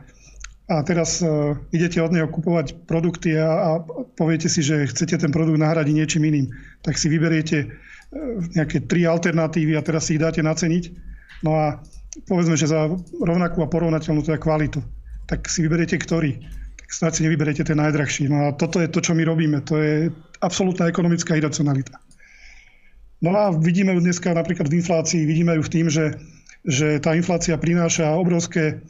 a 0.70 0.74
teraz 0.86 1.20
uh, 1.22 1.58
idete 1.74 1.98
od 1.98 2.14
neho 2.14 2.30
kupovať 2.30 2.86
produkty 2.86 3.34
a, 3.34 3.50
a 3.50 3.70
poviete 4.14 4.46
si, 4.46 4.62
že 4.62 4.86
chcete 4.86 5.18
ten 5.18 5.34
produkt 5.34 5.58
nahradiť 5.58 5.94
niečím 5.94 6.26
iným, 6.26 6.46
tak 6.86 6.98
si 6.98 7.10
vyberiete 7.10 7.66
uh, 7.66 7.70
nejaké 8.54 8.86
tri 8.86 9.06
alternatívy 9.06 9.74
a 9.74 9.82
teraz 9.82 10.06
si 10.06 10.16
ich 10.16 10.22
dáte 10.22 10.40
naceniť. 10.42 10.84
No 11.42 11.58
a 11.58 11.82
povedzme, 12.30 12.56
že 12.56 12.70
za 12.70 12.88
rovnakú 13.20 13.60
a 13.60 13.68
porovnateľnú 13.68 14.24
teda 14.24 14.38
kvalitu. 14.40 14.80
Tak 15.26 15.50
si 15.50 15.66
vyberiete 15.66 15.98
ktorý 15.98 16.38
snad 16.88 17.14
si 17.14 17.26
nevyberiete 17.26 17.66
ten 17.66 17.78
najdrahší. 17.78 18.30
No 18.30 18.48
a 18.48 18.54
toto 18.54 18.78
je 18.78 18.88
to, 18.88 19.02
čo 19.02 19.12
my 19.14 19.22
robíme. 19.26 19.62
To 19.66 19.78
je 19.78 20.10
absolútna 20.40 20.86
ekonomická 20.86 21.34
iracionalita. 21.34 21.98
No 23.24 23.32
a 23.32 23.50
vidíme 23.50 23.96
ju 23.96 24.00
dneska 24.04 24.36
napríklad 24.36 24.68
v 24.68 24.84
inflácii, 24.84 25.24
vidíme 25.24 25.56
ju 25.56 25.62
v 25.64 25.72
tým, 25.72 25.86
že, 25.88 26.20
že 26.62 27.00
tá 27.00 27.16
inflácia 27.16 27.56
prináša 27.56 28.12
obrovské 28.12 28.84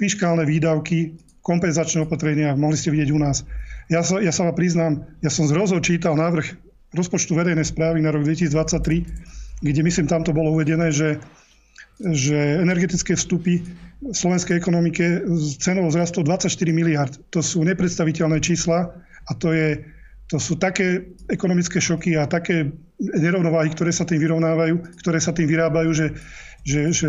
fiskálne 0.00 0.48
výdavky, 0.48 1.20
kompenzačné 1.44 2.02
opatrenia, 2.02 2.56
mohli 2.56 2.74
ste 2.74 2.90
vidieť 2.90 3.10
u 3.12 3.20
nás. 3.20 3.44
Ja 3.86 4.02
sa, 4.02 4.18
ja 4.18 4.34
sa 4.34 4.48
vám 4.48 4.56
priznám, 4.58 4.92
ja 5.22 5.30
som 5.30 5.46
z 5.46 5.54
rozhod 5.54 5.84
čítal 5.84 6.18
návrh 6.18 6.58
rozpočtu 6.96 7.36
verejnej 7.36 7.68
správy 7.68 8.02
na 8.02 8.10
rok 8.10 8.24
2023, 8.24 9.62
kde 9.62 9.80
myslím, 9.84 10.10
tam 10.10 10.24
to 10.24 10.34
bolo 10.34 10.56
uvedené, 10.56 10.90
že 10.90 11.20
že 12.00 12.60
energetické 12.60 13.16
vstupy 13.16 13.64
v 14.04 14.12
slovenskej 14.12 14.60
ekonomike 14.60 15.24
s 15.24 15.56
cenou 15.56 15.88
vzrastol 15.88 16.28
24 16.28 16.52
miliard. 16.72 17.12
To 17.32 17.40
sú 17.40 17.64
nepredstaviteľné 17.64 18.44
čísla 18.44 18.92
a 19.26 19.32
to, 19.40 19.56
je, 19.56 19.80
to 20.28 20.36
sú 20.36 20.60
také 20.60 21.16
ekonomické 21.32 21.80
šoky 21.80 22.20
a 22.20 22.28
také 22.28 22.68
nerovnováhy, 23.00 23.72
ktoré 23.72 23.92
sa 23.92 24.04
tým 24.04 24.20
vyrovnávajú, 24.20 25.00
ktoré 25.00 25.18
sa 25.20 25.32
tým 25.32 25.48
vyrábajú, 25.48 25.90
že, 25.96 26.06
že, 26.68 26.92
že 26.92 27.08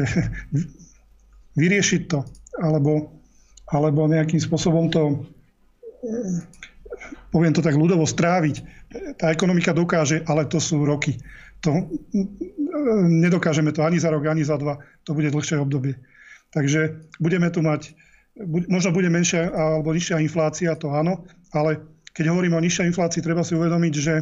vyriešiť 1.61 2.01
to 2.07 2.23
alebo, 2.63 3.11
alebo 3.67 4.07
nejakým 4.07 4.39
spôsobom 4.39 4.87
to 4.87 5.27
poviem 7.31 7.53
to 7.53 7.61
tak 7.61 7.75
ľudovo 7.75 8.07
stráviť. 8.07 8.55
Tá 9.19 9.29
ekonomika 9.29 9.75
dokáže, 9.75 10.23
ale 10.25 10.47
to 10.47 10.57
sú 10.63 10.81
roky. 10.87 11.19
To, 11.65 11.89
nedokážeme 13.07 13.71
to 13.73 13.83
ani 13.83 13.99
za 13.99 14.09
rok, 14.13 14.25
ani 14.27 14.43
za 14.45 14.57
dva. 14.57 14.79
To 15.05 15.13
bude 15.17 15.31
dlhšie 15.33 15.57
obdobie. 15.57 15.97
Takže 16.51 17.03
budeme 17.19 17.51
tu 17.51 17.59
mať, 17.61 17.93
možno 18.71 18.95
bude 18.95 19.11
menšia 19.11 19.51
alebo 19.51 19.91
nižšia 19.91 20.23
inflácia, 20.23 20.77
to 20.79 20.93
áno, 20.95 21.27
ale 21.51 21.83
keď 22.15 22.33
hovoríme 22.33 22.57
o 22.57 22.65
nižšej 22.65 22.89
inflácii, 22.89 23.21
treba 23.21 23.45
si 23.45 23.53
uvedomiť, 23.53 23.93
že 23.93 24.13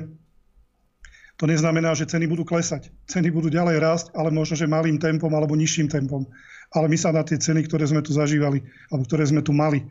to 1.35 1.47
neznamená, 1.47 1.91
že 1.95 2.07
ceny 2.07 2.31
budú 2.31 2.47
klesať. 2.47 2.91
Ceny 3.11 3.27
budú 3.27 3.51
ďalej 3.51 3.77
rásť, 3.79 4.05
ale 4.15 4.31
možno, 4.31 4.55
že 4.55 4.71
malým 4.71 4.95
tempom 4.95 5.31
alebo 5.35 5.55
nižším 5.55 5.91
tempom. 5.91 6.23
Ale 6.71 6.87
my 6.87 6.95
sa 6.95 7.11
na 7.11 7.27
tie 7.27 7.35
ceny, 7.35 7.67
ktoré 7.67 7.83
sme 7.87 7.99
tu 7.99 8.15
zažívali, 8.15 8.63
alebo 8.91 9.03
ktoré 9.03 9.27
sme 9.27 9.43
tu 9.43 9.51
mali 9.51 9.83
e, 9.83 9.85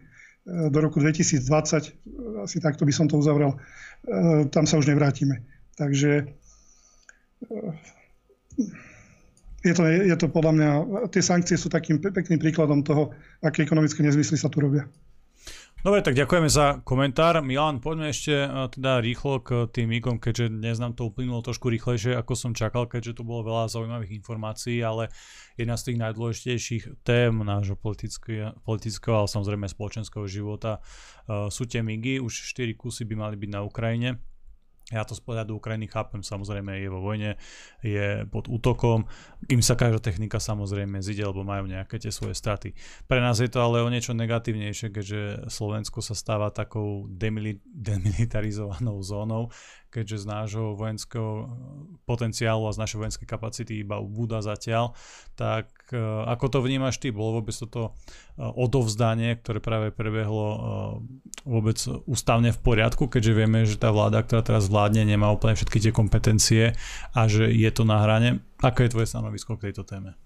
do 0.72 0.78
roku 0.80 1.00
2020, 1.04 1.44
asi 2.44 2.56
takto 2.64 2.88
by 2.88 2.92
som 2.96 3.08
to 3.08 3.20
uzavrel, 3.20 3.56
e, 3.56 4.48
tam 4.48 4.64
sa 4.64 4.80
už 4.80 4.88
nevrátime. 4.88 5.44
Takže 5.76 6.32
je 9.64 9.72
to, 9.72 9.82
je 9.88 10.16
to 10.20 10.26
podľa 10.28 10.52
mňa, 10.52 10.70
tie 11.08 11.24
sankcie 11.24 11.56
sú 11.56 11.72
takým 11.72 11.96
pekným 11.96 12.36
príkladom 12.36 12.84
toho, 12.84 13.16
aké 13.40 13.64
ekonomické 13.64 14.04
nezmysly 14.04 14.36
sa 14.36 14.52
tu 14.52 14.60
robia. 14.60 14.84
Dobre, 15.84 16.00
tak 16.00 16.16
ďakujeme 16.16 16.48
za 16.48 16.80
komentár. 16.80 17.44
Milan, 17.44 17.76
poďme 17.76 18.08
ešte 18.08 18.32
e, 18.32 18.48
teda 18.72 19.04
rýchlo 19.04 19.44
k 19.44 19.68
tým 19.68 19.92
míkom, 19.92 20.16
keďže 20.16 20.56
dnes 20.56 20.80
nám 20.80 20.96
to 20.96 21.12
uplynulo 21.12 21.44
trošku 21.44 21.68
rýchlejšie, 21.68 22.16
ako 22.16 22.32
som 22.32 22.56
čakal, 22.56 22.88
keďže 22.88 23.20
tu 23.20 23.22
bolo 23.28 23.44
veľa 23.44 23.68
zaujímavých 23.68 24.16
informácií, 24.16 24.80
ale 24.80 25.12
jedna 25.60 25.76
z 25.76 25.92
tých 25.92 26.00
najdôležitejších 26.00 27.04
tém 27.04 27.36
nášho 27.36 27.76
politického, 27.76 28.56
politického 28.64 29.12
ale 29.12 29.28
samozrejme 29.28 29.68
spoločenského 29.68 30.24
života 30.24 30.80
uh, 30.80 31.52
sú 31.52 31.68
tie 31.68 31.84
migy. 31.84 32.16
Už 32.16 32.32
4 32.32 32.72
kusy 32.80 33.04
by 33.04 33.20
mali 33.20 33.36
byť 33.36 33.50
na 33.52 33.60
Ukrajine 33.60 34.24
ja 34.92 35.00
to 35.08 35.16
z 35.16 35.24
pohľadu 35.24 35.56
Ukrajiny 35.56 35.88
chápem, 35.88 36.20
samozrejme 36.20 36.76
je 36.76 36.88
vo 36.92 37.00
vojne, 37.00 37.40
je 37.80 38.28
pod 38.28 38.52
útokom, 38.52 39.08
im 39.48 39.64
sa 39.64 39.80
každá 39.80 39.96
technika 39.96 40.36
samozrejme 40.36 41.00
zide, 41.00 41.24
lebo 41.24 41.40
majú 41.40 41.64
nejaké 41.64 41.96
tie 41.96 42.12
svoje 42.12 42.36
straty. 42.36 42.76
Pre 43.08 43.16
nás 43.16 43.40
je 43.40 43.48
to 43.48 43.64
ale 43.64 43.80
o 43.80 43.88
niečo 43.88 44.12
negatívnejšie, 44.12 44.92
keďže 44.92 45.48
Slovensko 45.48 46.04
sa 46.04 46.12
stáva 46.12 46.52
takou 46.52 47.08
demilitarizovanou 47.72 49.00
zónou, 49.00 49.48
keďže 49.94 50.26
z 50.26 50.26
nášho 50.26 50.74
vojenského 50.74 51.46
potenciálu 52.02 52.66
a 52.66 52.74
z 52.74 52.82
našej 52.82 52.98
vojenskej 52.98 53.28
kapacity 53.30 53.86
iba 53.86 54.02
ubúda 54.02 54.42
zatiaľ, 54.42 54.98
tak 55.38 55.70
e, 55.94 56.02
ako 56.26 56.50
to 56.50 56.58
vnímaš 56.66 56.98
ty? 56.98 57.14
Bolo 57.14 57.38
vôbec 57.38 57.54
toto 57.54 57.94
e, 58.34 58.42
odovzdanie, 58.42 59.38
ktoré 59.38 59.62
práve 59.62 59.94
prebehlo 59.94 60.46
vôbec 61.46 61.78
ústavne 62.10 62.50
v 62.50 62.58
poriadku, 62.58 63.06
keďže 63.06 63.32
vieme, 63.36 63.62
že 63.62 63.78
tá 63.78 63.94
vláda, 63.94 64.26
ktorá 64.26 64.42
teraz 64.42 64.66
vládne, 64.66 65.06
nemá 65.06 65.30
úplne 65.30 65.54
všetky 65.54 65.78
tie 65.78 65.92
kompetencie 65.94 66.74
a 67.14 67.20
že 67.30 67.46
je 67.54 67.70
to 67.70 67.86
na 67.86 68.02
hrane. 68.02 68.42
Aké 68.58 68.90
je 68.90 68.98
tvoje 68.98 69.06
stanovisko 69.06 69.60
k 69.60 69.70
tejto 69.70 69.86
téme? 69.86 70.18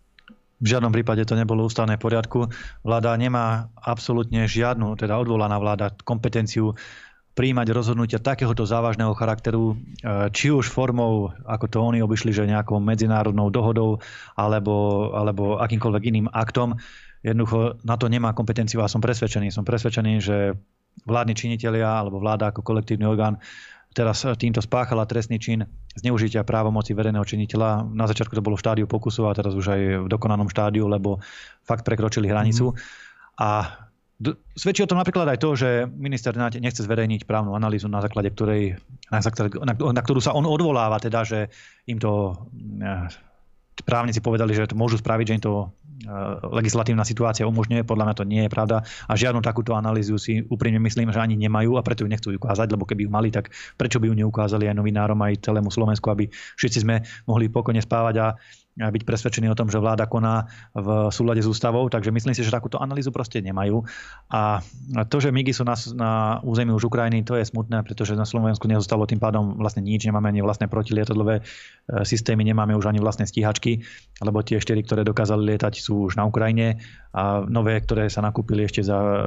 V 0.59 0.75
žiadnom 0.75 0.91
prípade 0.91 1.23
to 1.23 1.39
nebolo 1.39 1.71
ústavné 1.71 2.03
poriadku. 2.03 2.51
Vláda 2.83 3.15
nemá 3.15 3.71
absolútne 3.79 4.43
žiadnu, 4.51 4.99
teda 4.99 5.15
odvolaná 5.15 5.55
vláda, 5.55 5.95
kompetenciu 6.03 6.75
príjmať 7.39 7.71
rozhodnutia 7.71 8.19
takéhoto 8.19 8.67
závažného 8.67 9.15
charakteru, 9.15 9.79
či 10.35 10.51
už 10.51 10.67
formou, 10.67 11.31
ako 11.47 11.71
to 11.71 11.79
oni 11.79 12.03
obyšli, 12.03 12.35
že 12.35 12.51
nejakou 12.51 12.83
medzinárodnou 12.83 13.47
dohodou 13.55 14.03
alebo, 14.35 15.09
alebo 15.15 15.63
akýmkoľvek 15.63 16.03
iným 16.03 16.27
aktom. 16.35 16.75
Jednoducho 17.23 17.79
na 17.87 17.95
to 17.95 18.11
nemá 18.11 18.35
kompetenciu 18.35 18.83
a 18.83 18.91
som 18.91 18.99
presvedčený. 18.99 19.55
Som 19.55 19.63
presvedčený, 19.63 20.13
že 20.19 20.59
vládni 21.07 21.39
činitelia 21.39 21.87
alebo 21.87 22.19
vláda 22.19 22.51
ako 22.51 22.67
kolektívny 22.67 23.07
orgán 23.07 23.39
teraz 23.95 24.27
týmto 24.39 24.59
spáchala 24.59 25.07
trestný 25.07 25.39
čin 25.39 25.63
zneužitia 25.95 26.43
právomoci 26.43 26.95
verejného 26.95 27.23
činiteľa. 27.23 27.87
Na 27.95 28.07
začiatku 28.11 28.35
to 28.35 28.43
bolo 28.43 28.59
v 28.59 28.63
štádiu 28.67 28.87
pokusu 28.91 29.27
a 29.27 29.35
teraz 29.35 29.55
už 29.55 29.67
aj 29.75 29.81
v 30.05 30.07
dokonanom 30.11 30.51
štádiu, 30.51 30.91
lebo 30.91 31.23
fakt 31.63 31.87
prekročili 31.87 32.31
hranicu. 32.31 32.71
Mm. 32.71 32.77
A 33.39 33.51
svedčí 34.59 34.83
o 34.83 34.91
tom 34.91 34.99
napríklad 34.99 35.31
aj 35.31 35.39
to, 35.39 35.55
že 35.55 35.69
minister 35.87 36.35
nechce 36.35 36.83
zverejniť 36.83 37.23
právnu 37.23 37.55
analýzu, 37.55 37.87
na 37.87 38.03
základe 38.03 38.35
ktorej, 38.35 38.79
na, 39.15 39.23
na, 39.63 39.75
na 39.75 40.03
ktorú 40.03 40.19
sa 40.19 40.35
on 40.35 40.47
odvoláva, 40.47 40.99
teda, 40.99 41.23
že 41.23 41.49
im 41.87 42.03
to 42.03 42.35
eh, 42.83 43.07
právnici 43.87 44.19
povedali, 44.19 44.55
že 44.55 44.71
to 44.71 44.79
môžu 44.79 44.99
spraviť, 44.99 45.27
že 45.27 45.37
im 45.39 45.45
to 45.45 45.53
Eh, 45.99 46.35
legislatívna 46.55 47.03
situácia 47.03 47.43
umožňuje. 47.43 47.83
Podľa 47.83 48.05
mňa 48.07 48.15
to 48.15 48.23
nie 48.23 48.47
je 48.47 48.51
pravda 48.55 48.87
a 49.11 49.13
žiadnu 49.19 49.43
takúto 49.43 49.75
analýzu 49.75 50.15
si 50.15 50.47
úprimne 50.47 50.79
myslím, 50.79 51.11
že 51.11 51.19
ani 51.19 51.35
nemajú 51.35 51.75
a 51.75 51.83
preto 51.83 52.07
ju 52.07 52.09
nechcú 52.09 52.31
ukázať, 52.39 52.71
lebo 52.71 52.87
keby 52.87 53.05
ju 53.05 53.11
mali, 53.11 53.35
tak 53.35 53.51
prečo 53.75 53.99
by 53.99 54.07
ju 54.07 54.15
neukázali 54.15 54.71
aj 54.71 54.79
novinárom, 54.79 55.19
aj 55.19 55.43
celému 55.43 55.75
Slovensku, 55.75 56.07
aby 56.15 56.31
všetci 56.31 56.87
sme 56.87 57.03
mohli 57.27 57.51
pokojne 57.51 57.83
spávať 57.83 58.15
a 58.15 58.27
byť 58.79 59.03
presvedčení 59.03 59.51
o 59.51 59.59
tom, 59.59 59.67
že 59.67 59.83
vláda 59.83 60.07
koná 60.07 60.47
v 60.71 61.11
súlade 61.11 61.43
s 61.43 61.51
ústavou, 61.51 61.91
takže 61.91 62.15
myslím 62.15 62.35
si, 62.35 62.47
že 62.47 62.55
takúto 62.55 62.79
analýzu 62.79 63.11
proste 63.11 63.43
nemajú. 63.43 63.83
A 64.31 64.63
to, 65.11 65.19
že 65.19 65.35
MIGI 65.35 65.51
sú 65.51 65.67
na, 65.67 65.75
na 65.99 66.11
území 66.47 66.71
už 66.71 66.87
Ukrajiny, 66.87 67.27
to 67.27 67.35
je 67.35 67.43
smutné, 67.43 67.83
pretože 67.83 68.15
na 68.15 68.23
Slovensku 68.23 68.71
nezostalo 68.71 69.03
tým 69.11 69.19
pádom 69.19 69.59
vlastne 69.59 69.83
nič, 69.83 70.07
nemáme 70.07 70.31
ani 70.31 70.47
vlastné 70.47 70.71
protilietadlové 70.71 71.43
e, 71.43 71.43
systémy, 72.07 72.47
nemáme 72.47 72.79
už 72.79 72.87
ani 72.87 73.03
vlastné 73.03 73.27
stíhačky, 73.27 73.83
lebo 74.23 74.47
tie 74.47 74.63
štyri, 74.63 74.87
ktoré 74.87 75.03
dokázali 75.03 75.55
lietať, 75.55 75.75
sú 75.83 76.07
už 76.07 76.15
na 76.15 76.31
Ukrajine 76.31 76.79
a 77.11 77.43
nové, 77.51 77.83
ktoré 77.83 78.07
sa 78.07 78.23
nakúpili 78.23 78.63
ešte 78.63 78.87
za 78.87 78.95
e, 78.95 79.19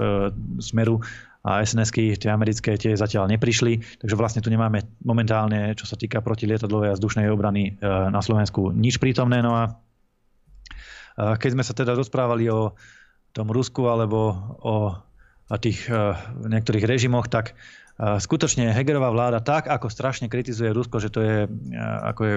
smeru, 0.64 1.04
a 1.42 1.66
sns 1.66 1.89
tie 1.94 2.30
americké, 2.30 2.78
tie 2.78 2.94
zatiaľ 2.94 3.26
neprišli, 3.34 4.02
takže 4.02 4.16
vlastne 4.18 4.42
tu 4.46 4.54
nemáme 4.54 4.86
momentálne, 5.02 5.74
čo 5.74 5.89
sa 5.89 5.98
týka 5.98 6.22
protilietadlovej 6.22 6.94
a 6.94 6.98
vzdušnej 6.98 7.26
obrany 7.34 7.74
e, 7.74 7.86
na 7.88 8.22
Slovensku, 8.22 8.70
nič 8.70 9.02
prítomné. 9.02 9.42
No 9.42 9.58
a 9.58 9.64
e, 9.66 9.72
keď 11.42 11.50
sme 11.58 11.64
sa 11.66 11.74
teda 11.74 11.98
rozprávali 11.98 12.46
o 12.54 12.78
tom 13.34 13.50
Rusku 13.50 13.89
alebo 13.89 14.38
o 14.62 14.94
tých 15.58 15.88
e, 15.88 16.16
niektorých 16.47 16.86
režimoch, 16.86 17.28
tak 17.28 17.56
skutočne 18.02 18.74
Hegerová 18.74 19.14
vláda 19.14 19.45
tak, 19.45 19.70
ako 19.70 19.86
strašne 19.86 20.26
kritizuje 20.26 20.74
Rusko, 20.74 20.97
že 20.97 21.14
to 21.14 21.22
je, 21.22 21.45
ako 22.02 22.22
je, 22.26 22.36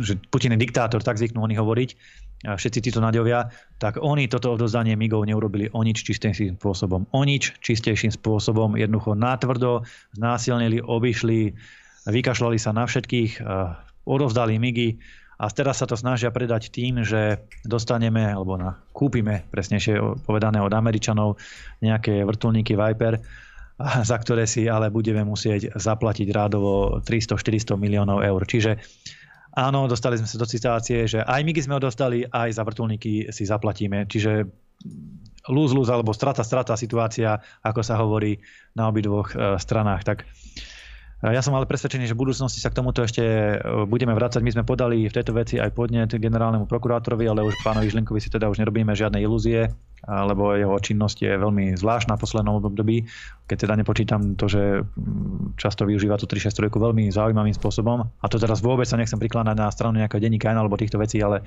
že 0.00 0.12
Putin 0.32 0.56
je 0.56 0.64
diktátor, 0.64 1.04
tak 1.04 1.20
zvyknú 1.20 1.44
oni 1.44 1.60
hovoriť, 1.60 1.90
všetci 2.56 2.80
títo 2.80 3.04
naďovia, 3.04 3.52
tak 3.76 4.00
oni 4.00 4.30
toto 4.30 4.54
odovzdanie 4.54 4.94
migov 4.94 5.26
neurobili 5.28 5.68
o 5.74 5.82
nič 5.84 6.06
čistejším 6.06 6.56
spôsobom. 6.56 7.04
O 7.10 7.20
nič 7.26 7.58
čistejším 7.60 8.14
spôsobom 8.14 8.78
jednoducho 8.80 9.18
natvrdo 9.18 9.84
znásilnili, 10.16 10.80
obišli, 10.80 11.52
vykašľali 12.08 12.56
sa 12.56 12.70
na 12.72 12.86
všetkých, 12.86 13.42
odovzdali 14.06 14.56
migy 14.56 15.02
a 15.38 15.46
teraz 15.54 15.78
sa 15.78 15.86
to 15.86 15.94
snažia 15.94 16.34
predať 16.34 16.74
tým, 16.74 17.06
že 17.06 17.46
dostaneme, 17.62 18.26
alebo 18.26 18.58
na, 18.58 18.74
kúpime, 18.90 19.46
presnejšie 19.54 20.26
povedané 20.26 20.58
od 20.58 20.74
Američanov, 20.74 21.38
nejaké 21.78 22.26
vrtulníky 22.26 22.74
Viper, 22.74 23.22
za 24.10 24.16
ktoré 24.18 24.50
si 24.50 24.66
ale 24.66 24.90
budeme 24.90 25.22
musieť 25.22 25.78
zaplatiť 25.78 26.28
rádovo 26.34 26.98
300-400 27.06 27.78
miliónov 27.78 28.26
eur. 28.26 28.42
Čiže 28.42 28.82
Áno, 29.58 29.90
dostali 29.90 30.14
sme 30.14 30.30
sa 30.30 30.38
do 30.38 30.46
situácie, 30.46 31.10
že 31.10 31.18
aj 31.18 31.40
my 31.42 31.50
sme 31.50 31.82
dostali, 31.82 32.22
aj 32.22 32.54
za 32.54 32.62
vrtulníky 32.62 33.34
si 33.34 33.42
zaplatíme. 33.42 34.06
Čiže 34.06 34.46
lose-lose 35.50 35.90
alebo 35.90 36.14
strata-strata 36.14 36.78
situácia, 36.78 37.42
ako 37.66 37.80
sa 37.82 37.98
hovorí 37.98 38.38
na 38.78 38.86
obidvoch 38.86 39.34
e, 39.34 39.58
stranách. 39.58 40.06
Tak 40.06 40.18
ja 41.18 41.42
som 41.42 41.50
ale 41.58 41.66
presvedčený, 41.66 42.06
že 42.06 42.14
v 42.14 42.22
budúcnosti 42.22 42.62
sa 42.62 42.70
k 42.70 42.78
tomuto 42.78 43.02
ešte 43.02 43.22
e, 43.22 43.56
budeme 43.90 44.14
vrácať. 44.14 44.38
My 44.38 44.54
sme 44.54 44.62
podali 44.62 45.10
v 45.10 45.14
tejto 45.14 45.34
veci 45.34 45.58
aj 45.58 45.74
podnet 45.74 46.14
generálnemu 46.14 46.70
prokurátorovi, 46.70 47.26
ale 47.26 47.42
už 47.42 47.58
pánovi 47.66 47.90
Žlinkovi 47.90 48.22
si 48.22 48.30
teda 48.30 48.46
už 48.46 48.62
nerobíme 48.62 48.94
žiadne 48.94 49.18
ilúzie 49.18 49.66
lebo 50.06 50.54
jeho 50.54 50.78
činnosť 50.78 51.18
je 51.26 51.32
veľmi 51.34 51.74
zvláštna 51.74 52.14
v 52.14 52.22
poslednom 52.22 52.62
období, 52.62 53.02
keď 53.50 53.66
teda 53.66 53.74
nepočítam 53.82 54.38
to, 54.38 54.46
že 54.46 54.86
mm, 54.86 55.58
často 55.58 55.82
využíva 55.82 56.14
tú 56.20 56.30
363 56.30 56.70
veľmi 56.70 57.10
zaujímavým 57.10 57.56
spôsobom. 57.56 58.06
A 58.06 58.26
to 58.30 58.38
teraz 58.38 58.62
vôbec 58.62 58.86
sa 58.86 58.94
nechcem 58.94 59.18
prikladať 59.18 59.56
na 59.58 59.66
stranu 59.74 59.98
nejakého 59.98 60.22
denníka 60.22 60.54
alebo 60.54 60.78
týchto 60.78 61.02
vecí, 61.02 61.18
ale 61.18 61.42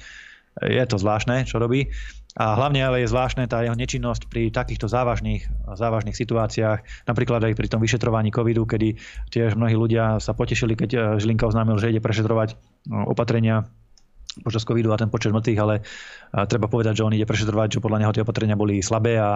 je 0.60 0.84
to 0.84 0.98
zvláštne, 1.00 1.48
čo 1.48 1.62
robí. 1.62 1.88
A 2.32 2.56
hlavne 2.56 2.80
ale 2.80 3.04
je 3.04 3.12
zvláštne 3.12 3.44
tá 3.52 3.60
jeho 3.60 3.76
nečinnosť 3.76 4.32
pri 4.32 4.56
takýchto 4.56 4.88
závažných, 4.88 5.52
závažných 5.76 6.16
situáciách, 6.16 7.04
napríklad 7.04 7.44
aj 7.44 7.60
pri 7.60 7.68
tom 7.68 7.84
vyšetrovaní 7.84 8.32
covidu, 8.32 8.64
kedy 8.64 8.96
tiež 9.36 9.60
mnohí 9.60 9.76
ľudia 9.76 10.16
sa 10.24 10.32
potešili, 10.32 10.80
keď 10.80 10.90
eh, 10.96 11.02
Žilinka 11.20 11.52
oznámil, 11.52 11.76
že 11.76 11.92
ide 11.92 12.00
prešetrovať 12.00 12.56
no, 12.88 13.12
opatrenia 13.12 13.68
počas 14.48 14.64
covidu 14.64 14.96
a 14.96 15.00
ten 15.00 15.12
počet 15.12 15.36
mŕtvych, 15.36 15.60
ale 15.60 15.84
treba 16.48 16.72
povedať, 16.72 17.04
že 17.04 17.04
on 17.04 17.12
ide 17.12 17.28
prešetrovať, 17.28 17.68
že 17.76 17.84
podľa 17.84 18.00
neho 18.00 18.16
tie 18.16 18.24
opatrenia 18.24 18.56
boli 18.56 18.80
slabé 18.80 19.20
a 19.20 19.32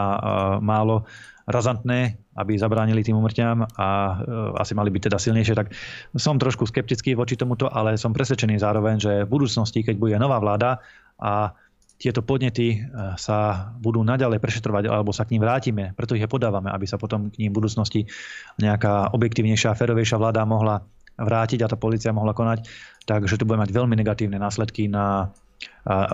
málo 0.63 1.03
razantné, 1.45 2.17
aby 2.41 2.57
zabránili 2.57 3.05
tým 3.05 3.21
umrťam 3.21 3.69
a 3.77 3.87
e, 3.87 4.13
asi 4.57 4.73
mali 4.73 4.89
byť 4.89 5.01
teda 5.09 5.17
silnejšie, 5.21 5.53
tak 5.53 5.71
som 6.17 6.41
trošku 6.41 6.65
skeptický 6.65 7.13
voči 7.13 7.37
tomuto, 7.37 7.69
ale 7.69 8.01
som 8.01 8.11
presvedčený 8.11 8.57
zároveň, 8.57 8.95
že 8.97 9.11
v 9.23 9.29
budúcnosti, 9.29 9.85
keď 9.85 9.95
bude 10.01 10.17
nová 10.17 10.41
vláda 10.41 10.81
a 11.21 11.53
tieto 12.01 12.25
podnety 12.25 12.75
e, 12.75 12.77
sa 13.15 13.71
budú 13.77 14.01
naďalej 14.01 14.41
prešetrovať 14.41 14.89
alebo 14.89 15.13
sa 15.13 15.23
k 15.23 15.37
ním 15.37 15.45
vrátime, 15.45 15.83
preto 15.93 16.17
ich 16.17 16.25
podávame, 16.25 16.73
aby 16.73 16.89
sa 16.89 16.97
potom 16.97 17.29
k 17.29 17.45
ním 17.45 17.53
v 17.53 17.57
budúcnosti 17.61 18.09
nejaká 18.57 19.13
objektívnejšia, 19.13 19.77
férovejšia 19.77 20.17
vláda 20.17 20.43
mohla 20.49 20.81
vrátiť 21.15 21.63
a 21.63 21.71
tá 21.71 21.77
policia 21.79 22.11
mohla 22.11 22.35
konať, 22.35 22.67
takže 23.07 23.39
to 23.39 23.47
bude 23.47 23.61
mať 23.61 23.71
veľmi 23.71 23.95
negatívne 23.95 24.35
následky 24.35 24.91
na, 24.91 25.31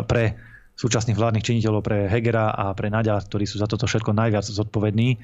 pre 0.05 0.37
súčasných 0.75 1.17
vládnych 1.17 1.45
činiteľov, 1.45 1.81
pre 1.83 2.07
Hegera 2.09 2.51
a 2.51 2.71
pre 2.73 2.89
Nadia, 2.89 3.19
ktorí 3.19 3.45
sú 3.45 3.59
za 3.61 3.67
toto 3.69 3.85
všetko 3.85 4.15
najviac 4.15 4.45
zodpovední. 4.47 5.21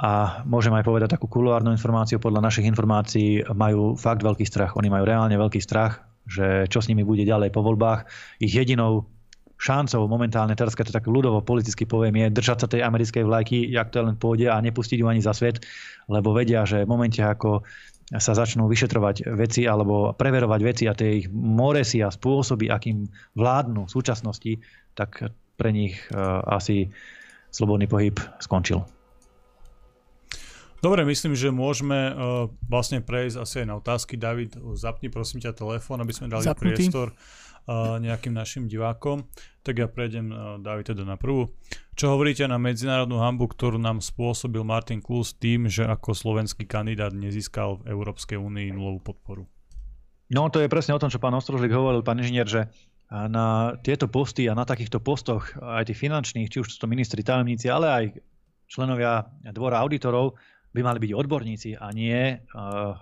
A 0.00 0.40
môžem 0.48 0.72
aj 0.72 0.88
povedať 0.88 1.12
takú 1.12 1.28
kuloárnu 1.28 1.76
informáciu, 1.76 2.16
podľa 2.16 2.48
našich 2.48 2.64
informácií 2.64 3.44
majú 3.52 4.00
fakt 4.00 4.24
veľký 4.24 4.48
strach. 4.48 4.72
Oni 4.80 4.88
majú 4.88 5.04
reálne 5.04 5.36
veľký 5.36 5.60
strach, 5.60 6.00
že 6.24 6.64
čo 6.72 6.80
s 6.80 6.88
nimi 6.88 7.04
bude 7.04 7.20
ďalej 7.20 7.52
po 7.52 7.60
voľbách. 7.60 8.08
Ich 8.40 8.56
jedinou 8.56 9.04
šancou 9.60 10.08
momentálne, 10.08 10.56
teraz 10.56 10.72
keď 10.72 10.88
to 10.88 10.96
tak 10.96 11.04
ľudovo 11.04 11.44
politicky 11.44 11.84
poviem, 11.84 12.16
je 12.16 12.36
držať 12.40 12.64
sa 12.64 12.66
tej 12.72 12.80
americkej 12.80 13.28
vlajky, 13.28 13.68
jak 13.68 13.92
to 13.92 14.00
len 14.00 14.16
pôjde 14.16 14.48
a 14.48 14.56
nepustiť 14.56 15.04
ju 15.04 15.06
ani 15.06 15.20
za 15.20 15.36
svet, 15.36 15.60
lebo 16.08 16.32
vedia, 16.32 16.64
že 16.64 16.88
v 16.88 16.88
momente 16.88 17.20
ako 17.20 17.60
sa 18.18 18.34
začnú 18.34 18.66
vyšetrovať 18.66 19.30
veci 19.38 19.70
alebo 19.70 20.10
preverovať 20.18 20.60
veci 20.66 20.84
a 20.90 20.98
tie 20.98 21.22
ich 21.22 21.26
moresy 21.30 22.02
a 22.02 22.10
spôsoby, 22.10 22.66
akým 22.66 23.06
vládnu 23.38 23.86
v 23.86 23.94
súčasnosti, 23.94 24.52
tak 24.98 25.30
pre 25.54 25.70
nich 25.70 25.94
e, 26.10 26.18
asi 26.50 26.90
slobodný 27.54 27.86
pohyb 27.86 28.18
skončil. 28.42 28.82
Dobre, 30.80 31.04
myslím, 31.04 31.36
že 31.36 31.52
môžeme 31.52 32.10
uh, 32.10 32.48
vlastne 32.64 33.04
prejsť 33.04 33.36
asi 33.36 33.54
aj 33.62 33.66
na 33.68 33.76
otázky. 33.76 34.16
David, 34.16 34.56
zapni 34.76 35.12
prosím 35.12 35.44
ťa 35.44 35.52
telefón, 35.52 36.00
aby 36.00 36.12
sme 36.16 36.32
dali 36.32 36.44
Zapnutý. 36.44 36.88
priestor 36.88 37.12
nejakým 38.00 38.34
našim 38.34 38.66
divákom. 38.66 39.30
Tak 39.62 39.78
ja 39.78 39.86
prejdem, 39.86 40.32
David, 40.58 40.90
teda 40.90 41.06
na 41.06 41.14
prvú. 41.14 41.54
Čo 41.94 42.16
hovoríte 42.16 42.42
na 42.48 42.58
medzinárodnú 42.58 43.20
hambu, 43.20 43.46
ktorú 43.46 43.78
nám 43.78 44.02
spôsobil 44.02 44.64
Martin 44.66 44.98
Klus 44.98 45.36
tým, 45.36 45.70
že 45.70 45.86
ako 45.86 46.10
slovenský 46.10 46.66
kandidát 46.66 47.14
nezískal 47.14 47.78
v 47.84 47.94
Európskej 47.94 48.40
únii 48.40 48.74
nulovú 48.74 49.12
podporu? 49.12 49.44
No 50.34 50.50
to 50.50 50.58
je 50.58 50.72
presne 50.72 50.96
o 50.96 51.02
tom, 51.02 51.12
čo 51.12 51.22
pán 51.22 51.36
Ostrožlik 51.36 51.70
hovoril, 51.70 52.02
pán 52.02 52.18
inžinier, 52.18 52.48
že 52.48 52.66
na 53.12 53.76
tieto 53.86 54.10
posty 54.10 54.50
a 54.50 54.56
na 54.56 54.66
takýchto 54.66 54.98
postoch, 54.98 55.54
aj 55.60 55.94
tých 55.94 56.00
finančných, 56.00 56.50
či 56.50 56.64
už 56.64 56.74
sú 56.74 56.76
to 56.82 56.90
ministri 56.90 57.22
tajomníci, 57.22 57.70
ale 57.70 57.86
aj 57.86 58.04
členovia 58.66 59.30
dvora 59.50 59.78
auditorov, 59.78 60.34
by 60.70 60.80
mali 60.86 60.98
byť 61.02 61.12
odborníci 61.14 61.70
a 61.82 61.90
nie 61.90 62.14
eh, 62.14 62.38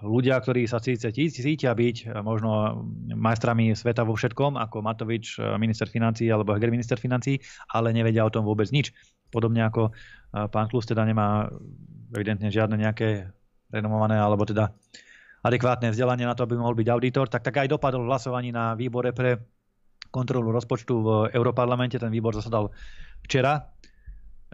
ľudia, 0.01 0.41
ktorí 0.41 0.65
sa 0.65 0.81
síce 0.81 1.13
cítia 1.13 1.77
byť 1.77 1.97
eh, 2.09 2.25
možno 2.25 2.81
majstrami 3.13 3.77
sveta 3.77 4.09
vo 4.09 4.17
všetkom, 4.17 4.57
ako 4.57 4.81
Matovič, 4.81 5.37
eh, 5.37 5.57
minister 5.61 5.85
financí 5.85 6.33
alebo 6.33 6.57
Heger, 6.57 6.73
minister 6.73 6.97
financí, 6.97 7.37
ale 7.77 7.93
nevedia 7.93 8.25
o 8.25 8.33
tom 8.33 8.49
vôbec 8.49 8.73
nič. 8.73 8.97
Podobne 9.29 9.69
ako 9.69 9.93
pán 10.33 10.73
Klus 10.73 10.89
teda 10.89 11.05
nemá 11.05 11.53
evidentne 12.17 12.49
žiadne 12.49 12.81
nejaké 12.81 13.29
renomované 13.69 14.17
alebo 14.17 14.49
teda 14.49 14.73
adekvátne 15.45 15.93
vzdelanie 15.93 16.25
na 16.25 16.33
to, 16.33 16.49
aby 16.49 16.57
mohol 16.57 16.73
byť 16.73 16.89
auditor, 16.89 17.29
tak 17.29 17.45
tak 17.45 17.61
aj 17.61 17.69
dopadol 17.69 18.09
v 18.09 18.11
hlasovaní 18.13 18.49
na 18.49 18.73
výbore 18.73 19.13
pre 19.13 19.37
kontrolu 20.09 20.49
rozpočtu 20.49 20.95
v 20.97 21.09
Európarlamente. 21.37 22.01
Ten 22.01 22.09
výbor 22.09 22.33
zasadal 22.33 22.73
včera 23.21 23.69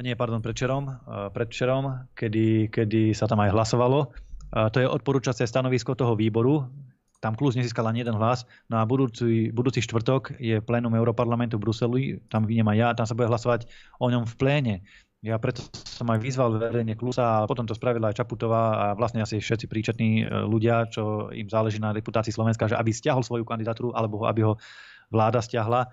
nie, 0.03 0.19
pardon, 0.19 0.43
predčerom, 0.43 0.91
predčerom 1.31 2.11
kedy, 2.19 2.73
kedy 2.73 3.15
sa 3.15 3.31
tam 3.31 3.45
aj 3.45 3.55
hlasovalo 3.55 4.11
To 4.55 4.79
je 4.79 4.87
odporúčacie 4.87 5.47
stanovisko 5.51 5.99
toho 5.99 6.15
výboru, 6.15 6.67
tam 7.25 7.33
Klus 7.33 7.57
nezískal 7.57 7.89
ani 7.89 8.05
jeden 8.05 8.21
hlas. 8.21 8.45
No 8.69 8.79
a 8.79 8.85
budúci, 8.85 9.49
budúci 9.49 9.81
štvrtok 9.81 10.37
je 10.37 10.61
plénum 10.61 10.93
Europarlamentu 10.93 11.57
v 11.57 11.65
Bruseli, 11.65 12.03
tam 12.29 12.45
vidím 12.45 12.69
aj 12.69 12.77
ja, 12.77 12.89
tam 12.93 13.09
sa 13.09 13.17
bude 13.17 13.33
hlasovať 13.33 13.65
o 13.97 14.13
ňom 14.13 14.29
v 14.29 14.35
pléne. 14.37 14.75
Ja 15.25 15.41
preto 15.41 15.65
som 15.89 16.05
aj 16.13 16.21
vyzval 16.21 16.61
verejne 16.61 17.01
Klusa 17.01 17.25
a 17.25 17.49
potom 17.49 17.65
to 17.65 17.73
spravila 17.73 18.13
aj 18.13 18.21
Čaputová 18.21 18.77
a 18.77 18.87
vlastne 18.93 19.25
asi 19.25 19.41
všetci 19.41 19.65
príčetní 19.73 20.11
e, 20.21 20.25
ľudia, 20.45 20.85
čo 20.93 21.33
im 21.33 21.49
záleží 21.49 21.81
na 21.81 21.97
reputácii 21.97 22.29
Slovenska, 22.29 22.69
že 22.69 22.77
aby 22.77 22.93
stiahol 22.93 23.25
svoju 23.25 23.49
kandidatúru 23.49 23.97
alebo 23.97 24.29
aby 24.29 24.45
ho 24.45 24.61
vláda 25.09 25.41
stiahla. 25.41 25.89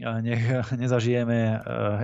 Nech 0.00 0.40
nezažijeme 0.82 1.38
e, 1.38 1.56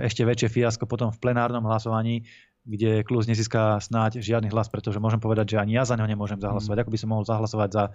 ešte 0.05 0.21
väčšie 0.21 0.49
fiasko 0.49 0.85
potom 0.85 1.09
v 1.09 1.21
plenárnom 1.21 1.65
hlasovaní, 1.65 2.29
kde 2.67 3.01
Klus 3.01 3.25
nezíska 3.25 3.81
snáď 3.81 4.21
žiadny 4.21 4.53
hlas, 4.53 4.69
pretože 4.69 5.01
môžem 5.01 5.17
povedať, 5.17 5.57
že 5.57 5.61
ani 5.61 5.73
ja 5.79 5.87
za 5.89 5.97
neho 5.97 6.05
nemôžem 6.05 6.37
zahlasovať. 6.37 6.77
Mm. 6.77 6.81
Ako 6.85 6.91
by 6.93 6.99
som 7.01 7.09
mohol 7.09 7.25
zahlasovať 7.25 7.69
za 7.73 7.83
e, 7.87 7.91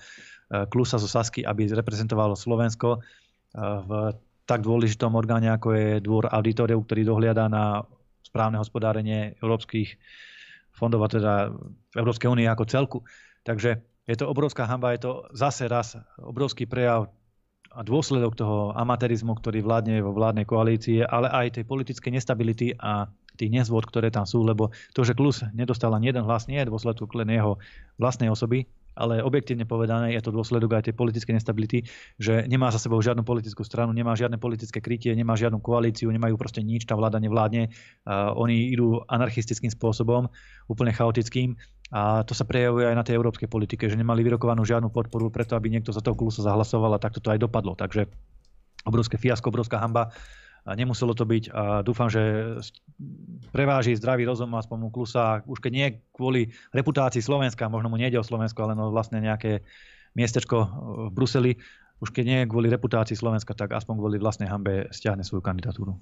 Klusa 0.67 0.99
zo 0.99 1.07
Sasky, 1.07 1.47
aby 1.47 1.71
reprezentovalo 1.71 2.35
Slovensko 2.35 3.05
v 3.55 3.91
tak 4.45 4.67
dôležitom 4.67 5.15
orgáne, 5.15 5.49
ako 5.55 5.69
je 5.73 5.89
dvor 6.03 6.27
auditorov, 6.27 6.85
ktorý 6.85 7.07
dohliada 7.07 7.47
na 7.47 7.87
správne 8.27 8.59
hospodárenie 8.59 9.39
európskych 9.39 9.95
fondov 10.75 11.07
a 11.07 11.09
teda 11.09 11.55
Európskej 11.95 12.29
únie 12.29 12.51
ako 12.51 12.65
celku. 12.67 12.99
Takže 13.47 13.79
je 14.11 14.17
to 14.19 14.29
obrovská 14.29 14.67
hamba, 14.67 14.93
je 14.93 15.07
to 15.07 15.13
zase 15.33 15.71
raz 15.71 15.97
obrovský 16.19 16.67
prejav 16.67 17.09
a 17.75 17.81
dôsledok 17.83 18.39
toho 18.39 18.71
amatérizmu, 18.79 19.35
ktorý 19.35 19.67
vládne 19.67 19.99
vo 19.99 20.15
vládnej 20.15 20.47
koalícii, 20.47 21.03
ale 21.03 21.27
aj 21.27 21.59
tej 21.59 21.65
politickej 21.67 22.15
nestability 22.15 22.71
a 22.79 23.11
tých 23.35 23.51
nezvod, 23.51 23.91
ktoré 23.91 24.15
tam 24.15 24.23
sú, 24.25 24.47
lebo 24.47 24.71
to, 24.95 25.03
že 25.03 25.19
Klus 25.19 25.43
nedostal 25.51 25.91
ani 25.91 26.15
jeden 26.15 26.23
hlas, 26.23 26.47
nie 26.47 26.63
je 26.63 26.71
dôsledok 26.71 27.11
len 27.19 27.35
jeho 27.35 27.59
vlastnej 27.99 28.31
osoby, 28.31 28.71
ale 28.95 29.21
objektívne 29.21 29.67
povedané 29.67 30.15
je 30.15 30.23
to 30.23 30.31
dôsledok 30.31 30.79
aj 30.79 30.91
tej 30.91 30.95
politickej 30.95 31.35
nestability, 31.37 31.87
že 32.19 32.47
nemá 32.47 32.71
za 32.71 32.79
sebou 32.79 32.99
žiadnu 33.03 33.27
politickú 33.27 33.67
stranu, 33.67 33.91
nemá 33.91 34.15
žiadne 34.15 34.39
politické 34.39 34.79
krytie, 34.79 35.15
nemá 35.15 35.35
žiadnu 35.35 35.59
koalíciu, 35.59 36.11
nemajú 36.11 36.39
proste 36.39 36.63
nič, 36.63 36.87
tá 36.87 36.95
vláda 36.95 37.19
nevládne. 37.19 37.71
Uh, 38.07 38.33
oni 38.39 38.71
idú 38.71 39.03
anarchistickým 39.11 39.71
spôsobom, 39.75 40.31
úplne 40.71 40.95
chaotickým 40.95 41.59
a 41.93 42.25
to 42.25 42.33
sa 42.33 42.49
prejavuje 42.49 42.89
aj 42.89 42.97
na 42.97 43.05
tej 43.05 43.21
európskej 43.21 43.47
politike, 43.47 43.87
že 43.87 43.99
nemali 43.99 44.25
vyrokovanú 44.25 44.65
žiadnu 44.65 44.89
podporu 44.89 45.29
preto, 45.29 45.55
aby 45.55 45.69
niekto 45.69 45.93
za 45.93 46.01
toho 46.01 46.17
klusa 46.17 46.43
zahlasoval 46.43 46.97
a 46.97 47.03
takto 47.03 47.21
to 47.21 47.31
aj 47.31 47.39
dopadlo. 47.39 47.77
Takže 47.77 48.09
obrovské 48.89 49.21
fiasko, 49.21 49.53
obrovská 49.53 49.79
hamba 49.79 50.11
nemuselo 50.73 51.13
to 51.13 51.29
byť 51.29 51.53
a 51.53 51.85
dúfam, 51.85 52.09
že 52.09 52.57
preváži 53.53 53.93
zdravý 53.93 54.25
rozum 54.25 54.49
aspoň 54.57 54.79
mu 54.81 54.89
klusa, 54.89 55.45
už 55.45 55.61
keď 55.61 55.73
nie 55.77 55.87
kvôli 56.17 56.57
reputácii 56.73 57.21
Slovenska, 57.21 57.69
možno 57.69 57.93
mu 57.93 58.01
nejde 58.01 58.17
o 58.17 58.25
Slovensko, 58.25 58.65
ale 58.65 58.73
no 58.73 58.89
vlastne 58.89 59.21
nejaké 59.21 59.61
miestečko 60.17 60.57
v 61.09 61.13
Bruseli, 61.13 61.53
už 62.01 62.17
keď 62.17 62.25
nie 62.25 62.41
kvôli 62.49 62.73
reputácii 62.73 63.13
Slovenska, 63.13 63.53
tak 63.53 63.77
aspoň 63.77 63.95
kvôli 64.01 64.17
vlastnej 64.17 64.49
hambe 64.49 64.89
stiahne 64.89 65.21
svoju 65.21 65.45
kandidatúru. 65.45 66.01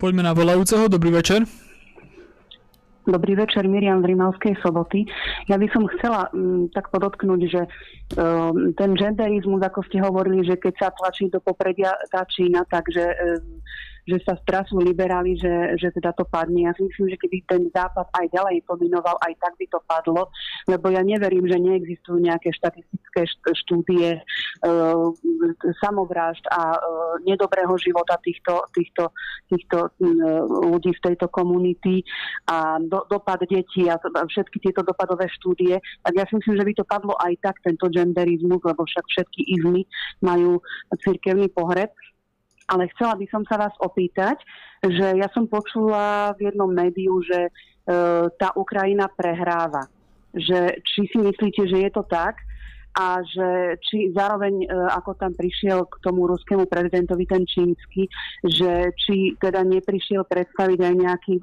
Poďme 0.00 0.24
na 0.24 0.32
volajúceho, 0.32 0.88
dobrý 0.88 1.12
večer. 1.12 1.44
Dobrý 3.08 3.40
večer, 3.40 3.64
Miriam 3.64 4.04
z 4.04 4.12
Rimavskej 4.12 4.60
soboty. 4.60 5.08
Ja 5.48 5.56
by 5.56 5.64
som 5.72 5.88
chcela 5.96 6.28
m, 6.36 6.68
tak 6.68 6.92
podotknúť, 6.92 7.40
že 7.48 7.64
um, 8.20 8.76
ten 8.76 8.92
genderizmus, 8.92 9.64
ako 9.64 9.80
ste 9.88 10.04
hovorili, 10.04 10.44
že 10.44 10.60
keď 10.60 10.74
sa 10.76 10.88
tlačí 10.92 11.32
do 11.32 11.40
popredia 11.40 11.96
tá 12.12 12.28
Čína, 12.28 12.68
takže 12.68 13.08
um, 13.08 13.64
že 14.08 14.18
sa 14.24 14.34
strašujú 14.40 14.80
liberáli, 14.80 15.36
že, 15.36 15.76
že 15.76 15.92
teda 15.92 16.16
to 16.16 16.24
padne. 16.24 16.64
Ja 16.64 16.72
si 16.72 16.88
myslím, 16.88 17.12
že 17.12 17.20
keby 17.20 17.44
ten 17.44 17.62
západ 17.68 18.08
aj 18.16 18.26
ďalej 18.32 18.64
pominoval, 18.64 19.20
aj 19.20 19.36
tak 19.36 19.52
by 19.60 19.66
to 19.68 19.78
padlo, 19.84 20.32
lebo 20.64 20.88
ja 20.88 21.04
neverím, 21.04 21.44
že 21.44 21.60
neexistujú 21.60 22.16
nejaké 22.24 22.48
štatistické 22.56 23.28
štúdie 23.52 24.16
e, 24.16 24.20
samovrážd 25.84 26.44
a 26.48 26.72
e, 26.72 26.78
nedobrého 27.28 27.76
života 27.76 28.16
týchto, 28.24 28.64
týchto, 28.72 29.12
týchto 29.52 29.92
e, 30.00 30.10
ľudí 30.72 30.96
v 30.96 31.04
tejto 31.12 31.28
komunity 31.28 32.00
a 32.48 32.80
do, 32.80 33.04
dopad 33.12 33.44
detí 33.44 33.86
a 33.92 34.00
všetky 34.00 34.64
tieto 34.64 34.80
dopadové 34.80 35.28
štúdie. 35.36 35.76
Tak 36.00 36.12
ja 36.16 36.24
si 36.24 36.40
myslím, 36.40 36.56
že 36.56 36.66
by 36.66 36.72
to 36.80 36.84
padlo 36.88 37.12
aj 37.20 37.36
tak, 37.44 37.60
tento 37.60 37.92
genderizmus, 37.92 38.64
lebo 38.64 38.88
však 38.88 39.04
všetky 39.04 39.40
izmy 39.60 39.84
majú 40.24 40.64
cirkevný 41.04 41.52
pohreb 41.52 41.92
ale 42.68 42.92
chcela 42.94 43.16
by 43.16 43.26
som 43.32 43.42
sa 43.48 43.56
vás 43.56 43.74
opýtať, 43.80 44.38
že 44.84 45.16
ja 45.16 45.28
som 45.32 45.48
počula 45.48 46.36
v 46.36 46.52
jednom 46.52 46.68
médiu, 46.68 47.18
že 47.24 47.48
e, 47.48 47.50
tá 48.36 48.52
Ukrajina 48.54 49.08
prehráva. 49.08 49.88
Že, 50.36 50.84
či 50.84 51.08
si 51.08 51.18
myslíte, 51.18 51.64
že 51.64 51.88
je 51.88 51.90
to 51.90 52.04
tak? 52.04 52.36
A 52.98 53.22
že 53.22 53.78
či 53.78 54.10
zároveň, 54.10 54.66
e, 54.66 54.68
ako 54.90 55.14
tam 55.14 55.30
prišiel 55.30 55.86
k 55.86 56.02
tomu 56.02 56.26
ruskému 56.26 56.66
prezidentovi 56.66 57.30
ten 57.30 57.46
čínsky, 57.46 58.10
že 58.42 58.90
či 58.98 59.38
teda 59.38 59.62
neprišiel 59.62 60.26
predstaviť 60.26 60.78
aj 60.82 60.94
nejaký 60.98 61.34
e, 61.38 61.42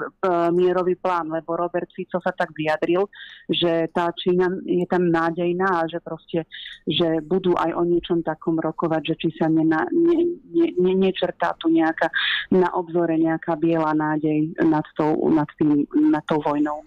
mierový 0.52 1.00
plán, 1.00 1.32
lebo 1.32 1.56
Robert 1.56 1.88
Fico 1.96 2.20
sa 2.20 2.36
tak 2.36 2.52
vyjadril, 2.52 3.08
že 3.48 3.88
tá 3.96 4.12
Čína 4.12 4.52
je 4.68 4.84
tam 4.84 5.08
nádejná 5.08 5.80
a 5.80 5.88
že 5.88 6.04
proste, 6.04 6.44
že 6.84 7.24
budú 7.24 7.56
aj 7.56 7.72
o 7.72 7.88
niečom 7.88 8.20
takom 8.20 8.60
rokovať, 8.60 9.16
že 9.16 9.16
či 9.16 9.30
sa 9.40 9.48
nena, 9.48 9.88
ne, 9.96 10.36
ne, 10.52 10.68
ne, 10.76 10.94
nečertá 11.08 11.56
tu 11.56 11.72
nejaká 11.72 12.12
na 12.52 12.68
obzore 12.76 13.16
nejaká 13.16 13.56
biela 13.56 13.96
nádej 13.96 14.60
nad 14.60 14.84
tou, 15.00 15.32
nad 15.32 15.48
tým, 15.56 15.88
nad 16.12 16.24
tou 16.28 16.44
vojnou. 16.44 16.84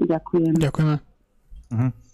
Ďakujem. 0.00 0.56
Ďakujeme. 0.56 0.96
Uh-huh. 1.72 2.05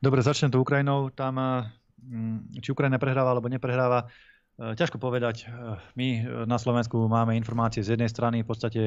Dobre, 0.00 0.24
začnem 0.24 0.48
to 0.48 0.64
Ukrajinou. 0.64 1.12
Tam, 1.12 1.36
mm, 1.36 2.56
či 2.64 2.72
Ukrajina 2.72 2.96
prehráva 2.96 3.36
alebo 3.36 3.52
neprehráva, 3.52 4.08
e, 4.56 4.72
ťažko 4.72 4.96
povedať. 4.96 5.44
E, 5.44 5.76
my 5.92 6.08
na 6.48 6.56
Slovensku 6.56 7.04
máme 7.04 7.36
informácie 7.36 7.84
z 7.84 8.00
jednej 8.00 8.08
strany, 8.08 8.40
v 8.40 8.48
podstate 8.48 8.82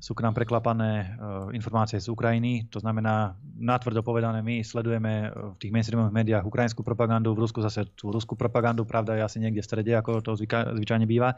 sú 0.00 0.16
k 0.16 0.24
nám 0.24 0.32
preklapané 0.32 1.12
informácie 1.52 2.00
z 2.00 2.08
Ukrajiny. 2.08 2.72
To 2.72 2.80
znamená, 2.80 3.36
natvrdo 3.60 4.00
povedané, 4.00 4.40
my 4.40 4.64
sledujeme 4.64 5.28
v 5.28 5.56
tých 5.60 5.68
mainstreamových 5.76 6.16
médiách 6.16 6.48
ukrajinskú 6.48 6.80
propagandu, 6.80 7.36
v 7.36 7.44
Rusku 7.44 7.60
zase 7.60 7.84
tú 7.92 8.08
ruskú 8.08 8.32
propagandu, 8.32 8.88
pravda 8.88 9.20
je 9.20 9.28
asi 9.28 9.38
niekde 9.44 9.60
v 9.60 9.68
strede, 9.68 9.92
ako 9.92 10.24
to 10.24 10.40
zvyčajne 10.40 11.04
býva. 11.04 11.36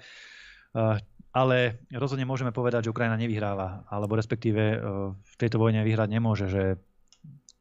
Ale 1.35 1.83
rozhodne 1.91 2.23
môžeme 2.23 2.55
povedať, 2.55 2.87
že 2.87 2.95
Ukrajina 2.95 3.19
nevyhráva, 3.19 3.83
alebo 3.91 4.15
respektíve 4.15 4.79
v 5.19 5.35
tejto 5.43 5.59
vojne 5.59 5.83
vyhrať 5.83 6.07
nemôže, 6.07 6.47
že 6.47 6.79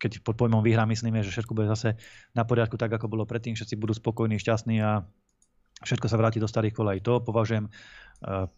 keď 0.02 0.26
pod 0.26 0.34
pojmom 0.34 0.66
výhra 0.66 0.90
myslíme, 0.90 1.22
že 1.22 1.30
všetko 1.30 1.54
bude 1.54 1.70
zase 1.70 1.94
na 2.34 2.42
poriadku 2.42 2.74
tak, 2.82 2.90
ako 2.90 3.06
bolo 3.06 3.30
predtým, 3.30 3.54
všetci 3.54 3.78
budú 3.78 3.94
spokojní, 3.94 4.42
šťastní 4.42 4.82
a 4.82 5.06
všetko 5.86 6.10
sa 6.10 6.18
vráti 6.18 6.42
do 6.42 6.50
starých 6.50 6.74
kolej. 6.74 7.06
To 7.06 7.22
považujem 7.22 7.70
uh, 7.70 8.50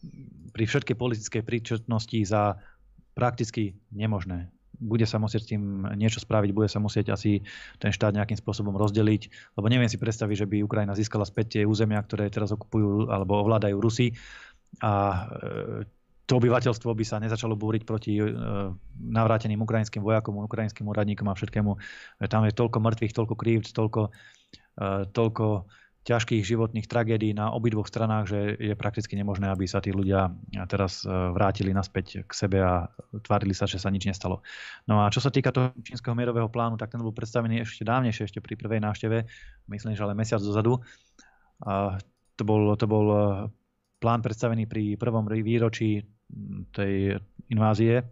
pri 0.55 0.63
všetkej 0.63 0.95
politickej 0.95 1.41
príčetnosti 1.43 2.19
za 2.23 2.63
prakticky 3.11 3.75
nemožné. 3.91 4.47
Bude 4.73 5.05
sa 5.05 5.21
musieť 5.21 5.41
s 5.45 5.49
tým 5.53 5.85
niečo 5.95 6.17
spraviť, 6.23 6.49
bude 6.49 6.67
sa 6.71 6.81
musieť 6.81 7.13
asi 7.13 7.45
ten 7.77 7.93
štát 7.93 8.15
nejakým 8.15 8.39
spôsobom 8.39 8.73
rozdeliť, 8.73 9.53
lebo 9.59 9.67
neviem 9.69 9.87
si 9.87 10.01
predstaviť, 10.01 10.35
že 10.43 10.49
by 10.49 10.65
Ukrajina 10.65 10.97
získala 10.97 11.27
späť 11.27 11.59
tie 11.59 11.63
územia, 11.63 12.01
ktoré 12.01 12.27
teraz 12.33 12.49
okupujú 12.51 13.11
alebo 13.11 13.37
ovládajú 13.43 13.77
Rusi 13.77 14.15
a 14.81 14.91
uh, 15.29 15.85
to 16.23 16.39
obyvateľstvo 16.39 16.87
by 16.95 17.03
sa 17.03 17.19
nezačalo 17.19 17.59
búriť 17.59 17.83
proti 17.83 18.15
e, 18.15 18.23
navráteným 18.95 19.59
ukrajinským 19.59 19.99
vojakom, 19.99 20.39
ukrajinským 20.47 20.87
úradníkom 20.87 21.27
a 21.27 21.35
všetkému. 21.35 21.71
Tam 22.31 22.47
je 22.47 22.55
toľko 22.55 22.77
mŕtvych, 22.79 23.11
toľko 23.11 23.35
krívd, 23.35 23.67
toľko, 23.75 24.01
e, 24.79 24.89
toľko 25.11 25.45
ťažkých 26.03 26.43
životných 26.43 26.87
tragédií 26.91 27.31
na 27.31 27.55
obidvoch 27.55 27.87
stranách, 27.87 28.27
že 28.27 28.39
je 28.59 28.75
prakticky 28.75 29.15
nemožné, 29.15 29.47
aby 29.47 29.63
sa 29.67 29.79
tí 29.79 29.95
ľudia 29.95 30.35
teraz 30.67 31.03
e, 31.03 31.11
vrátili 31.11 31.71
naspäť 31.71 32.27
k 32.27 32.31
sebe 32.31 32.59
a 32.59 32.87
tvárili 33.23 33.55
sa, 33.55 33.67
že 33.67 33.79
sa 33.79 33.91
nič 33.91 34.07
nestalo. 34.07 34.43
No 34.87 35.03
a 35.03 35.11
čo 35.11 35.23
sa 35.23 35.31
týka 35.31 35.55
toho 35.55 35.71
čínskeho 35.79 36.15
mierového 36.15 36.51
plánu, 36.51 36.75
tak 36.75 36.91
ten 36.91 36.99
bol 36.99 37.15
predstavený 37.15 37.63
ešte 37.63 37.87
dávnejšie, 37.87 38.27
ešte 38.27 38.43
pri 38.43 38.59
prvej 38.59 38.83
návšteve, 38.83 39.17
myslím, 39.71 39.95
že 39.95 40.03
ale 40.03 40.15
mesiac 40.15 40.43
dozadu. 40.43 40.83
A 41.63 41.99
to 42.35 42.43
bol, 42.43 42.75
to 42.75 42.83
bol 42.83 43.05
plán 44.03 44.19
predstavený 44.19 44.67
pri 44.67 44.99
prvom 44.99 45.23
výročí 45.23 46.03
tej 46.75 47.15
invázie. 47.47 48.03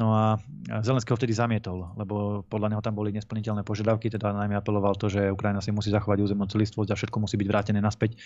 No 0.00 0.10
a 0.10 0.40
Zelenského 0.82 1.14
vtedy 1.14 1.30
zamietol, 1.30 1.94
lebo 1.94 2.42
podľa 2.50 2.74
neho 2.74 2.82
tam 2.82 2.98
boli 2.98 3.14
nesplniteľné 3.14 3.62
požiadavky, 3.62 4.10
teda 4.10 4.34
najmä 4.34 4.58
apeloval 4.58 4.98
to, 4.98 5.06
že 5.06 5.30
Ukrajina 5.30 5.62
si 5.62 5.70
musí 5.70 5.94
zachovať 5.94 6.26
územnú 6.26 6.50
celistvosť 6.50 6.90
a 6.90 6.98
všetko 6.98 7.22
musí 7.22 7.38
byť 7.38 7.46
vrátené 7.46 7.78
naspäť 7.78 8.18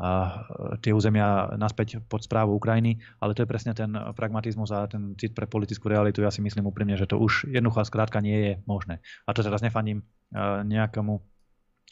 a 0.00 0.48
tie 0.80 0.96
územia 0.96 1.52
naspäť 1.60 2.00
pod 2.08 2.24
správu 2.24 2.56
Ukrajiny, 2.56 2.96
ale 3.20 3.36
to 3.36 3.44
je 3.44 3.50
presne 3.52 3.76
ten 3.76 3.92
pragmatizmus 4.16 4.72
a 4.72 4.88
ten 4.88 5.12
cit 5.20 5.36
pre 5.36 5.44
politickú 5.44 5.92
realitu. 5.92 6.24
Ja 6.24 6.32
si 6.32 6.40
myslím 6.40 6.64
úprimne, 6.64 6.96
že 6.96 7.04
to 7.04 7.20
už 7.20 7.52
jednoducho 7.52 7.84
skrátka 7.84 8.24
nie 8.24 8.38
je 8.40 8.52
možné. 8.64 9.04
A 9.28 9.36
to 9.36 9.44
teraz 9.44 9.60
nefandím 9.60 10.00
nejakému 10.64 11.20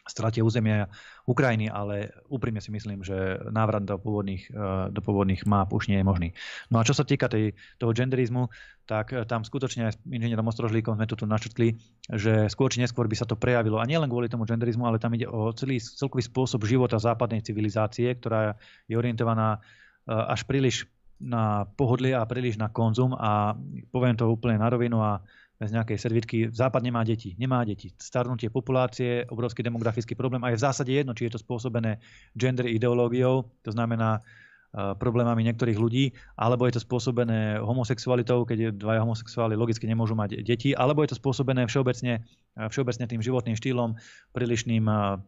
stratie 0.08 0.40
územia 0.40 0.88
Ukrajiny, 1.28 1.68
ale 1.68 2.10
úprimne 2.32 2.58
si 2.64 2.72
myslím, 2.72 3.04
že 3.04 3.36
návrat 3.52 3.84
do 3.84 4.00
pôvodných, 4.00 4.48
do 4.90 5.00
pôvodných 5.04 5.44
map 5.44 5.70
už 5.76 5.92
nie 5.92 6.00
je 6.00 6.08
možný. 6.08 6.28
No 6.72 6.80
a 6.80 6.86
čo 6.88 6.96
sa 6.96 7.04
týka 7.04 7.28
tej, 7.28 7.52
toho 7.76 7.92
genderizmu, 7.92 8.48
tak 8.88 9.12
tam 9.28 9.44
skutočne 9.44 9.86
aj 9.86 9.92
s 9.94 9.98
inžinierom 10.08 10.48
Ostrožlíkom 10.48 10.96
sme 10.96 11.06
to 11.06 11.20
tu 11.20 11.28
našetli, 11.28 11.76
že 12.10 12.48
skôr 12.48 12.72
či 12.72 12.80
neskôr 12.82 13.06
by 13.06 13.14
sa 13.14 13.28
to 13.28 13.36
prejavilo. 13.36 13.78
A 13.78 13.86
nielen 13.86 14.08
kvôli 14.08 14.26
tomu 14.26 14.48
genderizmu, 14.48 14.88
ale 14.88 14.98
tam 14.98 15.14
ide 15.14 15.28
o 15.28 15.52
celý 15.52 15.78
celkový 15.78 16.24
spôsob 16.26 16.64
života 16.64 16.98
západnej 16.98 17.44
civilizácie, 17.44 18.10
ktorá 18.16 18.56
je 18.88 18.96
orientovaná 18.96 19.60
až 20.08 20.42
príliš 20.48 20.88
na 21.20 21.68
pohodlie 21.76 22.16
a 22.16 22.24
príliš 22.24 22.56
na 22.56 22.72
konzum 22.72 23.12
a 23.12 23.52
poviem 23.92 24.16
to 24.16 24.24
úplne 24.24 24.56
na 24.56 24.72
rovinu 24.72 25.04
a 25.04 25.20
bez 25.60 25.76
nejakej 25.76 26.00
servítky. 26.00 26.36
Západ 26.48 26.80
nemá 26.80 27.04
deti. 27.04 27.36
Nemá 27.36 27.60
deti. 27.68 27.92
Starnutie 28.00 28.48
populácie, 28.48 29.28
obrovský 29.28 29.60
demografický 29.60 30.16
problém 30.16 30.40
a 30.40 30.48
je 30.50 30.56
v 30.56 30.64
zásade 30.64 30.88
jedno, 30.88 31.12
či 31.12 31.28
je 31.28 31.36
to 31.36 31.42
spôsobené 31.44 32.00
gender 32.32 32.64
ideológiou, 32.64 33.44
to 33.60 33.68
znamená 33.76 34.24
uh, 34.24 34.96
problémami 34.96 35.44
niektorých 35.44 35.76
ľudí, 35.76 36.16
alebo 36.40 36.64
je 36.64 36.80
to 36.80 36.84
spôsobené 36.88 37.60
homosexualitou, 37.60 38.48
keď 38.48 38.72
dvaja 38.72 39.04
homosexuáli 39.04 39.52
logicky 39.52 39.84
nemôžu 39.84 40.16
mať 40.16 40.40
deti, 40.40 40.72
alebo 40.72 41.04
je 41.04 41.12
to 41.12 41.20
spôsobené 41.20 41.68
všeobecne, 41.68 42.24
všeobecne 42.56 43.04
tým 43.04 43.20
životným 43.20 43.60
štýlom, 43.60 44.00
prílišným 44.32 44.88
uh, 44.88 45.20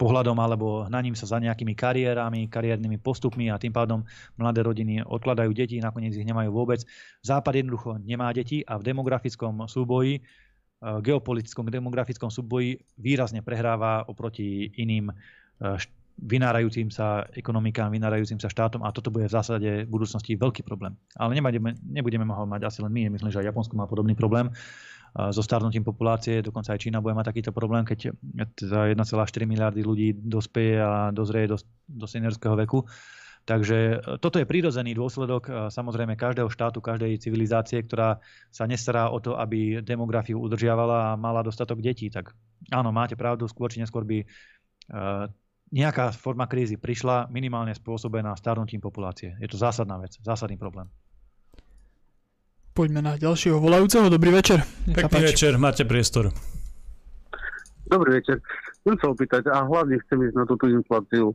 pohľadom 0.00 0.32
alebo 0.40 0.88
hnaním 0.88 1.12
sa 1.12 1.28
za 1.28 1.36
nejakými 1.36 1.76
kariérami, 1.76 2.48
kariérnymi 2.48 2.96
postupmi 3.04 3.52
a 3.52 3.60
tým 3.60 3.76
pádom 3.76 4.00
mladé 4.40 4.64
rodiny 4.64 5.04
odkladajú 5.04 5.52
deti, 5.52 5.76
nakoniec 5.76 6.16
ich 6.16 6.24
nemajú 6.24 6.48
vôbec. 6.48 6.80
Západ 7.20 7.60
jednoducho 7.60 8.00
nemá 8.00 8.32
deti 8.32 8.64
a 8.64 8.80
v 8.80 8.88
demografickom 8.88 9.68
súboji, 9.68 10.24
eh, 10.24 10.98
geopolitickom 11.04 11.68
demografickom 11.68 12.32
súboji 12.32 12.80
výrazne 12.96 13.44
prehráva 13.44 14.08
oproti 14.08 14.72
iným 14.80 15.12
eh, 15.12 15.76
vynárajúcim 16.20 16.92
sa 16.92 17.24
ekonomikám, 17.32 17.92
vynárajúcim 17.92 18.36
sa 18.40 18.48
štátom 18.52 18.84
a 18.84 18.92
toto 18.92 19.08
bude 19.08 19.28
v 19.28 19.36
zásade 19.36 19.70
v 19.84 19.88
budúcnosti 19.88 20.36
veľký 20.36 20.64
problém. 20.64 20.92
Ale 21.16 21.32
nebudeme, 21.32 21.76
nebudeme 21.80 22.24
ho 22.28 22.44
mať 22.44 22.68
asi 22.68 22.78
len 22.84 22.92
my, 22.92 23.08
myslím, 23.16 23.32
že 23.32 23.40
aj 23.40 23.52
Japonsko 23.52 23.76
má 23.76 23.88
podobný 23.88 24.12
problém 24.12 24.52
so 25.10 25.42
starnutím 25.42 25.82
populácie, 25.82 26.38
dokonca 26.38 26.74
aj 26.74 26.86
Čína 26.86 27.02
bude 27.02 27.18
mať 27.18 27.34
takýto 27.34 27.50
problém, 27.50 27.82
keď 27.82 28.14
za 28.54 28.86
1,4 28.86 29.02
miliardy 29.42 29.82
ľudí 29.82 30.14
dospeje 30.14 30.78
a 30.78 31.10
dozrie 31.10 31.50
do, 31.50 31.58
do 31.90 32.06
seniorského 32.06 32.54
veku. 32.54 32.86
Takže 33.48 33.76
e, 33.76 33.96
toto 34.20 34.38
je 34.38 34.46
prírodzený 34.46 34.92
dôsledok 34.94 35.42
e, 35.48 35.52
samozrejme 35.72 36.14
každého 36.14 36.46
štátu, 36.46 36.78
každej 36.84 37.18
civilizácie, 37.18 37.80
ktorá 37.82 38.20
sa 38.52 38.64
nestará 38.68 39.08
o 39.08 39.18
to, 39.18 39.34
aby 39.34 39.80
demografiu 39.80 40.38
udržiavala 40.38 41.14
a 41.14 41.18
mala 41.18 41.42
dostatok 41.42 41.80
detí. 41.80 42.12
Tak 42.12 42.30
áno, 42.70 42.92
máte 42.92 43.16
pravdu, 43.16 43.48
skôr 43.48 43.72
či 43.72 43.80
neskôr 43.80 44.04
by 44.04 44.22
e, 44.22 44.26
nejaká 45.70 46.12
forma 46.14 46.44
krízy 46.50 46.76
prišla 46.76 47.30
minimálne 47.30 47.72
spôsobená 47.72 48.34
starnutím 48.36 48.82
populácie. 48.82 49.38
Je 49.38 49.48
to 49.48 49.56
zásadná 49.56 49.96
vec, 49.98 50.18
zásadný 50.20 50.58
problém. 50.58 50.90
Poďme 52.70 53.02
na 53.02 53.12
ďalšieho 53.18 53.58
volajúceho. 53.58 54.06
Dobrý 54.06 54.30
večer. 54.30 54.62
Pekný 54.86 55.26
večer, 55.26 55.58
máte 55.58 55.82
priestor. 55.82 56.30
Dobrý 57.90 58.22
večer. 58.22 58.38
Chcem 58.80 58.96
sa 59.02 59.06
opýtať 59.10 59.50
a 59.50 59.66
hlavne 59.66 59.98
chcem 60.06 60.22
ísť 60.22 60.36
na 60.38 60.46
túto 60.46 60.70
infláciu. 60.70 61.34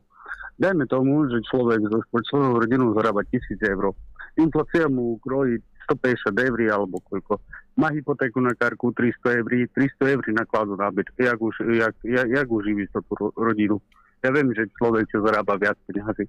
Dajme 0.55 0.88
tomu, 0.88 1.27
že 1.27 1.43
človek 1.51 1.83
zo 1.83 1.99
svojou 2.31 2.63
rodinou 2.63 2.95
zarába 2.95 3.27
1000 3.27 3.59
eur. 3.67 3.91
Inflácia 4.39 4.88
mu 4.88 5.19
krojí 5.19 5.59
150 5.91 6.31
eur 6.31 6.59
alebo 6.71 7.03
koľko. 7.03 7.43
Má 7.75 7.91
hypotéku 7.91 8.39
na 8.39 8.55
karku 8.55 8.95
300 8.95 9.43
eur, 9.43 9.51
300 9.75 10.13
eur 10.15 10.23
nakladú 10.31 10.79
na 10.79 10.88
byt. 10.89 11.11
Jak 11.19 11.36
už, 11.36 11.55
jak, 11.75 11.95
jak, 12.07 12.27
jak 12.31 12.47
už 12.47 12.61
živí 12.63 12.88
sa 12.89 13.03
tú 13.03 13.29
rodinu? 13.36 13.83
Ja 14.23 14.31
viem, 14.31 14.49
že 14.55 14.71
človek, 14.79 15.11
čo 15.11 15.21
zarába 15.21 15.59
viac 15.59 15.77
peniazy, 15.86 16.25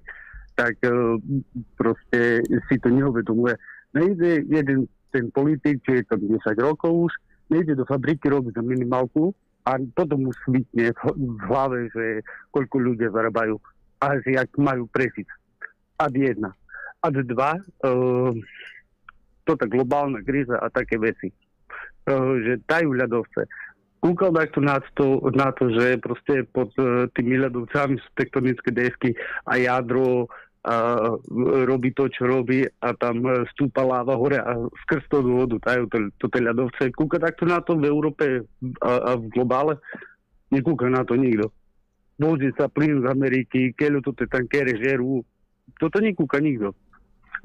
tak 0.53 0.75
uh, 0.85 1.17
proste 1.79 2.43
si 2.69 2.75
to 2.77 2.91
neuvedomuje. 2.91 3.55
Nejde 3.95 4.43
jeden 4.51 4.91
ten 5.17 5.33
politik, 5.33 5.81
čo 5.81 5.97
je 5.97 6.05
tam 6.05 6.21
10 6.21 6.37
rokov 6.61 7.09
už, 7.09 7.13
nejde 7.49 7.73
do 7.73 7.89
fabriky 7.89 8.29
robiť 8.29 8.53
za 8.53 8.61
minimálku 8.61 9.33
a 9.65 9.81
potom 9.97 10.29
mu 10.29 10.31
svitne 10.45 10.93
v 11.17 11.41
hlave, 11.49 11.89
že 11.89 12.21
koľko 12.53 12.75
ľudia 12.77 13.09
zarábajú 13.09 13.57
a 13.97 14.21
že 14.21 14.37
jak 14.37 14.53
majú 14.61 14.85
prežiť. 14.93 15.25
Ad 15.97 16.13
jedna. 16.13 16.53
Ad 17.01 17.17
dva, 17.25 17.57
uh, 17.57 18.31
toto 19.41 19.65
globálna 19.65 20.21
kríza 20.21 20.61
a 20.61 20.69
také 20.69 21.01
veci. 21.01 21.33
Uh, 22.05 22.37
že 22.45 22.61
dajú 22.69 22.93
ľadovce. 22.93 23.49
Kúkal 23.97 24.29
to 24.53 24.61
na 24.61 24.77
to, 24.93 25.17
na 25.33 25.49
to, 25.57 25.73
že 25.73 25.97
proste 25.97 26.45
pod 26.53 26.69
uh, 26.77 27.09
tými 27.17 27.41
ľadovcami 27.41 27.97
sú 27.97 28.09
tektonické 28.13 28.69
desky 28.69 29.17
a 29.49 29.57
jadro 29.57 30.29
a 30.67 30.75
robí 31.63 31.95
to, 31.95 32.11
čo 32.11 32.27
robí 32.27 32.67
a 32.83 32.91
tam 32.99 33.23
stúpa 33.55 33.87
láva 33.87 34.19
hore 34.19 34.35
a 34.35 34.51
skrz 34.83 35.07
to 35.07 35.23
vodu 35.23 35.55
tajú 35.63 35.87
to, 35.87 35.97
to, 36.19 36.27
to 36.27 36.37
ľadovce. 36.43 36.91
Kúka 36.91 37.23
takto 37.23 37.47
na 37.47 37.63
to 37.63 37.79
v 37.79 37.87
Európe 37.87 38.43
a, 38.83 38.91
a 38.99 39.11
v 39.15 39.31
globále? 39.31 39.79
Nekúka 40.51 40.91
na 40.91 41.07
to 41.07 41.15
nikto. 41.15 41.55
Vozí 42.19 42.51
sa 42.59 42.67
plyn 42.67 42.99
z 42.99 43.07
Ameriky, 43.07 43.71
keľu 43.79 44.03
to 44.03 44.11
tankere 44.27 44.75
žerú. 44.75 45.23
Toto 45.79 46.03
nekúka 46.03 46.43
nikto. 46.43 46.75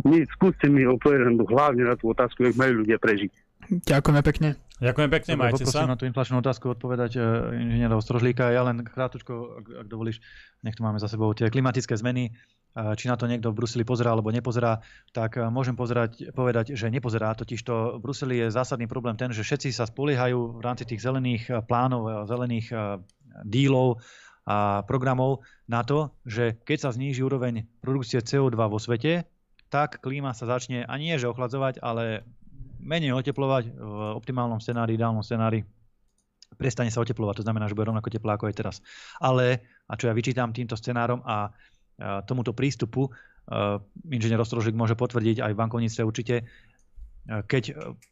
Nie, 0.02 0.26
skúste 0.34 0.66
mi 0.66 0.82
opovedať 0.82 1.38
hlavne 1.46 1.86
na 1.86 1.94
tú 1.94 2.10
otázku, 2.10 2.42
jak 2.42 2.58
majú 2.58 2.82
ľudia 2.82 2.98
prežiť. 2.98 3.30
Ďakujeme 3.86 4.22
pekne. 4.26 4.48
Ďakujem 4.82 5.10
pekne, 5.14 5.32
Dobre, 5.38 5.44
majte 5.46 5.64
sa. 5.70 5.86
na 5.86 5.94
tú 5.94 6.10
inflačnú 6.10 6.42
otázku 6.42 6.74
odpovedať 6.74 7.12
uh, 7.14 7.54
inžiniera 7.54 7.94
Ostrožlíka. 7.94 8.50
Ja 8.50 8.66
len 8.66 8.82
krátko, 8.82 9.62
ak, 9.62 9.86
ak 9.86 9.86
dovolíš, 9.86 10.18
nech 10.66 10.74
tu 10.74 10.82
máme 10.82 10.98
za 10.98 11.06
sebou 11.06 11.30
tie 11.38 11.46
klimatické 11.46 11.94
zmeny 11.94 12.34
či 12.72 13.04
na 13.04 13.20
to 13.20 13.28
niekto 13.28 13.52
v 13.52 13.58
Bruseli 13.60 13.84
pozerá 13.84 14.16
alebo 14.16 14.32
nepozerá, 14.32 14.80
tak 15.12 15.36
môžem 15.36 15.76
pozerať, 15.76 16.32
povedať, 16.32 16.72
že 16.72 16.88
nepozerá. 16.88 17.36
Totiž 17.36 17.60
to 17.60 17.96
v 17.96 18.02
Bruseli 18.02 18.40
je 18.40 18.54
zásadný 18.54 18.88
problém 18.88 19.16
ten, 19.20 19.28
že 19.28 19.44
všetci 19.44 19.76
sa 19.76 19.84
spoliehajú 19.84 20.56
v 20.56 20.62
rámci 20.64 20.88
tých 20.88 21.04
zelených 21.04 21.68
plánov, 21.68 22.24
zelených 22.24 22.72
dílov 23.44 24.00
a 24.48 24.82
programov 24.88 25.44
na 25.70 25.86
to, 25.86 26.16
že 26.26 26.58
keď 26.64 26.88
sa 26.88 26.90
zníži 26.90 27.22
úroveň 27.22 27.68
produkcie 27.84 28.18
CO2 28.24 28.56
vo 28.56 28.80
svete, 28.80 29.28
tak 29.70 30.02
klíma 30.02 30.34
sa 30.34 30.48
začne 30.48 30.84
a 30.84 30.94
nie 30.98 31.16
že 31.16 31.30
ochladzovať, 31.30 31.80
ale 31.80 32.26
menej 32.82 33.14
oteplovať 33.14 33.70
v 33.72 34.00
optimálnom 34.18 34.58
scenári, 34.58 34.98
ideálnom 34.98 35.22
scenári 35.22 35.62
prestane 36.58 36.92
sa 36.92 37.00
oteplovať, 37.00 37.40
to 37.40 37.46
znamená, 37.48 37.64
že 37.70 37.74
bude 37.78 37.88
rovnako 37.88 38.12
teplá 38.12 38.36
ako 38.36 38.52
je 38.52 38.58
teraz. 38.58 38.76
Ale, 39.16 39.64
a 39.88 39.96
čo 39.96 40.10
ja 40.10 40.14
vyčítam 40.14 40.52
týmto 40.52 40.76
scenárom 40.76 41.24
a 41.24 41.48
tomuto 42.00 42.52
prístupu. 42.52 43.10
Inžinier 44.06 44.38
Ostrožík 44.38 44.76
môže 44.76 44.94
potvrdiť 44.94 45.42
aj 45.42 45.52
v 45.52 45.60
bankovníctve 45.60 46.02
určite. 46.06 46.36
Keď 47.26 47.64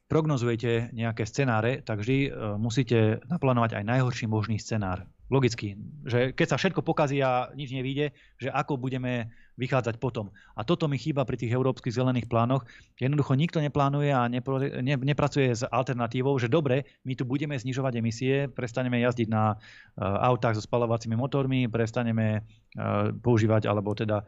prognozujete 0.07 0.95
nejaké 0.95 1.27
scenáre, 1.27 1.83
tak 1.83 2.03
vždy 2.03 2.31
musíte 2.59 3.23
naplánovať 3.27 3.79
aj 3.79 3.85
najhorší 3.87 4.31
možný 4.31 4.63
scenár. 4.63 5.07
Logicky, 5.31 5.79
že 6.03 6.35
keď 6.35 6.47
sa 6.51 6.57
všetko 6.59 6.83
pokazí 6.83 7.23
a 7.23 7.55
nič 7.55 7.71
nevíde, 7.71 8.11
že 8.35 8.51
ako 8.51 8.75
budeme 8.75 9.31
vychádzať 9.55 10.03
potom. 10.03 10.35
A 10.59 10.67
toto 10.67 10.91
mi 10.91 10.99
chýba 10.99 11.23
pri 11.23 11.39
tých 11.39 11.55
európskych 11.55 11.95
zelených 11.95 12.27
plánoch. 12.27 12.67
Jednoducho 12.99 13.39
nikto 13.39 13.63
neplánuje 13.63 14.11
a 14.11 14.27
nepro, 14.27 14.59
ne, 14.59 14.99
nepracuje 14.99 15.55
s 15.55 15.63
alternatívou, 15.63 16.35
že 16.43 16.51
dobre, 16.51 16.83
my 17.07 17.15
tu 17.15 17.23
budeme 17.23 17.55
znižovať 17.55 17.93
emisie, 18.03 18.51
prestaneme 18.51 18.99
jazdiť 19.07 19.29
na 19.31 19.55
uh, 19.55 20.27
autách 20.27 20.59
so 20.59 20.67
spalovacími 20.67 21.15
motormi, 21.15 21.71
prestaneme 21.71 22.43
uh, 22.43 23.15
používať 23.15 23.71
alebo 23.71 23.95
teda 23.95 24.27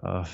uh, 0.00 0.24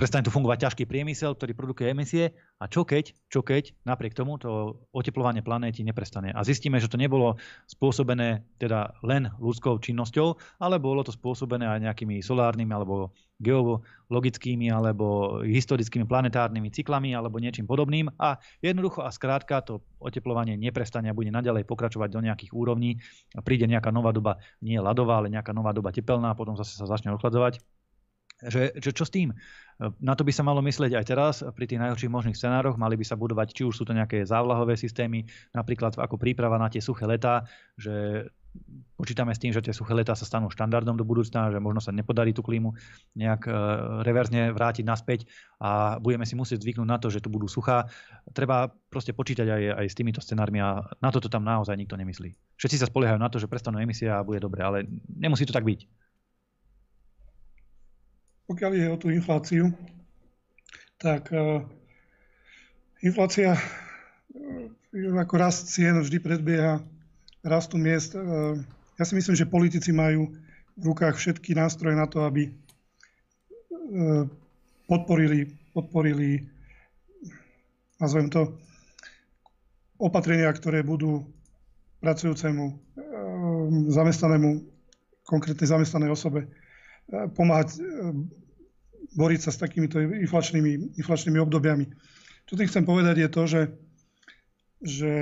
prestane 0.00 0.24
tu 0.24 0.32
fungovať 0.32 0.64
ťažký 0.64 0.88
priemysel, 0.88 1.36
ktorý 1.36 1.52
produkuje 1.52 1.92
emisie 1.92 2.32
a 2.56 2.64
čo 2.64 2.88
keď, 2.88 3.12
čo 3.28 3.44
keď 3.44 3.76
napriek 3.84 4.16
tomu 4.16 4.40
to 4.40 4.80
oteplovanie 4.96 5.44
planéty 5.44 5.84
neprestane. 5.84 6.32
A 6.32 6.40
zistíme, 6.40 6.80
že 6.80 6.88
to 6.88 6.96
nebolo 6.96 7.36
spôsobené 7.68 8.40
teda 8.56 8.96
len 9.04 9.28
ľudskou 9.36 9.76
činnosťou, 9.76 10.40
ale 10.56 10.80
bolo 10.80 11.04
to 11.04 11.12
spôsobené 11.12 11.68
aj 11.68 11.84
nejakými 11.84 12.24
solárnymi 12.24 12.72
alebo 12.72 13.12
geologickými 13.44 14.72
alebo 14.72 15.40
historickými 15.44 16.08
planetárnymi 16.08 16.72
cyklami 16.72 17.12
alebo 17.12 17.36
niečím 17.36 17.68
podobným 17.68 18.08
a 18.16 18.40
jednoducho 18.64 19.04
a 19.04 19.12
skrátka 19.12 19.60
to 19.60 19.84
oteplovanie 20.00 20.56
neprestane 20.56 21.12
a 21.12 21.16
bude 21.16 21.28
naďalej 21.28 21.68
pokračovať 21.68 22.08
do 22.08 22.24
nejakých 22.24 22.56
úrovní. 22.56 22.96
Príde 23.44 23.68
nejaká 23.68 23.92
nová 23.92 24.16
doba, 24.16 24.40
nie 24.64 24.80
ľadová, 24.80 25.20
ale 25.20 25.28
nejaká 25.28 25.52
nová 25.52 25.76
doba 25.76 25.92
tepelná, 25.92 26.32
potom 26.32 26.56
zase 26.56 26.72
sa 26.72 26.88
začne 26.88 27.12
ochladzovať 27.12 27.60
že, 28.48 28.72
že 28.80 28.90
čo 28.96 29.04
s 29.04 29.12
tým? 29.12 29.36
Na 29.80 30.12
to 30.12 30.28
by 30.28 30.32
sa 30.32 30.44
malo 30.44 30.60
myslieť 30.60 30.92
aj 30.92 31.04
teraz 31.08 31.34
pri 31.56 31.64
tých 31.64 31.80
najhorších 31.80 32.12
možných 32.12 32.36
scenároch. 32.36 32.76
Mali 32.76 33.00
by 33.00 33.04
sa 33.08 33.16
budovať, 33.16 33.56
či 33.56 33.62
už 33.64 33.72
sú 33.80 33.88
to 33.88 33.96
nejaké 33.96 34.28
závlahové 34.28 34.76
systémy, 34.76 35.24
napríklad 35.56 35.96
ako 35.96 36.20
príprava 36.20 36.60
na 36.60 36.68
tie 36.68 36.84
suché 36.84 37.08
letá, 37.08 37.48
že 37.80 38.28
počítame 38.98 39.32
s 39.32 39.40
tým, 39.40 39.54
že 39.54 39.64
tie 39.64 39.72
suché 39.72 39.96
letá 39.96 40.12
sa 40.12 40.28
stanú 40.28 40.52
štandardom 40.52 40.98
do 40.98 41.06
budúcna, 41.06 41.48
že 41.48 41.62
možno 41.62 41.80
sa 41.80 41.94
nepodarí 41.94 42.36
tú 42.36 42.44
klímu 42.44 42.76
nejak 43.16 43.48
e, 43.48 43.52
reverzne 44.04 44.52
vrátiť 44.52 44.84
naspäť 44.84 45.24
a 45.56 45.96
budeme 45.96 46.26
si 46.28 46.36
musieť 46.36 46.60
zvyknúť 46.60 46.88
na 46.88 46.98
to, 47.00 47.08
že 47.08 47.24
tu 47.24 47.32
budú 47.32 47.48
suchá. 47.48 47.88
Treba 48.36 48.68
proste 48.92 49.16
počítať 49.16 49.46
aj, 49.48 49.62
aj 49.80 49.86
s 49.88 49.96
týmito 49.96 50.20
scenármi 50.20 50.60
a 50.60 50.84
na 51.00 51.08
toto 51.08 51.32
tam 51.32 51.46
naozaj 51.46 51.78
nikto 51.78 51.96
nemyslí. 51.96 52.58
Všetci 52.60 52.76
sa 52.76 52.90
spoliehajú 52.90 53.16
na 53.16 53.32
to, 53.32 53.40
že 53.40 53.48
prestanú 53.48 53.80
emisia 53.80 54.20
a 54.20 54.26
bude 54.26 54.42
dobre, 54.42 54.60
ale 54.60 54.84
nemusí 55.08 55.48
to 55.48 55.56
tak 55.56 55.64
byť. 55.64 56.09
Pokiaľ 58.50 58.72
je 58.74 58.86
o 58.90 58.98
tú 58.98 59.14
infláciu, 59.14 59.70
tak 60.98 61.30
uh, 61.30 61.62
inflácia 62.98 63.54
uh, 63.54 65.22
ako 65.22 65.34
rast 65.38 65.70
cien 65.70 65.94
vždy 66.02 66.18
predbieha 66.18 66.82
rastu 67.46 67.78
miest. 67.78 68.18
Uh, 68.18 68.58
ja 68.98 69.06
si 69.06 69.14
myslím, 69.14 69.38
že 69.38 69.46
politici 69.46 69.94
majú 69.94 70.34
v 70.76 70.82
rukách 70.82 71.14
všetky 71.14 71.54
nástroje 71.54 71.96
na 71.96 72.04
to, 72.04 72.24
aby 72.24 72.48
e, 72.48 72.52
podporili, 74.88 75.48
podporili 75.76 76.44
nazvem 78.00 78.32
to, 78.32 78.60
opatrenia, 80.00 80.52
ktoré 80.52 80.80
budú 80.80 81.24
pracujúcemu, 82.00 82.64
e, 82.68 82.74
zamestnanému, 83.92 84.64
konkrétnej 85.28 85.68
zamestnanej 85.68 86.12
osobe 86.12 86.44
e, 86.44 86.48
pomáhať 87.10 87.82
boriť 89.14 89.40
sa 89.42 89.50
s 89.50 89.58
takýmito 89.58 89.98
inflačnými, 89.98 90.98
inflačnými 90.98 91.38
obdobiami. 91.42 91.86
Čo 92.46 92.54
tým 92.54 92.70
chcem 92.70 92.84
povedať 92.86 93.16
je 93.26 93.28
to, 93.30 93.42
že, 93.46 93.62
že 94.82 95.12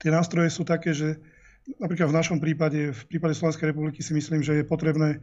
tie 0.00 0.10
nástroje 0.12 0.48
sú 0.48 0.64
také, 0.64 0.96
že 0.96 1.20
napríklad 1.76 2.08
v 2.08 2.18
našom 2.18 2.38
prípade, 2.40 2.92
v 2.92 3.02
prípade 3.08 3.36
Slovenskej 3.36 3.72
republiky 3.72 4.00
si 4.00 4.16
myslím, 4.16 4.40
že 4.40 4.60
je 4.60 4.68
potrebné 4.68 5.20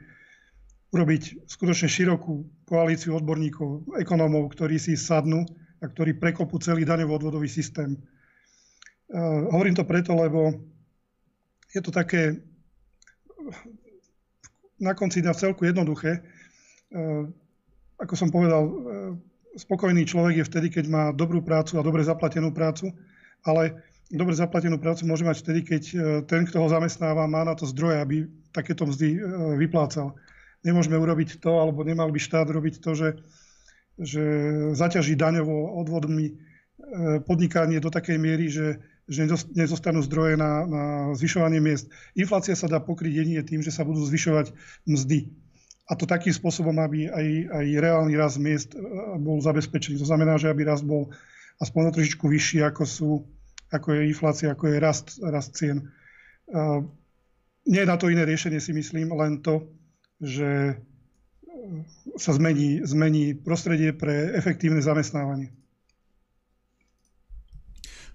urobiť 0.90 1.46
skutočne 1.46 1.86
širokú 1.86 2.66
koalíciu 2.66 3.14
odborníkov, 3.14 3.94
ekonómov, 4.02 4.50
ktorí 4.58 4.82
si 4.82 4.98
sadnú 4.98 5.46
a 5.80 5.86
ktorí 5.86 6.18
prekopú 6.18 6.58
celý 6.58 6.82
daňovo-odvodový 6.86 7.46
systém. 7.46 7.94
Uh, 9.10 9.50
hovorím 9.54 9.78
to 9.78 9.86
preto, 9.86 10.18
lebo 10.18 10.54
je 11.70 11.82
to 11.82 11.94
také 11.94 12.42
na 14.80 14.96
konci 14.96 15.22
na 15.22 15.36
celku 15.36 15.68
jednoduché. 15.68 16.24
Uh, 16.90 17.28
ako 18.00 18.16
som 18.16 18.32
povedal, 18.32 18.64
uh, 18.64 18.74
spokojný 19.60 20.06
človek 20.06 20.44
je 20.44 20.50
vtedy, 20.50 20.68
keď 20.70 20.86
má 20.88 21.04
dobrú 21.12 21.42
prácu 21.42 21.80
a 21.80 21.86
dobre 21.86 22.06
zaplatenú 22.06 22.54
prácu, 22.56 22.96
ale 23.44 23.76
dobre 24.12 24.34
zaplatenú 24.34 24.78
prácu 24.78 25.06
môže 25.06 25.28
mať 25.28 25.38
vtedy, 25.46 25.60
keď 25.66 25.84
e, 25.90 25.96
ten, 26.26 26.46
kto 26.46 26.66
ho 26.66 26.68
zamestnáva, 26.70 27.30
má 27.30 27.46
na 27.46 27.54
to 27.54 27.70
zdroje, 27.70 27.98
aby 28.02 28.16
takéto 28.50 28.90
mzdy 28.90 29.16
e, 29.16 29.20
vyplácal. 29.62 30.18
Nemôžeme 30.66 30.98
urobiť 30.98 31.40
to, 31.40 31.62
alebo 31.62 31.86
nemal 31.86 32.10
by 32.10 32.20
štát 32.20 32.50
robiť 32.50 32.84
to, 32.84 32.92
že, 32.98 33.10
že 34.02 34.24
zaťaží 34.76 35.14
daňovo 35.14 35.78
odvodmi 35.78 36.26
e, 36.26 36.34
podnikanie 37.24 37.78
do 37.78 37.94
takej 37.94 38.18
miery, 38.18 38.50
že, 38.50 38.82
že 39.10 39.26
nezostanú 39.58 40.06
zdroje 40.06 40.38
na, 40.38 40.64
na 40.70 40.84
zvyšovanie 41.18 41.58
miest. 41.58 41.90
Inflácia 42.14 42.54
sa 42.54 42.70
dá 42.70 42.78
pokryť 42.78 43.26
jedine 43.26 43.42
tým, 43.42 43.66
že 43.66 43.74
sa 43.74 43.82
budú 43.82 44.06
zvyšovať 44.06 44.54
mzdy. 44.86 45.34
A 45.90 45.98
to 45.98 46.06
takým 46.06 46.30
spôsobom, 46.30 46.78
aby 46.78 47.10
aj, 47.10 47.28
aj 47.50 47.66
reálny 47.82 48.14
rast 48.14 48.38
miest 48.38 48.78
bol 49.18 49.42
zabezpečený. 49.42 49.98
To 49.98 50.06
znamená, 50.06 50.38
že 50.38 50.54
aby 50.54 50.62
rast 50.62 50.86
bol 50.86 51.10
aspoň 51.58 51.90
trošičku 51.98 52.30
vyšší, 52.30 52.62
ako 52.62 52.84
sú 52.86 53.10
ako 53.70 53.94
je 53.94 54.02
inflácia, 54.10 54.52
ako 54.52 54.66
je 54.68 54.78
rast, 54.82 55.08
rast 55.22 55.54
cien. 55.54 55.94
Nie 57.70 57.86
je 57.86 57.92
na 57.92 57.98
to 57.98 58.10
iné 58.10 58.26
riešenie, 58.26 58.58
si 58.58 58.74
myslím, 58.74 59.14
len 59.14 59.46
to, 59.46 59.70
že 60.18 60.74
e, 60.74 60.76
sa 62.18 62.34
zmení, 62.34 62.82
zmení 62.82 63.38
prostredie 63.38 63.94
pre 63.94 64.34
efektívne 64.34 64.82
zamestnávanie. 64.82 65.54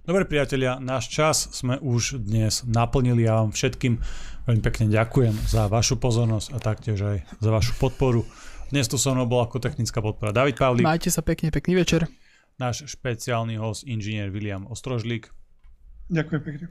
Dobre 0.04 0.28
priatelia, 0.28 0.76
náš 0.76 1.08
čas 1.08 1.48
sme 1.56 1.80
už 1.80 2.20
dnes 2.20 2.60
naplnili. 2.68 3.24
Ja 3.24 3.40
vám 3.40 3.56
všetkým 3.56 3.96
veľmi 4.44 4.60
pekne 4.60 4.92
ďakujem 4.92 5.32
za 5.48 5.64
vašu 5.64 5.96
pozornosť 5.96 6.52
a 6.52 6.60
taktiež 6.60 7.00
aj 7.00 7.18
za 7.40 7.48
vašu 7.48 7.72
podporu. 7.80 8.28
Dnes 8.68 8.84
tu 8.84 9.00
so 9.00 9.16
mnou 9.16 9.24
bol 9.24 9.40
ako 9.40 9.64
technická 9.64 10.04
podpora 10.04 10.28
David 10.28 10.60
Pavlík. 10.60 10.84
Majte 10.84 11.08
sa 11.08 11.24
pekne, 11.24 11.48
pekný 11.48 11.80
večer. 11.80 12.04
Náš 12.60 12.84
špeciálny 12.84 13.56
host, 13.56 13.88
inžinier 13.88 14.28
William 14.28 14.68
Ostrožlík. 14.68 15.32
Ďakujem 16.12 16.40
pekne. 16.52 16.66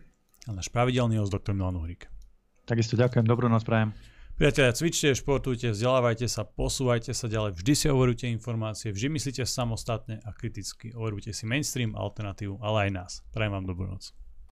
A 0.46 0.54
náš 0.54 0.70
pravidelný 0.70 1.18
host, 1.18 1.34
doktor 1.34 1.58
Milan 1.58 1.82
Uhrík. 1.82 2.06
Takisto 2.70 2.94
ďakujem, 3.02 3.26
dobrú 3.26 3.50
noc 3.50 3.66
prajem. 3.66 3.98
Priatelia, 4.34 4.74
cvičte, 4.74 5.14
športujte, 5.14 5.78
vzdelávajte 5.78 6.26
sa, 6.26 6.42
posúvajte 6.42 7.14
sa 7.14 7.30
ďalej, 7.30 7.54
vždy 7.54 7.74
si 7.78 7.86
overujte 7.86 8.26
informácie, 8.26 8.90
vždy 8.90 9.14
myslíte 9.14 9.46
samostatne 9.46 10.26
a 10.26 10.34
kriticky. 10.34 10.90
Overujte 10.90 11.30
si 11.38 11.46
mainstream, 11.46 11.94
alternatívu, 11.94 12.58
ale 12.58 12.90
aj 12.90 12.98
nás. 12.98 13.12
Prajem 13.30 13.54
vám 13.54 13.70
dobrú 13.70 13.94
noc. 13.94 14.10